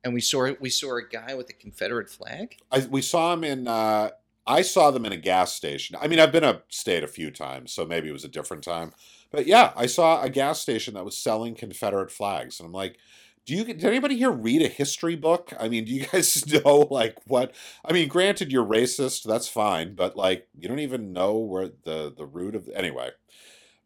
And 0.07 0.15
we 0.15 0.21
saw 0.21 0.53
we 0.61 0.71
saw 0.71 0.97
a 0.97 1.03
guy 1.03 1.35
with 1.35 1.51
a 1.51 1.53
Confederate 1.53 2.09
flag. 2.09 2.57
I, 2.71 2.87
we 2.89 3.03
saw 3.03 3.33
him 3.33 3.43
in. 3.43 3.67
Uh, 3.67 4.11
I 4.47 4.63
saw 4.63 4.93
them 4.93 5.05
in 5.05 5.13
a 5.13 5.17
gas 5.17 5.53
station. 5.53 5.97
I 6.01 6.07
mean, 6.07 6.21
I've 6.21 6.31
been 6.31 6.45
upstate 6.45 7.03
a 7.03 7.09
few 7.09 7.33
times, 7.33 7.73
so 7.73 7.85
maybe 7.85 8.09
it 8.09 8.13
was 8.13 8.25
a 8.25 8.29
different 8.29 8.63
time. 8.63 8.93
But 9.33 9.47
yeah, 9.47 9.73
I 9.75 9.87
saw 9.87 10.23
a 10.23 10.31
gas 10.31 10.61
station 10.61 10.95
that 10.95 11.05
was 11.05 11.19
selling 11.19 11.57
Confederate 11.57 12.13
flags, 12.13 12.61
and 12.61 12.69
I'm 12.69 12.73
like, 12.73 12.99
do 13.45 13.55
you? 13.57 13.65
Did 13.65 13.85
anybody 13.85 14.17
here 14.17 14.31
read 14.31 14.63
a 14.63 14.69
history 14.69 15.17
book? 15.17 15.53
I 15.59 15.69
mean, 15.69 15.85
do 15.85 15.93
you 15.93 16.07
guys 16.13 16.47
know 16.47 16.87
like 16.89 17.17
what? 17.27 17.53
I 17.85 17.93
mean, 17.93 18.07
granted, 18.07 18.53
you're 18.53 18.65
racist. 18.65 19.25
That's 19.25 19.49
fine, 19.49 19.97
but 19.97 20.17
like, 20.17 20.47
you 20.57 20.69
don't 20.69 20.79
even 20.79 21.13
know 21.13 21.37
where 21.37 21.69
the 21.83 22.15
the 22.17 22.27
root 22.27 22.55
of 22.55 22.69
anyway. 22.73 23.11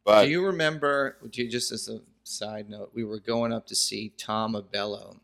But 0.04 0.24
Do 0.26 0.30
you 0.30 0.44
remember? 0.44 1.16
Do 1.30 1.42
you 1.42 1.50
just 1.50 1.72
as 1.72 1.88
a 1.88 2.00
side 2.24 2.68
note, 2.68 2.90
we 2.94 3.04
were 3.04 3.20
going 3.20 3.54
up 3.54 3.66
to 3.68 3.74
see 3.74 4.12
Tom 4.18 4.52
Abello, 4.52 5.20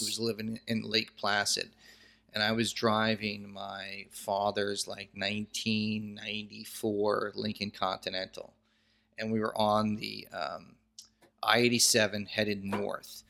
who 0.00 0.06
was 0.06 0.20
living 0.20 0.60
in 0.66 0.82
Lake 0.82 1.16
Placid, 1.16 1.70
and 2.34 2.42
I 2.42 2.52
was 2.52 2.72
driving 2.72 3.52
my 3.52 4.06
father's 4.10 4.88
like 4.88 5.10
1994 5.14 7.32
Lincoln 7.34 7.70
Continental, 7.70 8.52
and 9.18 9.32
we 9.32 9.40
were 9.40 9.56
on 9.56 9.96
the 9.96 10.26
um, 10.32 10.76
I-87 11.42 12.28
headed 12.28 12.64
north, 12.64 13.22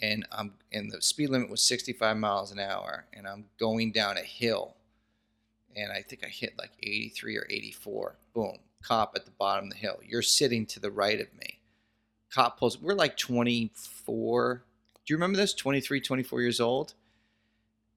and 0.00 0.26
I'm 0.32 0.52
and 0.72 0.90
the 0.90 1.02
speed 1.02 1.30
limit 1.30 1.50
was 1.50 1.62
65 1.62 2.16
miles 2.16 2.52
an 2.52 2.58
hour, 2.58 3.04
and 3.12 3.26
I'm 3.26 3.46
going 3.58 3.92
down 3.92 4.16
a 4.16 4.22
hill, 4.22 4.76
and 5.76 5.92
I 5.92 6.02
think 6.02 6.24
I 6.24 6.28
hit 6.28 6.54
like 6.58 6.72
83 6.82 7.36
or 7.36 7.46
84. 7.50 8.16
Boom, 8.34 8.58
cop 8.82 9.12
at 9.16 9.24
the 9.24 9.30
bottom 9.32 9.66
of 9.66 9.72
the 9.72 9.78
hill. 9.78 9.98
You're 10.06 10.22
sitting 10.22 10.66
to 10.66 10.80
the 10.80 10.90
right 10.90 11.20
of 11.20 11.32
me. 11.34 11.60
Cop 12.30 12.58
pulls. 12.58 12.80
We're 12.80 12.94
like 12.94 13.16
24. 13.16 14.62
Do 15.08 15.14
you 15.14 15.16
remember 15.16 15.38
this? 15.38 15.54
23, 15.54 16.02
24 16.02 16.42
years 16.42 16.60
old. 16.60 16.92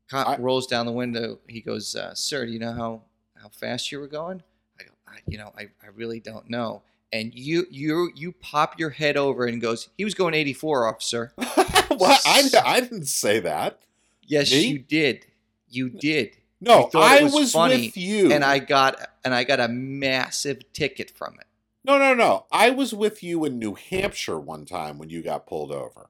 Cop 0.09 0.27
I- 0.29 0.37
rolls 0.37 0.65
down 0.65 0.85
the 0.85 0.93
window. 0.93 1.39
He 1.45 1.59
goes, 1.59 1.93
uh, 1.93 2.15
"Sir, 2.15 2.45
do 2.45 2.53
you 2.53 2.57
know 2.59 2.71
how 2.71 3.01
how 3.35 3.49
fast 3.49 3.91
you 3.91 3.99
were 3.99 4.07
going?" 4.07 4.43
I 4.79 4.83
go, 4.83 4.91
I, 5.05 5.17
"You 5.27 5.37
know, 5.37 5.51
I, 5.57 5.63
I 5.83 5.87
really 5.93 6.21
don't 6.21 6.49
know." 6.49 6.83
And 7.11 7.35
you 7.35 7.65
you 7.69 8.11
you 8.15 8.31
pop 8.31 8.79
your 8.79 8.91
head 8.91 9.17
over 9.17 9.45
and 9.45 9.61
goes, 9.61 9.89
"He 9.97 10.05
was 10.05 10.13
going 10.13 10.33
84, 10.33 10.87
officer." 10.87 11.33
well, 11.37 12.17
I 12.25 12.49
I 12.63 12.79
didn't 12.79 13.07
say 13.07 13.41
that. 13.41 13.81
Yes, 14.25 14.49
Me? 14.53 14.67
you 14.67 14.79
did. 14.79 15.25
You 15.69 15.89
did. 15.89 16.37
No, 16.61 16.89
You 16.93 16.99
I 17.01 17.23
was 17.23 17.33
was 17.33 17.51
funny, 17.51 17.87
with 17.87 17.97
you, 17.97 18.31
And 18.31 18.45
I 18.45 18.59
got 18.59 19.05
and 19.25 19.33
I 19.35 19.43
got 19.43 19.59
a 19.59 19.67
massive 19.67 20.71
ticket 20.71 21.11
from 21.11 21.33
it. 21.41 21.47
No, 21.83 21.97
no, 21.97 22.13
no. 22.13 22.45
I 22.53 22.69
was 22.69 22.93
with 22.93 23.21
you 23.21 23.43
in 23.43 23.59
New 23.59 23.73
Hampshire 23.73 24.39
one 24.39 24.65
time 24.65 24.97
when 24.97 25.09
you 25.09 25.21
got 25.21 25.45
pulled 25.45 25.73
over. 25.73 26.07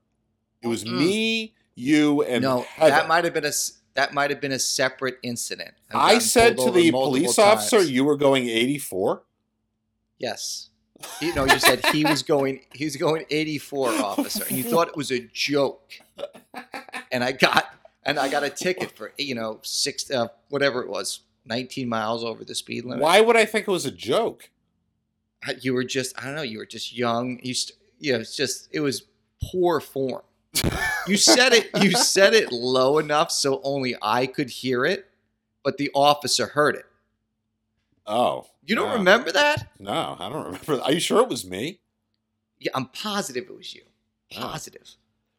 It 0.61 0.67
was 0.67 0.83
Mm. 0.83 0.97
me, 0.99 1.53
you, 1.75 2.21
and 2.23 2.43
no, 2.43 2.61
Heather. 2.61 2.91
that 2.91 3.07
might 3.07 3.23
have 3.23 3.33
been 3.33 3.45
a 3.45 3.51
that 3.93 4.13
might 4.13 4.29
have 4.29 4.39
been 4.39 4.51
a 4.53 4.59
separate 4.59 5.17
incident. 5.23 5.73
I 5.93 6.19
said 6.19 6.57
to 6.57 6.71
the 6.71 6.91
police 6.91 7.37
officer 7.37 7.77
times. 7.79 7.91
you 7.91 8.05
were 8.05 8.15
going 8.17 8.47
84. 8.47 9.23
yes. 10.17 10.67
You 11.19 11.33
know, 11.33 11.45
you 11.45 11.57
said 11.57 11.83
he 11.87 12.05
was 12.05 12.21
going. 12.21 12.61
He 12.75 12.85
was 12.85 12.95
going 12.95 13.25
84, 13.31 13.89
officer, 13.89 14.43
and 14.47 14.55
you 14.55 14.63
thought 14.63 14.87
it 14.89 14.95
was 14.95 15.09
a 15.11 15.19
joke. 15.33 15.93
And 17.11 17.23
I 17.23 17.31
got 17.31 17.73
and 18.05 18.19
I 18.19 18.29
got 18.29 18.43
a 18.43 18.51
ticket 18.51 18.95
for 18.95 19.11
you 19.17 19.33
know 19.33 19.59
six 19.63 20.11
uh, 20.11 20.27
whatever 20.49 20.83
it 20.83 20.89
was, 20.89 21.21
19 21.45 21.89
miles 21.89 22.23
over 22.23 22.43
the 22.45 22.53
speed 22.53 22.85
limit. 22.85 22.99
Why 23.01 23.19
would 23.19 23.35
I 23.35 23.45
think 23.45 23.67
it 23.67 23.71
was 23.71 23.85
a 23.87 23.91
joke? 23.91 24.51
You 25.59 25.73
were 25.73 25.83
just 25.83 26.15
I 26.21 26.25
don't 26.25 26.35
know. 26.35 26.43
You 26.43 26.59
were 26.59 26.67
just 26.67 26.95
young. 26.95 27.39
You 27.41 27.55
st- 27.55 27.79
you 27.99 28.13
know, 28.13 28.19
it's 28.19 28.35
just 28.35 28.69
it 28.71 28.81
was 28.81 29.01
poor 29.51 29.79
form. 29.79 30.21
You 31.07 31.17
said 31.17 31.53
it. 31.53 31.69
You 31.81 31.91
said 31.91 32.33
it 32.33 32.51
low 32.51 32.97
enough 32.99 33.31
so 33.31 33.61
only 33.63 33.95
I 34.01 34.27
could 34.27 34.49
hear 34.49 34.85
it, 34.85 35.07
but 35.63 35.77
the 35.77 35.89
officer 35.95 36.47
heard 36.47 36.75
it. 36.75 36.85
Oh, 38.05 38.47
You 38.65 38.75
don't 38.75 38.89
no. 38.89 38.95
remember 38.95 39.31
that? 39.31 39.69
No, 39.79 40.15
I 40.19 40.29
don't 40.29 40.45
remember. 40.45 40.81
Are 40.83 40.91
you 40.91 40.99
sure 40.99 41.21
it 41.21 41.29
was 41.29 41.45
me? 41.45 41.79
Yeah, 42.59 42.71
I'm 42.75 42.85
positive 42.87 43.45
it 43.49 43.55
was 43.55 43.73
you. 43.73 43.81
Oh. 44.37 44.57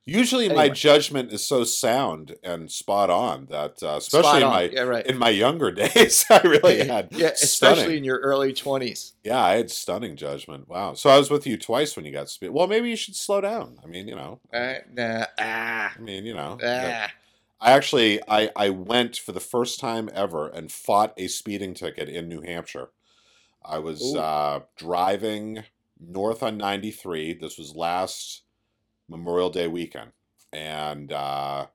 Usually, 0.05 0.49
my 0.49 0.69
judgment 0.69 1.33
is 1.33 1.47
so 1.47 1.63
sound 1.63 2.35
and 2.43 2.71
spot 2.71 3.09
on 3.09 3.47
that, 3.51 3.81
uh, 3.85 3.97
especially 3.99 4.43
in 4.43 4.49
my 4.49 4.63
yeah, 4.63 4.81
right. 4.81 5.07
in 5.07 5.17
my 5.17 5.29
younger 5.29 5.71
days, 5.71 6.25
I 6.29 6.41
really 6.43 6.85
had 6.85 7.09
yeah, 7.13 7.29
especially 7.29 7.99
in 7.99 8.05
your 8.05 8.19
early 8.19 8.53
20s. 8.53 9.13
Yeah, 9.23 9.41
I 9.41 9.55
had 9.55 9.71
stunning 9.71 10.17
judgment. 10.17 10.69
Wow. 10.69 10.95
So 10.95 11.09
I 11.09 11.19
was 11.19 11.31
with 11.31 11.47
you 11.47 11.57
twice 11.57 11.95
when 11.95 12.05
you 12.05 12.11
got 12.11 12.29
speed. 12.29 12.51
Well, 12.51 12.67
maybe 12.67 12.91
you 12.91 12.97
should 12.97 13.15
slow 13.15 13.41
down. 13.41 13.79
I 13.85 13.87
mean, 13.87 14.09
you 14.09 14.17
know. 14.17 14.41
Uh, 14.53 14.75
nah, 14.93 15.27
ah, 15.39 15.93
I 15.97 16.01
mean, 16.01 16.27
you 16.27 16.35
know. 16.35 16.59
ah. 16.65 17.09
I 17.61 17.71
actually 17.71 18.21
I 18.29 18.51
I 18.57 18.71
went 18.71 19.17
for 19.17 19.31
the 19.31 19.39
first 19.39 19.79
time 19.79 20.11
ever 20.13 20.49
and 20.49 20.73
fought 20.73 21.15
a 21.17 21.29
speeding 21.29 21.75
ticket 21.75 22.09
in 22.09 22.29
New 22.29 22.41
Hampshire. 22.41 22.91
I 23.65 23.79
was 23.79 24.17
uh, 24.17 24.61
driving 24.77 25.63
north 26.01 26.43
on 26.43 26.57
93. 26.57 27.35
This 27.35 27.57
was 27.57 27.77
last 27.77 28.43
Memorial 29.13 29.51
Day 29.51 29.69
weekend, 29.69 30.13
and 30.53 31.13
uh, 31.13 31.67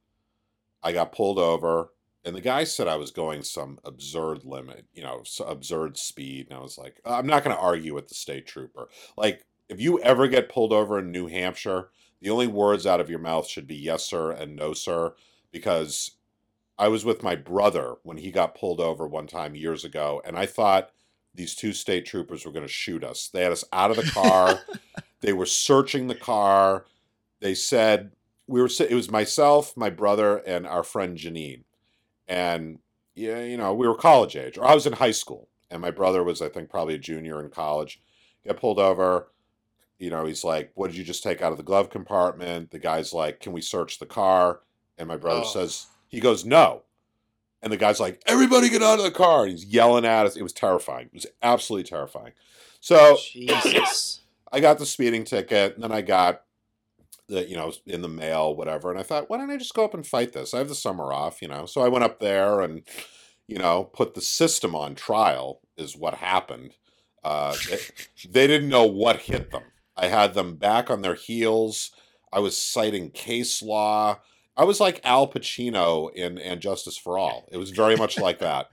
I 0.83 0.91
got 0.91 1.11
pulled 1.11 1.39
over. 1.39 1.91
And 2.25 2.35
the 2.35 2.41
guy 2.41 2.65
said 2.65 2.89
I 2.89 2.97
was 2.97 3.11
going 3.11 3.41
some 3.43 3.79
absurd 3.85 4.43
limit, 4.43 4.85
you 4.93 5.01
know, 5.01 5.23
absurd 5.45 5.97
speed. 5.97 6.47
And 6.49 6.59
I 6.59 6.61
was 6.61 6.77
like, 6.77 6.99
I'm 7.05 7.25
not 7.25 7.41
going 7.45 7.55
to 7.55 7.61
argue 7.61 7.93
with 7.93 8.09
the 8.09 8.15
state 8.15 8.45
trooper. 8.45 8.89
Like, 9.15 9.45
if 9.69 9.79
you 9.79 10.01
ever 10.01 10.27
get 10.27 10.49
pulled 10.49 10.73
over 10.73 10.99
in 10.99 11.09
New 11.09 11.27
Hampshire, 11.27 11.87
the 12.19 12.29
only 12.29 12.47
words 12.47 12.85
out 12.85 12.99
of 12.99 13.09
your 13.09 13.19
mouth 13.19 13.47
should 13.47 13.65
be 13.65 13.77
yes, 13.77 14.03
sir, 14.03 14.31
and 14.31 14.57
no, 14.57 14.73
sir 14.73 15.13
because 15.51 16.11
I 16.77 16.87
was 16.87 17.05
with 17.05 17.23
my 17.23 17.35
brother 17.35 17.95
when 18.03 18.17
he 18.17 18.31
got 18.31 18.55
pulled 18.55 18.79
over 18.79 19.07
one 19.07 19.27
time 19.27 19.55
years 19.55 19.83
ago, 19.83 20.21
and 20.25 20.37
I 20.37 20.45
thought 20.45 20.91
these 21.33 21.55
two 21.55 21.73
state 21.73 22.05
troopers 22.05 22.45
were 22.45 22.51
going 22.51 22.65
to 22.65 22.71
shoot 22.71 23.03
us. 23.03 23.27
They 23.27 23.43
had 23.43 23.51
us 23.51 23.63
out 23.73 23.91
of 23.91 23.97
the 23.97 24.11
car. 24.11 24.59
they 25.21 25.33
were 25.33 25.45
searching 25.45 26.07
the 26.07 26.15
car. 26.15 26.85
They 27.39 27.53
said 27.55 28.11
we 28.47 28.61
were. 28.61 28.69
It 28.79 28.93
was 28.95 29.11
myself, 29.11 29.75
my 29.77 29.89
brother, 29.89 30.37
and 30.37 30.65
our 30.65 30.83
friend 30.83 31.17
Janine, 31.17 31.63
and 32.27 32.79
yeah, 33.15 33.41
you 33.41 33.57
know, 33.57 33.73
we 33.73 33.87
were 33.87 33.95
college 33.95 34.35
age, 34.35 34.57
or 34.57 34.65
I 34.65 34.75
was 34.75 34.85
in 34.87 34.93
high 34.93 35.11
school, 35.11 35.49
and 35.69 35.81
my 35.81 35.91
brother 35.91 36.23
was, 36.23 36.41
I 36.41 36.49
think, 36.49 36.69
probably 36.69 36.95
a 36.95 36.99
junior 36.99 37.43
in 37.43 37.49
college. 37.49 38.01
Got 38.45 38.57
pulled 38.57 38.79
over. 38.79 39.31
You 39.99 40.09
know, 40.11 40.25
he's 40.25 40.43
like, 40.43 40.71
"What 40.75 40.87
did 40.87 40.97
you 40.97 41.03
just 41.03 41.23
take 41.23 41.41
out 41.41 41.51
of 41.51 41.57
the 41.57 41.63
glove 41.63 41.89
compartment?" 41.89 42.71
The 42.71 42.79
guy's 42.79 43.13
like, 43.13 43.39
"Can 43.39 43.51
we 43.53 43.61
search 43.61 43.99
the 43.99 44.05
car?" 44.05 44.61
And 44.97 45.07
my 45.07 45.17
brother 45.17 45.41
Oh. 45.43 45.49
says, 45.49 45.87
he 46.07 46.19
goes, 46.19 46.43
no. 46.45 46.83
And 47.61 47.71
the 47.71 47.77
guy's 47.77 47.99
like, 47.99 48.21
everybody 48.25 48.69
get 48.69 48.81
out 48.81 48.97
of 48.97 49.05
the 49.05 49.11
car. 49.11 49.43
And 49.43 49.51
he's 49.51 49.65
yelling 49.65 50.05
at 50.05 50.25
us. 50.25 50.35
It 50.35 50.43
was 50.43 50.53
terrifying. 50.53 51.07
It 51.07 51.13
was 51.13 51.27
absolutely 51.43 51.87
terrifying. 51.87 52.33
So 52.79 53.17
Jesus. 53.31 54.21
I 54.51 54.59
got 54.59 54.79
the 54.79 54.85
speeding 54.85 55.23
ticket, 55.25 55.75
and 55.75 55.83
then 55.83 55.91
I 55.91 56.01
got 56.01 56.43
the, 57.27 57.47
you 57.47 57.55
know, 57.55 57.71
in 57.85 58.01
the 58.01 58.07
mail, 58.07 58.55
whatever. 58.55 58.89
And 58.89 58.99
I 58.99 59.03
thought, 59.03 59.29
why 59.29 59.37
don't 59.37 59.51
I 59.51 59.57
just 59.57 59.73
go 59.73 59.85
up 59.85 59.93
and 59.93 60.05
fight 60.05 60.33
this? 60.33 60.53
I 60.53 60.59
have 60.59 60.69
the 60.69 60.75
summer 60.75 61.11
off, 61.11 61.41
you 61.41 61.47
know. 61.47 61.65
So 61.65 61.81
I 61.81 61.89
went 61.89 62.05
up 62.05 62.19
there 62.19 62.61
and, 62.61 62.83
you 63.47 63.57
know, 63.57 63.83
put 63.83 64.13
the 64.13 64.21
system 64.21 64.75
on 64.75 64.95
trial, 64.95 65.61
is 65.77 65.95
what 65.95 66.15
happened. 66.15 66.75
Uh, 67.23 67.55
they, 67.69 67.79
they 68.29 68.47
didn't 68.47 68.69
know 68.69 68.85
what 68.85 69.21
hit 69.21 69.51
them. 69.51 69.63
I 69.95 70.07
had 70.07 70.33
them 70.33 70.55
back 70.55 70.89
on 70.89 71.01
their 71.01 71.15
heels. 71.15 71.91
I 72.31 72.39
was 72.39 72.61
citing 72.61 73.11
case 73.11 73.61
law. 73.61 74.19
I 74.55 74.63
was 74.63 74.79
like 74.79 75.01
Al 75.03 75.27
Pacino 75.27 76.13
in 76.13 76.37
And 76.37 76.61
Justice 76.61 76.97
for 76.97 77.17
All. 77.17 77.47
It 77.51 77.57
was 77.57 77.71
very 77.71 77.95
much 77.95 78.17
like 78.17 78.39
that. 78.39 78.69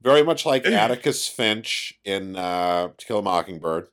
Very 0.00 0.22
much 0.22 0.46
like 0.46 0.64
Atticus 0.66 1.28
Finch 1.28 1.98
in 2.04 2.36
uh, 2.36 2.88
To 2.96 3.06
Kill 3.06 3.18
a 3.18 3.22
Mockingbird. 3.22 3.88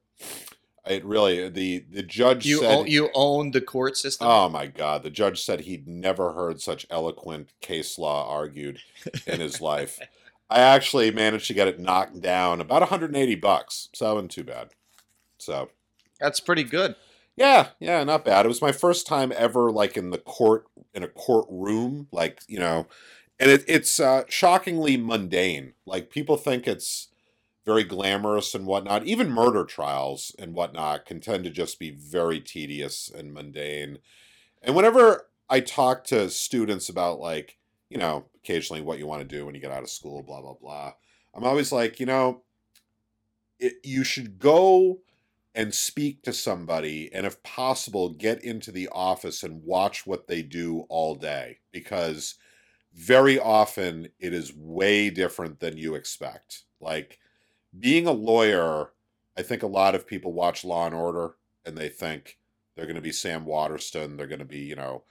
It 0.89 1.05
really 1.05 1.49
the 1.49 1.85
the 1.91 2.03
judge 2.03 2.45
You 2.45 2.59
said 2.59 2.71
own, 2.79 2.87
you 2.87 3.09
own 3.13 3.51
the 3.51 3.61
court 3.61 3.97
system. 3.97 4.27
Oh 4.27 4.49
my 4.49 4.67
God. 4.67 5.03
The 5.03 5.09
judge 5.09 5.43
said 5.43 5.61
he'd 5.61 5.87
never 5.87 6.33
heard 6.33 6.61
such 6.61 6.85
eloquent 6.89 7.53
case 7.61 7.97
law 7.97 8.29
argued 8.29 8.79
in 9.25 9.39
his 9.39 9.61
life. 9.61 9.99
I 10.49 10.59
actually 10.59 11.11
managed 11.11 11.47
to 11.47 11.53
get 11.53 11.67
it 11.67 11.79
knocked 11.79 12.21
down 12.21 12.61
about 12.61 12.81
180 12.81 13.35
bucks. 13.35 13.89
So, 13.93 14.13
wasn't 14.13 14.31
too 14.31 14.45
bad. 14.45 14.69
So, 15.37 15.69
That's 16.21 16.39
pretty 16.39 16.63
good. 16.63 16.95
yeah, 17.35 17.69
yeah, 17.79 18.03
not 18.03 18.23
bad. 18.23 18.45
It 18.45 18.49
was 18.49 18.61
my 18.61 18.71
first 18.71 19.05
time 19.05 19.33
ever, 19.35 19.71
like, 19.71 19.97
in 19.97 20.11
the 20.11 20.17
court, 20.17 20.65
in 20.93 21.03
a 21.03 21.07
courtroom, 21.07 22.07
like, 22.11 22.41
you 22.47 22.59
know, 22.59 22.87
and 23.39 23.51
it, 23.51 23.65
it's 23.67 23.99
uh, 23.99 24.23
shockingly 24.29 24.95
mundane. 24.97 25.73
Like, 25.85 26.09
people 26.09 26.37
think 26.37 26.65
it's 26.65 27.09
very 27.67 27.83
glamorous 27.83 28.55
and 28.55 28.65
whatnot. 28.65 29.05
Even 29.05 29.29
murder 29.29 29.65
trials 29.65 30.33
and 30.39 30.53
whatnot 30.53 31.05
can 31.05 31.19
tend 31.19 31.43
to 31.43 31.49
just 31.49 31.77
be 31.77 31.91
very 31.91 32.39
tedious 32.39 33.11
and 33.13 33.33
mundane. 33.33 33.99
And 34.61 34.73
whenever 34.73 35.27
I 35.49 35.59
talk 35.59 36.05
to 36.05 36.29
students 36.29 36.87
about, 36.87 37.19
like, 37.19 37.57
you 37.89 37.97
know, 37.97 38.23
occasionally 38.37 38.81
what 38.81 38.99
you 38.99 39.05
want 39.05 39.21
to 39.21 39.27
do 39.27 39.45
when 39.45 39.53
you 39.53 39.59
get 39.59 39.73
out 39.73 39.83
of 39.83 39.89
school, 39.89 40.23
blah, 40.23 40.39
blah, 40.39 40.53
blah, 40.53 40.93
I'm 41.35 41.43
always 41.43 41.73
like, 41.73 41.99
you 41.99 42.05
know, 42.05 42.43
it, 43.59 43.73
you 43.83 44.05
should 44.05 44.39
go 44.39 44.99
and 45.53 45.73
speak 45.73 46.21
to 46.21 46.31
somebody 46.31 47.09
and 47.13 47.25
if 47.25 47.43
possible 47.43 48.09
get 48.09 48.41
into 48.45 48.71
the 48.71 48.87
office 48.93 49.43
and 49.43 49.63
watch 49.65 50.07
what 50.07 50.27
they 50.27 50.41
do 50.41 50.85
all 50.87 51.15
day 51.15 51.57
because 51.73 52.35
very 52.93 53.37
often 53.37 54.07
it 54.19 54.33
is 54.33 54.55
way 54.55 55.09
different 55.09 55.59
than 55.59 55.75
you 55.75 55.95
expect 55.95 56.63
like 56.79 57.17
being 57.79 58.07
a 58.07 58.11
lawyer 58.11 58.91
i 59.37 59.41
think 59.41 59.63
a 59.63 59.67
lot 59.67 59.95
of 59.95 60.07
people 60.07 60.33
watch 60.33 60.65
law 60.65 60.85
and 60.85 60.95
order 60.95 61.35
and 61.65 61.77
they 61.77 61.89
think 61.89 62.39
they're 62.75 62.85
going 62.85 62.95
to 62.95 63.01
be 63.01 63.11
sam 63.11 63.45
waterston 63.45 64.17
they're 64.17 64.27
going 64.27 64.39
to 64.39 64.45
be 64.45 64.59
you 64.59 64.75
know 64.75 65.03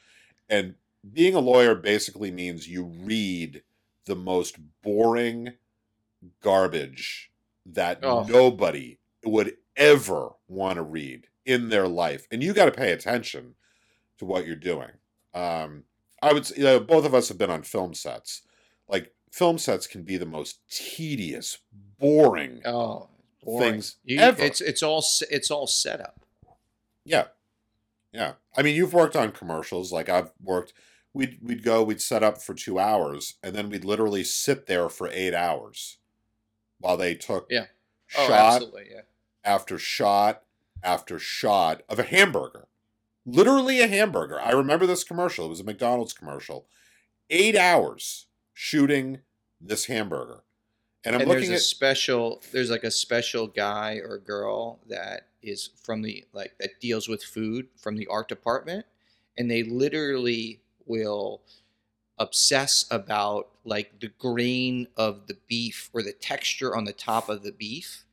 and 0.49 0.75
being 1.13 1.35
a 1.35 1.41
lawyer 1.41 1.75
basically 1.75 2.31
means 2.31 2.69
you 2.69 2.85
read 2.85 3.63
the 4.07 4.17
most 4.17 4.59
boring 4.83 5.53
garbage 6.41 7.31
that 7.67 8.01
Oh. 8.03 8.25
nobody 8.25 8.99
would 9.25 9.57
ever 9.77 10.31
want 10.49 10.77
to 10.77 10.83
read 10.83 11.29
in 11.45 11.69
their 11.69 11.89
life 11.89 12.27
and 12.31 12.43
you 12.43 12.53
got 12.55 12.67
to 12.67 12.73
pay 12.73 12.93
attention 12.93 13.55
to 14.19 14.27
what 14.27 14.47
you're 14.47 14.57
doing 14.57 14.91
um 15.35 15.85
i 16.23 16.33
would 16.33 16.47
say 16.47 16.57
you 16.59 16.65
know, 16.65 16.81
both 16.81 17.07
of 17.07 17.15
us 17.15 17.29
have 17.29 17.39
been 17.39 17.51
on 17.51 17.63
film 17.65 17.95
sets 17.95 18.43
like 18.89 19.15
film 19.37 19.59
sets 19.59 19.87
can 19.87 20.03
be 20.03 20.17
the 20.17 20.25
most 20.27 20.61
tedious 20.71 21.59
boring 22.01 22.63
Oh, 22.65 23.09
boring. 23.45 23.73
things 23.73 23.97
You- 24.05 24.19
ever 24.21 24.43
It's 24.43 24.61
it's 24.63 24.83
all 24.83 25.05
it's 25.31 25.51
all 25.51 25.67
set 25.67 26.01
up. 26.01 26.21
yeah 27.05 27.27
yeah 28.13 28.33
i 28.57 28.63
mean 28.63 28.75
you've 28.75 28.95
worked 28.95 29.15
on 29.17 29.31
commercials 29.33 29.93
like 29.93 30.09
i've 30.09 30.33
worked 30.43 30.73
we'd 31.13 31.39
we'd 31.43 31.63
go 31.63 31.83
we'd 31.83 32.01
set 32.01 32.23
up 32.23 32.41
for 32.43 32.55
two 32.55 32.79
hours 32.79 33.35
and 33.43 33.55
then 33.55 33.69
we'd 33.69 33.85
literally 33.85 34.25
sit 34.25 34.67
there 34.67 34.89
for 34.89 35.09
eight 35.13 35.35
hours 35.35 35.99
while 36.81 36.97
they 36.97 37.15
took 37.15 37.47
Yeah. 37.51 37.67
Oh, 38.17 38.27
shot 38.29 38.55
absolutely. 38.55 38.87
Yeah. 38.91 39.01
after 39.45 39.79
shot 39.79 40.43
after 40.83 41.19
shot 41.19 41.83
of 41.89 41.99
a 41.99 42.03
hamburger. 42.05 42.69
Literally 43.25 43.81
a 43.81 43.89
hamburger. 43.89 44.39
I 44.41 44.53
remember 44.53 44.87
this 44.87 45.03
commercial. 45.03 45.47
It 45.47 45.49
was 45.49 45.59
a 45.61 45.65
McDonald's 45.65 46.13
commercial. 46.13 46.69
Eight 47.31 47.57
hours 47.57 48.27
shooting 48.55 49.19
this 49.61 49.87
hamburger. 49.87 50.43
And 51.05 51.15
I'm 51.15 51.23
and 51.23 51.29
looking 51.29 51.49
there's 51.49 51.51
a 51.51 51.57
at 51.57 51.63
special 51.63 52.43
there's 52.53 52.71
like 52.71 52.85
a 52.85 52.91
special 52.91 53.47
guy 53.47 54.01
or 54.05 54.19
girl 54.19 54.81
that 54.89 55.29
is 55.43 55.71
from 55.83 56.03
the 56.03 56.25
like 56.33 56.59
that 56.59 56.81
deals 56.81 57.09
with 57.09 57.23
food 57.23 57.69
from 57.77 57.97
the 57.97 58.07
art 58.09 58.29
department 58.29 58.87
and 59.39 59.51
they 59.51 59.63
literally 59.63 60.61
will 60.87 61.43
obsess 62.19 62.87
about 62.91 63.51
like 63.65 64.01
the 64.01 64.09
grain 64.19 64.89
of 64.97 65.27
the 65.27 65.39
beef 65.49 65.91
or 65.93 66.03
the 66.03 66.13
texture 66.13 66.77
on 66.77 66.85
the 66.85 66.93
top 66.93 67.29
of 67.29 67.43
the 67.43 67.53
beef 67.53 68.05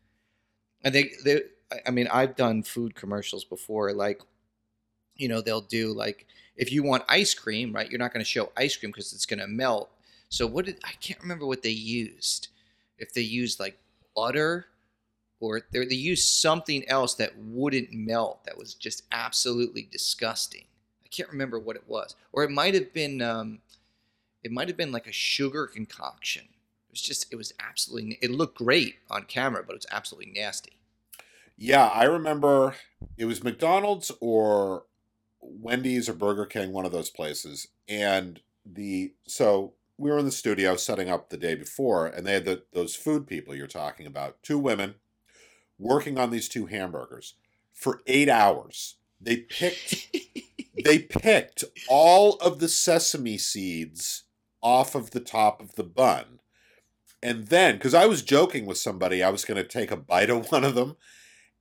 and 0.84 0.96
they 0.96 1.12
they 1.24 1.44
I- 1.72 1.82
i 1.88 1.92
mean 1.92 2.08
i've 2.10 2.36
done 2.36 2.64
food 2.64 2.96
commercials 2.96 3.46
before 3.46 3.94
like 3.94 4.22
you 5.16 5.28
know 5.28 5.42
they'll 5.42 5.62
do 5.62 5.94
like 5.94 6.28
if 6.56 6.72
you 6.72 6.84
want 6.84 7.04
ice 7.10 7.34
cream 7.34 7.74
right 7.74 7.90
you're 7.90 8.00
not 8.00 8.14
going 8.14 8.24
to 8.24 8.30
show 8.30 8.52
ice 8.58 8.76
cream 8.78 8.92
because 8.92 9.14
it's 9.14 9.26
going 9.26 9.40
to 9.40 9.48
melt 9.48 9.92
so 10.34 10.48
what 10.48 10.66
did 10.66 10.80
i 10.84 10.92
can't 11.00 11.22
remember 11.22 11.46
what 11.46 11.64
they 11.64 11.70
used 11.70 12.50
if 12.98 13.14
they 13.14 13.22
used 13.22 13.60
like 13.60 13.78
butter 14.16 14.68
or 15.44 15.62
they 15.72 15.86
they 15.86 15.96
used 15.96 16.24
something 16.24 16.88
else 16.88 17.16
that 17.16 17.38
wouldn't 17.38 17.92
melt. 17.92 18.46
That 18.46 18.58
was 18.58 18.74
just 18.74 19.04
absolutely 19.12 19.88
disgusting. 19.92 20.64
I 21.04 21.10
can't 21.10 21.30
remember 21.30 21.60
what 21.60 21.76
it 21.76 21.84
was, 21.86 22.16
or 22.32 22.44
it 22.44 22.50
might 22.50 22.74
have 22.74 22.94
been. 22.94 23.22
Um, 23.22 23.60
it 24.42 24.52
might 24.52 24.70
have 24.70 24.78
been 24.78 24.94
like 24.94 25.06
a 25.06 25.12
sugar 25.12 25.68
concoction. 25.68 26.44
It 26.44 26.92
was 26.92 27.02
just. 27.02 27.32
It 27.32 27.36
was 27.36 27.54
absolutely. 27.60 28.18
It 28.22 28.32
looked 28.32 28.58
great 28.58 28.96
on 29.10 29.24
camera, 29.24 29.64
but 29.66 29.74
it 29.74 29.80
was 29.80 29.88
absolutely 29.92 30.32
nasty. 30.32 30.78
Yeah, 31.58 31.88
I 31.88 32.06
remember 32.06 32.76
it 33.18 33.26
was 33.26 33.44
McDonald's 33.44 34.12
or 34.22 34.86
Wendy's 35.42 36.08
or 36.08 36.14
Burger 36.14 36.46
King, 36.46 36.72
one 36.72 36.86
of 36.86 36.94
those 36.94 37.10
places. 37.10 37.68
And 37.90 38.40
the 38.66 39.14
so 39.28 39.74
we 39.98 40.10
were 40.10 40.18
in 40.18 40.26
the 40.26 40.32
studio 40.32 40.76
setting 40.76 41.10
up 41.10 41.30
the 41.30 41.38
day 41.38 41.56
before, 41.56 42.08
and 42.08 42.26
they 42.26 42.34
had 42.34 42.46
the, 42.46 42.64
those 42.74 42.96
food 42.96 43.28
people 43.28 43.56
you're 43.56 43.68
talking 43.68 44.06
about, 44.06 44.42
two 44.44 44.58
women 44.58 44.96
working 45.78 46.18
on 46.18 46.32
these 46.32 46.48
two 46.50 46.68
hamburgers 46.68 47.36
for 47.74 48.02
eight 48.08 48.30
hours. 48.30 48.98
They 49.20 49.38
picked 49.38 50.08
they 50.84 51.00
picked 51.00 51.64
all 51.88 52.36
of 52.36 52.60
the 52.60 52.68
sesame 52.68 53.38
seeds 53.38 54.24
off 54.62 54.96
of 54.96 55.12
the 55.12 55.20
top 55.20 55.62
of 55.62 55.76
the 55.76 55.84
bun. 55.84 56.40
And 57.22 57.48
then, 57.48 57.76
because 57.76 57.94
I 57.94 58.06
was 58.06 58.22
joking 58.22 58.66
with 58.66 58.78
somebody, 58.78 59.24
I 59.24 59.30
was 59.30 59.46
going 59.46 59.62
to 59.62 59.68
take 59.68 59.92
a 59.92 59.98
bite 59.98 60.30
of 60.30 60.48
one 60.52 60.64
of 60.64 60.76
them, 60.76 60.98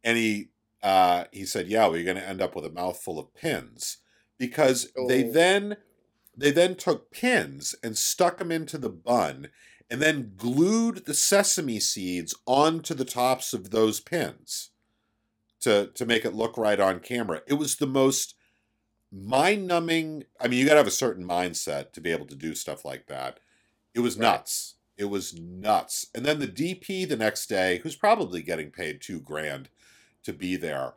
and 0.02 0.16
he 0.18 0.48
uh, 0.82 1.24
he 1.32 1.44
said, 1.44 1.68
"Yeah, 1.68 1.86
well, 1.86 1.96
you're 1.96 2.04
going 2.04 2.16
to 2.16 2.28
end 2.28 2.42
up 2.42 2.56
with 2.56 2.64
a 2.64 2.70
mouthful 2.70 3.18
of 3.18 3.34
pins," 3.34 3.98
because 4.38 4.92
they 5.08 5.24
Oh. 5.24 5.32
then 5.32 5.76
they 6.36 6.50
then 6.50 6.76
took 6.76 7.10
pins 7.10 7.74
and 7.82 7.96
stuck 7.96 8.38
them 8.38 8.50
into 8.50 8.78
the 8.78 8.88
bun, 8.88 9.48
and 9.90 10.00
then 10.00 10.32
glued 10.36 11.04
the 11.04 11.14
sesame 11.14 11.78
seeds 11.78 12.34
onto 12.46 12.94
the 12.94 13.04
tops 13.04 13.52
of 13.52 13.70
those 13.70 14.00
pins 14.00 14.70
to 15.60 15.90
to 15.94 16.06
make 16.06 16.24
it 16.24 16.34
look 16.34 16.56
right 16.56 16.80
on 16.80 17.00
camera. 17.00 17.42
It 17.46 17.54
was 17.54 17.76
the 17.76 17.86
most 17.86 18.34
mind 19.10 19.66
numbing. 19.66 20.24
I 20.40 20.48
mean, 20.48 20.58
you 20.58 20.66
got 20.66 20.72
to 20.72 20.78
have 20.78 20.86
a 20.86 20.90
certain 20.90 21.26
mindset 21.26 21.92
to 21.92 22.00
be 22.00 22.10
able 22.10 22.26
to 22.26 22.34
do 22.34 22.54
stuff 22.54 22.84
like 22.84 23.06
that. 23.06 23.40
It 23.94 24.00
was 24.00 24.16
Right. 24.16 24.28
nuts. 24.28 24.76
It 24.96 25.06
was 25.06 25.34
nuts. 25.34 26.06
And 26.14 26.24
then 26.24 26.38
the 26.38 26.46
DP 26.46 27.04
the 27.04 27.16
next 27.16 27.46
day, 27.46 27.78
who's 27.78 27.96
probably 27.96 28.42
getting 28.42 28.70
paid 28.70 29.00
two 29.00 29.20
grand 29.20 29.68
to 30.22 30.32
be 30.32 30.56
there, 30.56 30.94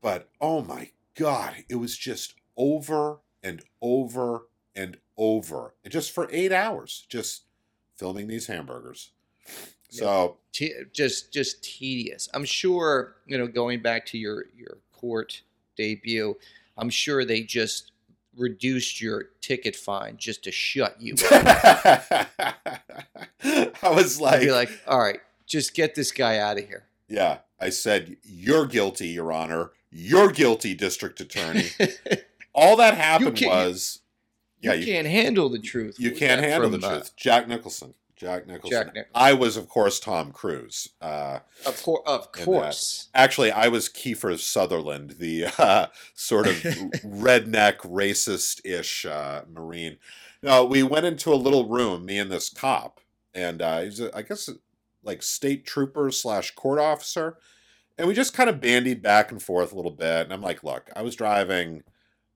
but 0.00 0.30
oh 0.40 0.62
my 0.62 0.90
god, 1.14 1.64
it 1.68 1.76
was 1.76 1.96
just 1.96 2.34
over 2.56 3.20
and 3.42 3.62
over 3.80 4.48
and 4.76 4.96
over, 5.16 5.74
and 5.84 5.92
just 5.92 6.10
for 6.12 6.28
eight 6.32 6.52
hours, 6.52 7.06
just 7.08 7.42
filming 7.96 8.26
these 8.26 8.46
hamburgers. 8.48 9.10
So 9.90 10.38
Te- 10.52 10.74
just 10.92 11.32
just 11.32 11.62
tedious. 11.62 12.28
I'm 12.34 12.44
sure 12.44 13.16
you 13.26 13.38
know. 13.38 13.46
Going 13.46 13.80
back 13.82 14.06
to 14.06 14.18
your 14.18 14.46
your 14.56 14.78
court 14.92 15.42
debut, 15.76 16.36
I'm 16.76 16.90
sure 16.90 17.24
they 17.24 17.42
just 17.42 17.92
reduced 18.36 19.00
your 19.00 19.26
ticket 19.40 19.76
fine 19.76 20.16
just 20.16 20.42
to 20.44 20.50
shut 20.50 21.00
you. 21.00 21.14
up. 21.30 22.26
I 23.44 23.90
was 23.90 24.20
like, 24.20 24.40
Be 24.40 24.50
like, 24.50 24.70
all 24.86 24.98
right, 24.98 25.20
just 25.46 25.74
get 25.74 25.94
this 25.94 26.10
guy 26.12 26.38
out 26.38 26.58
of 26.58 26.66
here. 26.66 26.84
yeah, 27.08 27.38
I 27.60 27.68
said, 27.70 28.16
You're 28.24 28.66
guilty, 28.66 29.08
Your 29.08 29.32
Honor. 29.32 29.70
You're 29.90 30.30
guilty, 30.30 30.74
District 30.74 31.20
Attorney. 31.20 31.68
All 32.54 32.76
that 32.76 32.96
happened 32.96 33.40
was, 33.44 34.00
yeah, 34.64 34.74
you, 34.74 34.86
can't 34.86 35.06
handle 35.06 35.48
the 35.48 35.58
truth. 35.58 35.96
you 35.98 36.12
can't 36.12 36.40
handle 36.40 36.70
the 36.70 36.78
from, 36.78 36.90
uh, 36.90 36.94
truth. 36.94 37.16
Jack 37.16 37.48
Nicholson. 37.48 37.94
Jack 38.16 38.46
Nicholson. 38.46 38.70
Jack 38.70 38.94
Nicholson. 38.94 39.10
I 39.14 39.32
was, 39.32 39.56
of 39.56 39.68
course, 39.68 39.98
Tom 39.98 40.32
Cruise. 40.32 40.88
Uh, 41.00 41.40
of 41.66 41.82
course, 41.82 42.02
of 42.06 42.28
that. 42.32 42.44
course. 42.44 43.08
Actually, 43.14 43.50
I 43.50 43.68
was 43.68 43.88
Kiefer 43.88 44.38
Sutherland, 44.38 45.16
the 45.18 45.46
uh, 45.58 45.86
sort 46.14 46.46
of 46.46 46.54
redneck, 47.04 47.78
racist-ish 47.78 49.06
uh, 49.06 49.42
Marine. 49.50 49.98
No, 50.42 50.64
we 50.64 50.82
went 50.82 51.06
into 51.06 51.32
a 51.32 51.36
little 51.36 51.68
room, 51.68 52.04
me 52.04 52.18
and 52.18 52.30
this 52.30 52.50
cop, 52.50 53.00
and 53.34 53.60
uh, 53.60 53.80
he's, 53.80 54.00
a, 54.00 54.14
I 54.16 54.22
guess, 54.22 54.48
like 55.02 55.22
state 55.22 55.66
trooper 55.66 56.10
slash 56.10 56.52
court 56.52 56.78
officer, 56.78 57.38
and 57.98 58.06
we 58.06 58.14
just 58.14 58.34
kind 58.34 58.50
of 58.50 58.60
bandied 58.60 59.02
back 59.02 59.30
and 59.30 59.42
forth 59.42 59.72
a 59.72 59.76
little 59.76 59.90
bit. 59.90 60.22
And 60.22 60.32
I'm 60.32 60.42
like, 60.42 60.62
look, 60.64 60.90
I 60.94 61.02
was 61.02 61.16
driving 61.16 61.82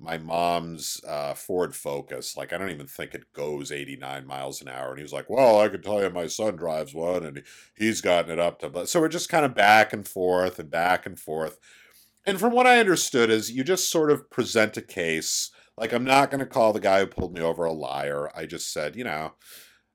my 0.00 0.18
mom's 0.18 1.00
uh, 1.06 1.34
Ford 1.34 1.74
Focus. 1.74 2.36
Like, 2.36 2.52
I 2.52 2.58
don't 2.58 2.70
even 2.70 2.86
think 2.86 3.14
it 3.14 3.32
goes 3.32 3.72
89 3.72 4.26
miles 4.26 4.62
an 4.62 4.68
hour. 4.68 4.90
And 4.90 4.98
he 4.98 5.02
was 5.02 5.12
like, 5.12 5.28
well, 5.28 5.60
I 5.60 5.68
could 5.68 5.82
tell 5.82 6.02
you 6.02 6.10
my 6.10 6.26
son 6.28 6.56
drives 6.56 6.94
one, 6.94 7.24
and 7.24 7.42
he's 7.76 8.00
gotten 8.00 8.30
it 8.30 8.38
up 8.38 8.60
to. 8.60 8.70
But 8.70 8.88
so 8.88 9.00
we're 9.00 9.08
just 9.08 9.28
kind 9.28 9.44
of 9.44 9.54
back 9.54 9.92
and 9.92 10.06
forth 10.06 10.58
and 10.58 10.70
back 10.70 11.04
and 11.06 11.18
forth. 11.18 11.58
And 12.26 12.38
from 12.38 12.52
what 12.52 12.66
I 12.66 12.78
understood 12.78 13.30
is 13.30 13.50
you 13.50 13.64
just 13.64 13.90
sort 13.90 14.10
of 14.10 14.30
present 14.30 14.76
a 14.76 14.82
case. 14.82 15.50
Like 15.76 15.92
I'm 15.92 16.04
not 16.04 16.30
going 16.30 16.40
to 16.40 16.46
call 16.46 16.72
the 16.72 16.80
guy 16.80 17.00
who 17.00 17.06
pulled 17.06 17.32
me 17.34 17.40
over 17.40 17.64
a 17.64 17.72
liar. 17.72 18.30
I 18.36 18.46
just 18.46 18.72
said, 18.72 18.96
you 18.96 19.04
know, 19.04 19.34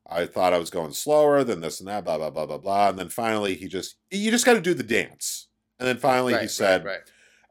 I 0.09 0.25
thought 0.25 0.53
I 0.53 0.57
was 0.57 0.69
going 0.69 0.93
slower 0.93 1.43
than 1.43 1.61
this 1.61 1.79
and 1.79 1.87
that, 1.89 2.05
blah 2.05 2.17
blah 2.17 2.29
blah 2.29 2.45
blah 2.45 2.57
blah. 2.57 2.89
And 2.89 2.99
then 2.99 3.09
finally, 3.09 3.55
he 3.55 3.67
just 3.67 3.97
you 4.11 4.31
just 4.31 4.45
got 4.45 4.53
to 4.53 4.61
do 4.61 4.73
the 4.73 4.83
dance. 4.83 5.49
And 5.79 5.87
then 5.87 5.97
finally, 5.97 6.33
Right, 6.33 6.41
he 6.41 6.49
right, 6.49 6.51
said, 6.51 6.85
right. 6.85 7.01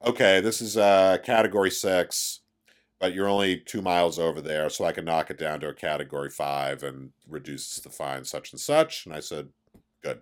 okay, 0.05 0.41
this 0.41 0.61
is 0.61 0.77
uh, 0.77 1.19
category 1.25 1.71
six, 1.71 2.42
but 3.03 3.13
you're 3.15 3.29
only 3.29 3.59
two 3.59 3.83
miles 3.83 4.17
over 4.17 4.41
there, 4.41 4.71
so 4.71 4.85
I 4.85 4.93
can 4.93 5.05
knock 5.05 5.29
it 5.29 5.37
down 5.37 5.59
to 5.61 5.69
a 5.69 5.75
category 5.75 6.31
five 6.31 6.85
and 6.85 7.11
reduce 7.29 7.75
the 7.81 7.91
fine 7.91 8.25
such 8.25 8.53
and 8.53 8.61
such. 8.61 9.05
And 9.05 9.13
I 9.13 9.19
said, 9.19 9.49
good. 10.05 10.21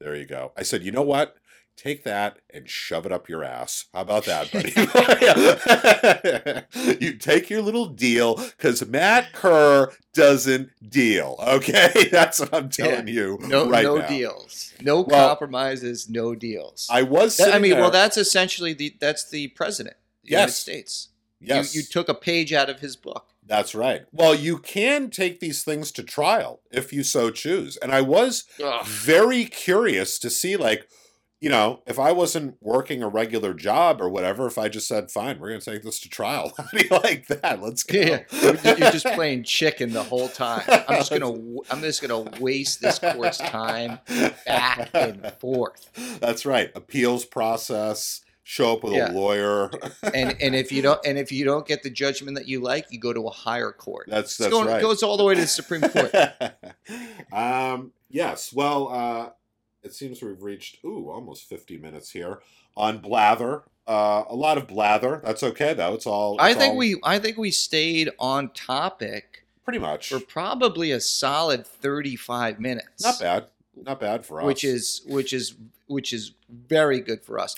There 0.00 0.16
you 0.16 0.26
go. 0.26 0.50
I 0.56 0.64
said, 0.64 0.82
you 0.82 0.90
know 0.90 1.02
what? 1.02 1.36
Take 1.76 2.02
that 2.02 2.40
and 2.52 2.68
shove 2.68 3.06
it 3.06 3.12
up 3.12 3.28
your 3.28 3.44
ass. 3.44 3.84
How 3.94 4.00
about 4.00 4.24
that, 4.24 4.50
buddy? 4.50 4.72
you 7.06 7.12
take 7.18 7.48
your 7.48 7.62
little 7.62 7.86
deal 7.86 8.34
because 8.34 8.84
Matt 8.84 9.32
Kerr 9.32 9.92
doesn't 10.12 10.70
deal. 10.90 11.36
Okay, 11.40 12.08
that's 12.10 12.40
what 12.40 12.52
I'm 12.52 12.68
telling 12.68 13.06
you 13.06 13.38
No, 13.42 13.68
right 13.68 13.84
no 13.84 13.98
now. 13.98 14.08
deals. 14.08 14.74
No 14.82 15.02
Well, 15.02 15.28
compromises. 15.28 16.10
No 16.10 16.34
deals. 16.34 16.88
I 16.90 17.02
was. 17.04 17.36
That- 17.36 17.54
I 17.54 17.60
mean, 17.60 17.76
well, 17.78 17.92
that's 17.92 18.16
essentially 18.16 18.72
the 18.72 18.96
that's 19.00 19.30
the 19.30 19.48
president 19.48 19.94
of 19.94 20.24
the 20.24 20.30
United 20.32 20.52
States. 20.52 21.10
Yes, 21.42 21.74
You, 21.74 21.80
you 21.80 21.86
took 21.86 22.08
a 22.08 22.14
page 22.14 22.52
out 22.52 22.70
of 22.70 22.80
his 22.80 22.96
book. 22.96 23.28
That's 23.44 23.74
right. 23.74 24.02
Well, 24.12 24.34
you 24.34 24.58
can 24.58 25.10
take 25.10 25.40
these 25.40 25.64
things 25.64 25.90
to 25.92 26.02
trial 26.02 26.60
if 26.70 26.92
you 26.92 27.02
so 27.02 27.30
choose. 27.30 27.76
And 27.76 27.92
I 27.92 28.00
was 28.00 28.44
Ugh. 28.62 28.86
very 28.86 29.44
curious 29.46 30.18
to 30.20 30.30
see, 30.30 30.56
like, 30.56 30.88
you 31.40 31.48
know, 31.48 31.82
if 31.88 31.98
I 31.98 32.12
wasn't 32.12 32.56
working 32.60 33.02
a 33.02 33.08
regular 33.08 33.52
job 33.52 34.00
or 34.00 34.08
whatever, 34.08 34.46
if 34.46 34.58
I 34.58 34.68
just 34.68 34.86
said, 34.86 35.10
fine, 35.10 35.40
we're 35.40 35.48
going 35.48 35.60
to 35.60 35.70
take 35.72 35.82
this 35.82 35.98
to 36.00 36.08
trial. 36.08 36.52
How 36.56 36.66
do 36.72 36.84
you 36.84 36.96
like 37.02 37.26
that? 37.26 37.60
Let's 37.60 37.82
go. 37.82 37.98
Yeah, 37.98 38.22
you're 38.78 38.92
just 38.92 39.06
playing 39.06 39.42
chicken 39.42 39.92
the 39.92 40.04
whole 40.04 40.28
time. 40.28 40.62
I'm 40.68 40.98
just 40.98 41.10
gonna 41.10 41.20
w- 41.32 41.62
I'm 41.68 41.80
just 41.80 42.00
gonna 42.00 42.30
waste 42.38 42.80
this 42.80 43.00
court's 43.00 43.38
time 43.38 43.98
back 44.46 44.90
and 44.94 45.32
forth. 45.40 45.90
That's 46.20 46.46
right. 46.46 46.70
Appeals 46.76 47.24
process, 47.24 48.20
show 48.42 48.74
up 48.74 48.82
with 48.82 48.94
Yeah. 48.94 49.10
a 49.10 49.12
lawyer. 49.12 49.70
And 50.14 50.36
and 50.40 50.54
if 50.54 50.72
you 50.72 50.82
don't 50.82 51.00
and 51.06 51.18
if 51.18 51.30
you 51.32 51.44
don't 51.44 51.66
get 51.66 51.82
the 51.82 51.90
judgment 51.90 52.36
that 52.36 52.48
you 52.48 52.60
like, 52.60 52.86
you 52.90 52.98
go 52.98 53.12
to 53.12 53.26
a 53.26 53.30
higher 53.30 53.72
court. 53.72 54.06
That's 54.08 54.30
It's 54.30 54.38
that's 54.38 54.50
going, 54.50 54.68
right. 54.68 54.78
It 54.78 54.82
goes 54.82 55.02
all 55.02 55.16
the 55.16 55.24
way 55.24 55.34
to 55.34 55.40
the 55.40 55.46
Supreme 55.46 55.82
Court. 55.82 56.12
um, 57.32 57.92
yes. 58.10 58.52
Well, 58.52 58.88
uh, 58.88 59.30
it 59.82 59.94
seems 59.94 60.22
we've 60.22 60.42
reached 60.42 60.78
ooh 60.84 61.10
almost 61.10 61.48
fifty 61.48 61.78
minutes 61.78 62.10
here 62.10 62.40
on 62.76 62.98
blather. 62.98 63.62
Uh, 63.86 64.24
a 64.28 64.34
lot 64.34 64.58
of 64.58 64.68
blather. 64.68 65.20
That's 65.24 65.42
okay 65.42 65.74
though. 65.74 65.94
It's 65.94 66.06
all. 66.06 66.36
I 66.40 66.54
think 66.54 66.72
all 66.72 66.78
we 66.78 67.00
I 67.02 67.18
think 67.18 67.36
we 67.36 67.50
stayed 67.50 68.10
on 68.18 68.50
topic 68.50 69.44
pretty 69.64 69.78
much 69.78 70.08
for 70.08 70.20
probably 70.20 70.90
a 70.90 71.00
solid 71.00 71.66
35 71.66 72.58
minutes. 72.60 73.02
not 73.02 73.20
bad. 73.20 73.46
Not 73.74 74.00
bad 74.00 74.26
for 74.26 74.40
us. 74.40 74.46
which 74.46 74.64
is 74.64 75.02
which 75.06 75.32
is 75.32 75.54
which 75.86 76.12
is 76.12 76.32
very 76.50 77.00
good 77.00 77.22
for 77.22 77.38
us. 77.38 77.56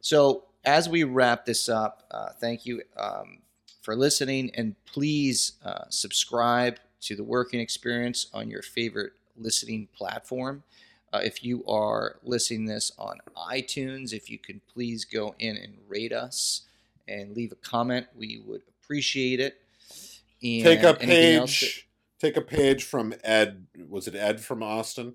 So 0.00 0.44
as 0.64 0.88
we 0.88 1.04
wrap 1.04 1.44
this 1.44 1.68
up, 1.68 2.04
uh, 2.10 2.30
thank 2.40 2.66
you 2.66 2.82
um, 2.96 3.38
for 3.82 3.96
listening, 3.96 4.50
and 4.54 4.74
please 4.84 5.52
uh, 5.64 5.84
subscribe 5.88 6.78
to 7.02 7.16
the 7.16 7.24
Working 7.24 7.60
Experience 7.60 8.26
on 8.32 8.50
your 8.50 8.62
favorite 8.62 9.12
listening 9.36 9.88
platform. 9.96 10.62
Uh, 11.12 11.20
if 11.24 11.42
you 11.42 11.64
are 11.66 12.16
listening 12.22 12.66
this 12.66 12.92
on 12.98 13.18
iTunes, 13.36 14.12
if 14.12 14.30
you 14.30 14.38
can 14.38 14.60
please 14.72 15.04
go 15.04 15.34
in 15.38 15.56
and 15.56 15.74
rate 15.88 16.12
us 16.12 16.62
and 17.08 17.34
leave 17.34 17.52
a 17.52 17.56
comment, 17.56 18.06
we 18.14 18.42
would 18.46 18.62
appreciate 18.68 19.40
it. 19.40 19.60
And 20.42 20.62
take 20.62 20.82
a 20.82 20.94
page. 20.94 21.88
Take 22.20 22.36
a 22.36 22.42
page 22.42 22.84
from 22.84 23.14
Ed. 23.24 23.66
Was 23.88 24.06
it 24.06 24.14
Ed 24.14 24.40
from 24.40 24.62
Austin? 24.62 25.14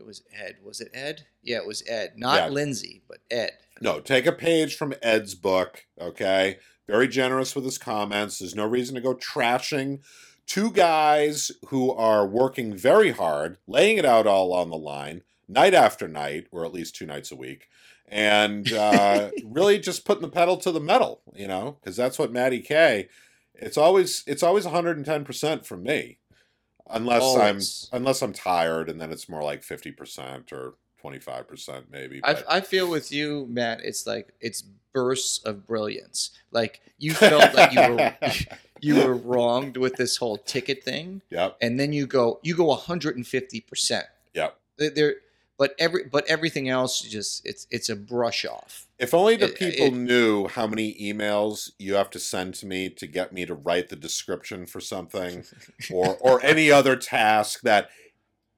It 0.00 0.06
was 0.06 0.22
Ed. 0.32 0.56
Was 0.64 0.80
it 0.80 0.90
Ed? 0.94 1.26
Yeah, 1.42 1.58
it 1.58 1.66
was 1.66 1.82
Ed. 1.86 2.14
Not 2.16 2.36
Yeah. 2.36 2.48
Lindsay, 2.48 3.02
but 3.06 3.18
Ed. 3.30 3.52
No, 3.80 4.00
take 4.00 4.26
a 4.26 4.32
page 4.32 4.76
from 4.76 4.94
Ed's 5.02 5.34
book, 5.34 5.86
okay? 6.00 6.58
Very 6.88 7.06
generous 7.06 7.54
with 7.54 7.64
his 7.64 7.78
comments. 7.78 8.38
There's 8.38 8.54
no 8.54 8.66
reason 8.66 8.94
to 8.94 9.00
go 9.00 9.14
trashing 9.14 10.00
two 10.46 10.70
guys 10.72 11.52
who 11.68 11.92
are 11.92 12.26
working 12.26 12.74
very 12.74 13.10
hard, 13.12 13.58
laying 13.68 13.98
it 13.98 14.04
out 14.04 14.26
all 14.26 14.52
on 14.52 14.70
the 14.70 14.76
line, 14.76 15.22
night 15.48 15.74
after 15.74 16.08
night, 16.08 16.46
or 16.50 16.64
at 16.64 16.72
least 16.72 16.96
two 16.96 17.06
nights 17.06 17.30
a 17.30 17.36
week, 17.36 17.68
and 18.08 18.72
uh, 18.72 19.30
really 19.44 19.78
just 19.78 20.04
putting 20.04 20.22
the 20.22 20.28
pedal 20.28 20.56
to 20.56 20.72
the 20.72 20.80
metal, 20.80 21.20
you 21.34 21.46
know, 21.46 21.76
because 21.80 21.96
that's 21.96 22.18
what 22.18 22.32
Maddie 22.32 22.60
K. 22.62 23.08
It's 23.54 23.76
always 23.76 24.24
it's 24.26 24.42
always 24.42 24.64
110 24.64 25.24
percent 25.24 25.66
from 25.66 25.82
me, 25.82 26.18
unless 26.92 27.22
Always. 27.22 27.88
I'm 27.92 27.98
unless 27.98 28.22
I'm 28.22 28.32
tired, 28.32 28.88
and 28.88 29.00
then 29.00 29.10
it's 29.12 29.28
more 29.28 29.42
like 29.42 29.62
50 29.62 29.92
percent 29.92 30.52
or 30.52 30.74
25 31.00 31.48
percent 31.48 31.86
maybe. 31.90 32.20
I, 32.24 32.34
but- 32.34 32.44
I 32.48 32.60
feel 32.60 32.88
with 32.88 33.10
you, 33.12 33.46
Matt. 33.48 33.80
It's 33.82 34.06
like 34.06 34.32
it's 34.40 34.62
bursts 34.92 35.38
of 35.44 35.66
brilliance. 35.66 36.30
Like 36.50 36.80
you 36.98 37.12
felt 37.14 37.54
like 37.54 37.72
you 37.72 37.80
were 37.80 38.16
you 38.80 38.96
were 38.96 39.14
wronged 39.14 39.76
with 39.76 39.96
this 39.96 40.16
whole 40.16 40.36
ticket 40.38 40.82
thing, 40.84 41.22
yep, 41.30 41.56
and 41.60 41.78
then 41.78 41.92
you 41.92 42.06
go 42.06 42.40
you 42.42 42.54
go 42.56 42.64
150 42.66 43.60
percent. 43.62 44.06
yep. 44.34 44.56
There, 44.78 45.16
but 45.60 45.74
every 45.78 46.04
but 46.10 46.26
everything 46.26 46.70
else 46.70 47.02
just 47.02 47.44
it's 47.44 47.66
it's 47.70 47.90
a 47.90 47.94
brush 47.94 48.46
off. 48.46 48.86
If 48.98 49.12
only 49.12 49.36
the 49.36 49.50
It- 49.50 49.58
people 49.58 49.86
it- 49.88 49.92
knew 49.92 50.48
how 50.48 50.66
many 50.66 50.94
emails 50.94 51.70
you 51.78 51.94
have 51.96 52.08
to 52.10 52.18
send 52.18 52.54
to 52.54 52.66
me 52.66 52.88
to 52.88 53.06
get 53.06 53.34
me 53.34 53.44
to 53.44 53.52
write 53.52 53.90
the 53.90 53.94
description 53.96 54.64
for 54.64 54.80
something 54.80 55.44
or 55.92 56.16
or 56.20 56.42
any 56.42 56.70
other 56.72 56.96
task 56.96 57.60
that 57.60 57.90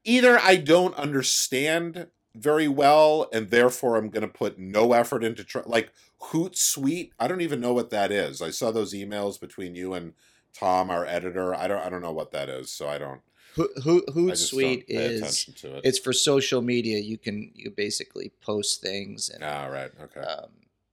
either 0.04 0.38
I 0.38 0.54
don't 0.56 0.94
understand 0.94 2.06
very 2.36 2.68
well 2.68 3.28
and 3.32 3.50
therefore 3.50 3.96
I'm 3.96 4.08
going 4.08 4.22
to 4.22 4.28
put 4.28 4.56
no 4.60 4.92
effort 4.92 5.24
into 5.24 5.42
try 5.42 5.62
like 5.66 5.90
Hootsuite. 6.30 7.10
I 7.18 7.26
don't 7.26 7.40
even 7.40 7.60
know 7.60 7.72
what 7.72 7.90
that 7.90 8.12
is. 8.12 8.40
I 8.40 8.50
saw 8.50 8.70
those 8.70 8.94
emails 8.94 9.40
between 9.40 9.74
you 9.74 9.92
and 9.92 10.12
Tom, 10.54 10.88
our 10.88 11.04
editor. 11.04 11.52
I 11.52 11.66
don't 11.66 11.84
I 11.84 11.88
don't 11.90 12.00
know 12.02 12.12
what 12.12 12.30
that 12.30 12.48
is, 12.48 12.70
so 12.70 12.88
I 12.88 12.98
don't. 12.98 13.22
Who 13.54 13.68
who 13.82 14.02
I 14.30 14.32
Hootsuite 14.32 14.84
is 14.88 15.46
it. 15.62 15.80
it's 15.84 15.98
for 15.98 16.12
social 16.12 16.62
media. 16.62 16.98
You 16.98 17.18
can 17.18 17.50
you 17.54 17.70
basically 17.70 18.32
post 18.40 18.80
things 18.80 19.28
and 19.28 19.44
ah, 19.44 19.66
right. 19.66 19.90
Okay. 20.02 20.20
um, 20.20 20.46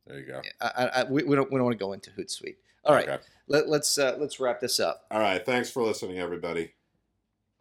there 0.05 0.19
you 0.19 0.25
go. 0.25 0.41
I, 0.59 0.89
I, 0.95 1.03
we, 1.03 1.23
we 1.23 1.35
don't 1.35 1.51
we 1.51 1.57
don't 1.57 1.65
want 1.65 1.77
to 1.79 1.83
go 1.83 1.93
into 1.93 2.09
Hootsuite. 2.11 2.55
All 2.85 2.95
right, 2.95 3.07
Okay. 3.07 3.23
let, 3.47 3.69
let's 3.69 3.97
uh, 3.97 4.15
let's 4.19 4.39
wrap 4.39 4.59
this 4.59 4.79
up. 4.79 5.05
All 5.11 5.19
right. 5.19 5.45
Thanks 5.45 5.69
for 5.69 5.83
listening, 5.83 6.19
everybody. 6.19 6.71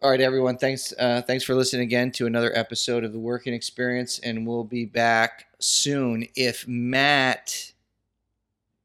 All 0.00 0.10
right, 0.10 0.20
everyone. 0.20 0.56
Thanks. 0.58 0.92
Uh, 0.98 1.22
thanks 1.22 1.44
for 1.44 1.54
listening 1.54 1.82
again 1.82 2.10
to 2.12 2.26
another 2.26 2.56
episode 2.56 3.04
of 3.04 3.12
the 3.12 3.18
Working 3.18 3.52
Experience, 3.52 4.18
and 4.20 4.46
we'll 4.46 4.64
be 4.64 4.84
back 4.84 5.46
soon 5.58 6.26
if 6.36 6.66
Matt 6.68 7.72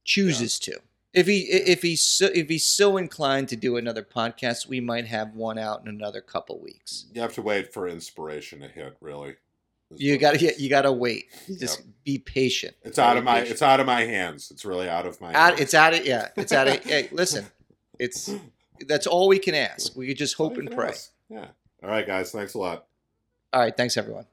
chooses 0.04 0.60
to. 0.60 0.80
If 1.14 1.28
he 1.28 1.42
if 1.42 1.84
he's 1.84 2.02
so, 2.02 2.26
if 2.34 2.50
he's 2.50 2.66
so 2.66 2.98
inclined 2.98 3.48
to 3.50 3.56
do 3.56 3.78
another 3.78 4.02
podcast, 4.02 4.68
we 4.68 4.82
might 4.82 5.06
have 5.06 5.36
one 5.36 5.60
out 5.60 5.82
in 5.82 5.88
another 5.88 6.22
couple 6.22 6.60
weeks. 6.60 7.06
You 7.14 7.22
have 7.22 7.34
to 7.36 7.42
wait 7.42 7.72
for 7.72 7.88
inspiration 7.88 8.62
to 8.62 8.68
hit. 8.68 8.98
Really, 9.00 9.36
You 9.96 10.18
got 10.18 10.40
to 10.40 10.62
you 10.62 10.70
got 10.70 10.82
to 10.84 10.92
wait. 10.92 11.26
Just 11.60 11.84
be 12.04 12.18
patient. 12.18 12.76
It's 12.82 12.98
out 12.98 13.18
of 13.18 13.24
my. 13.24 13.42
patient. 13.42 13.52
It's 13.52 13.62
out 13.62 13.80
of 13.80 13.86
my 13.86 14.02
hands. 14.02 14.50
It's 14.50 14.66
really 14.66 14.90
out 14.90 15.06
of 15.06 15.22
my. 15.22 15.30
out. 15.34 15.50
hands. 15.50 15.60
It's 15.62 15.74
out 15.76 15.94
of 15.94 16.06
yeah. 16.06 16.30
It's 16.36 16.52
out 16.52 16.68
of. 16.68 16.84
hey, 16.84 17.10
listen, 17.12 17.46
it's 18.00 18.34
that's 18.88 19.06
all 19.06 19.28
we 19.28 19.38
can 19.38 19.54
ask. 19.54 19.96
We 19.96 20.08
could 20.08 20.18
just 20.18 20.36
hope 20.36 20.58
and 20.58 20.72
pray. 20.72 20.90
ask. 20.90 21.12
Yeah. 21.30 21.46
All 21.84 21.90
right, 21.90 22.08
guys. 22.08 22.32
Thanks 22.32 22.56
a 22.56 22.58
lot. 22.58 22.88
All 23.52 23.62
right. 23.62 23.76
Thanks, 23.76 23.98
everyone. 23.98 24.26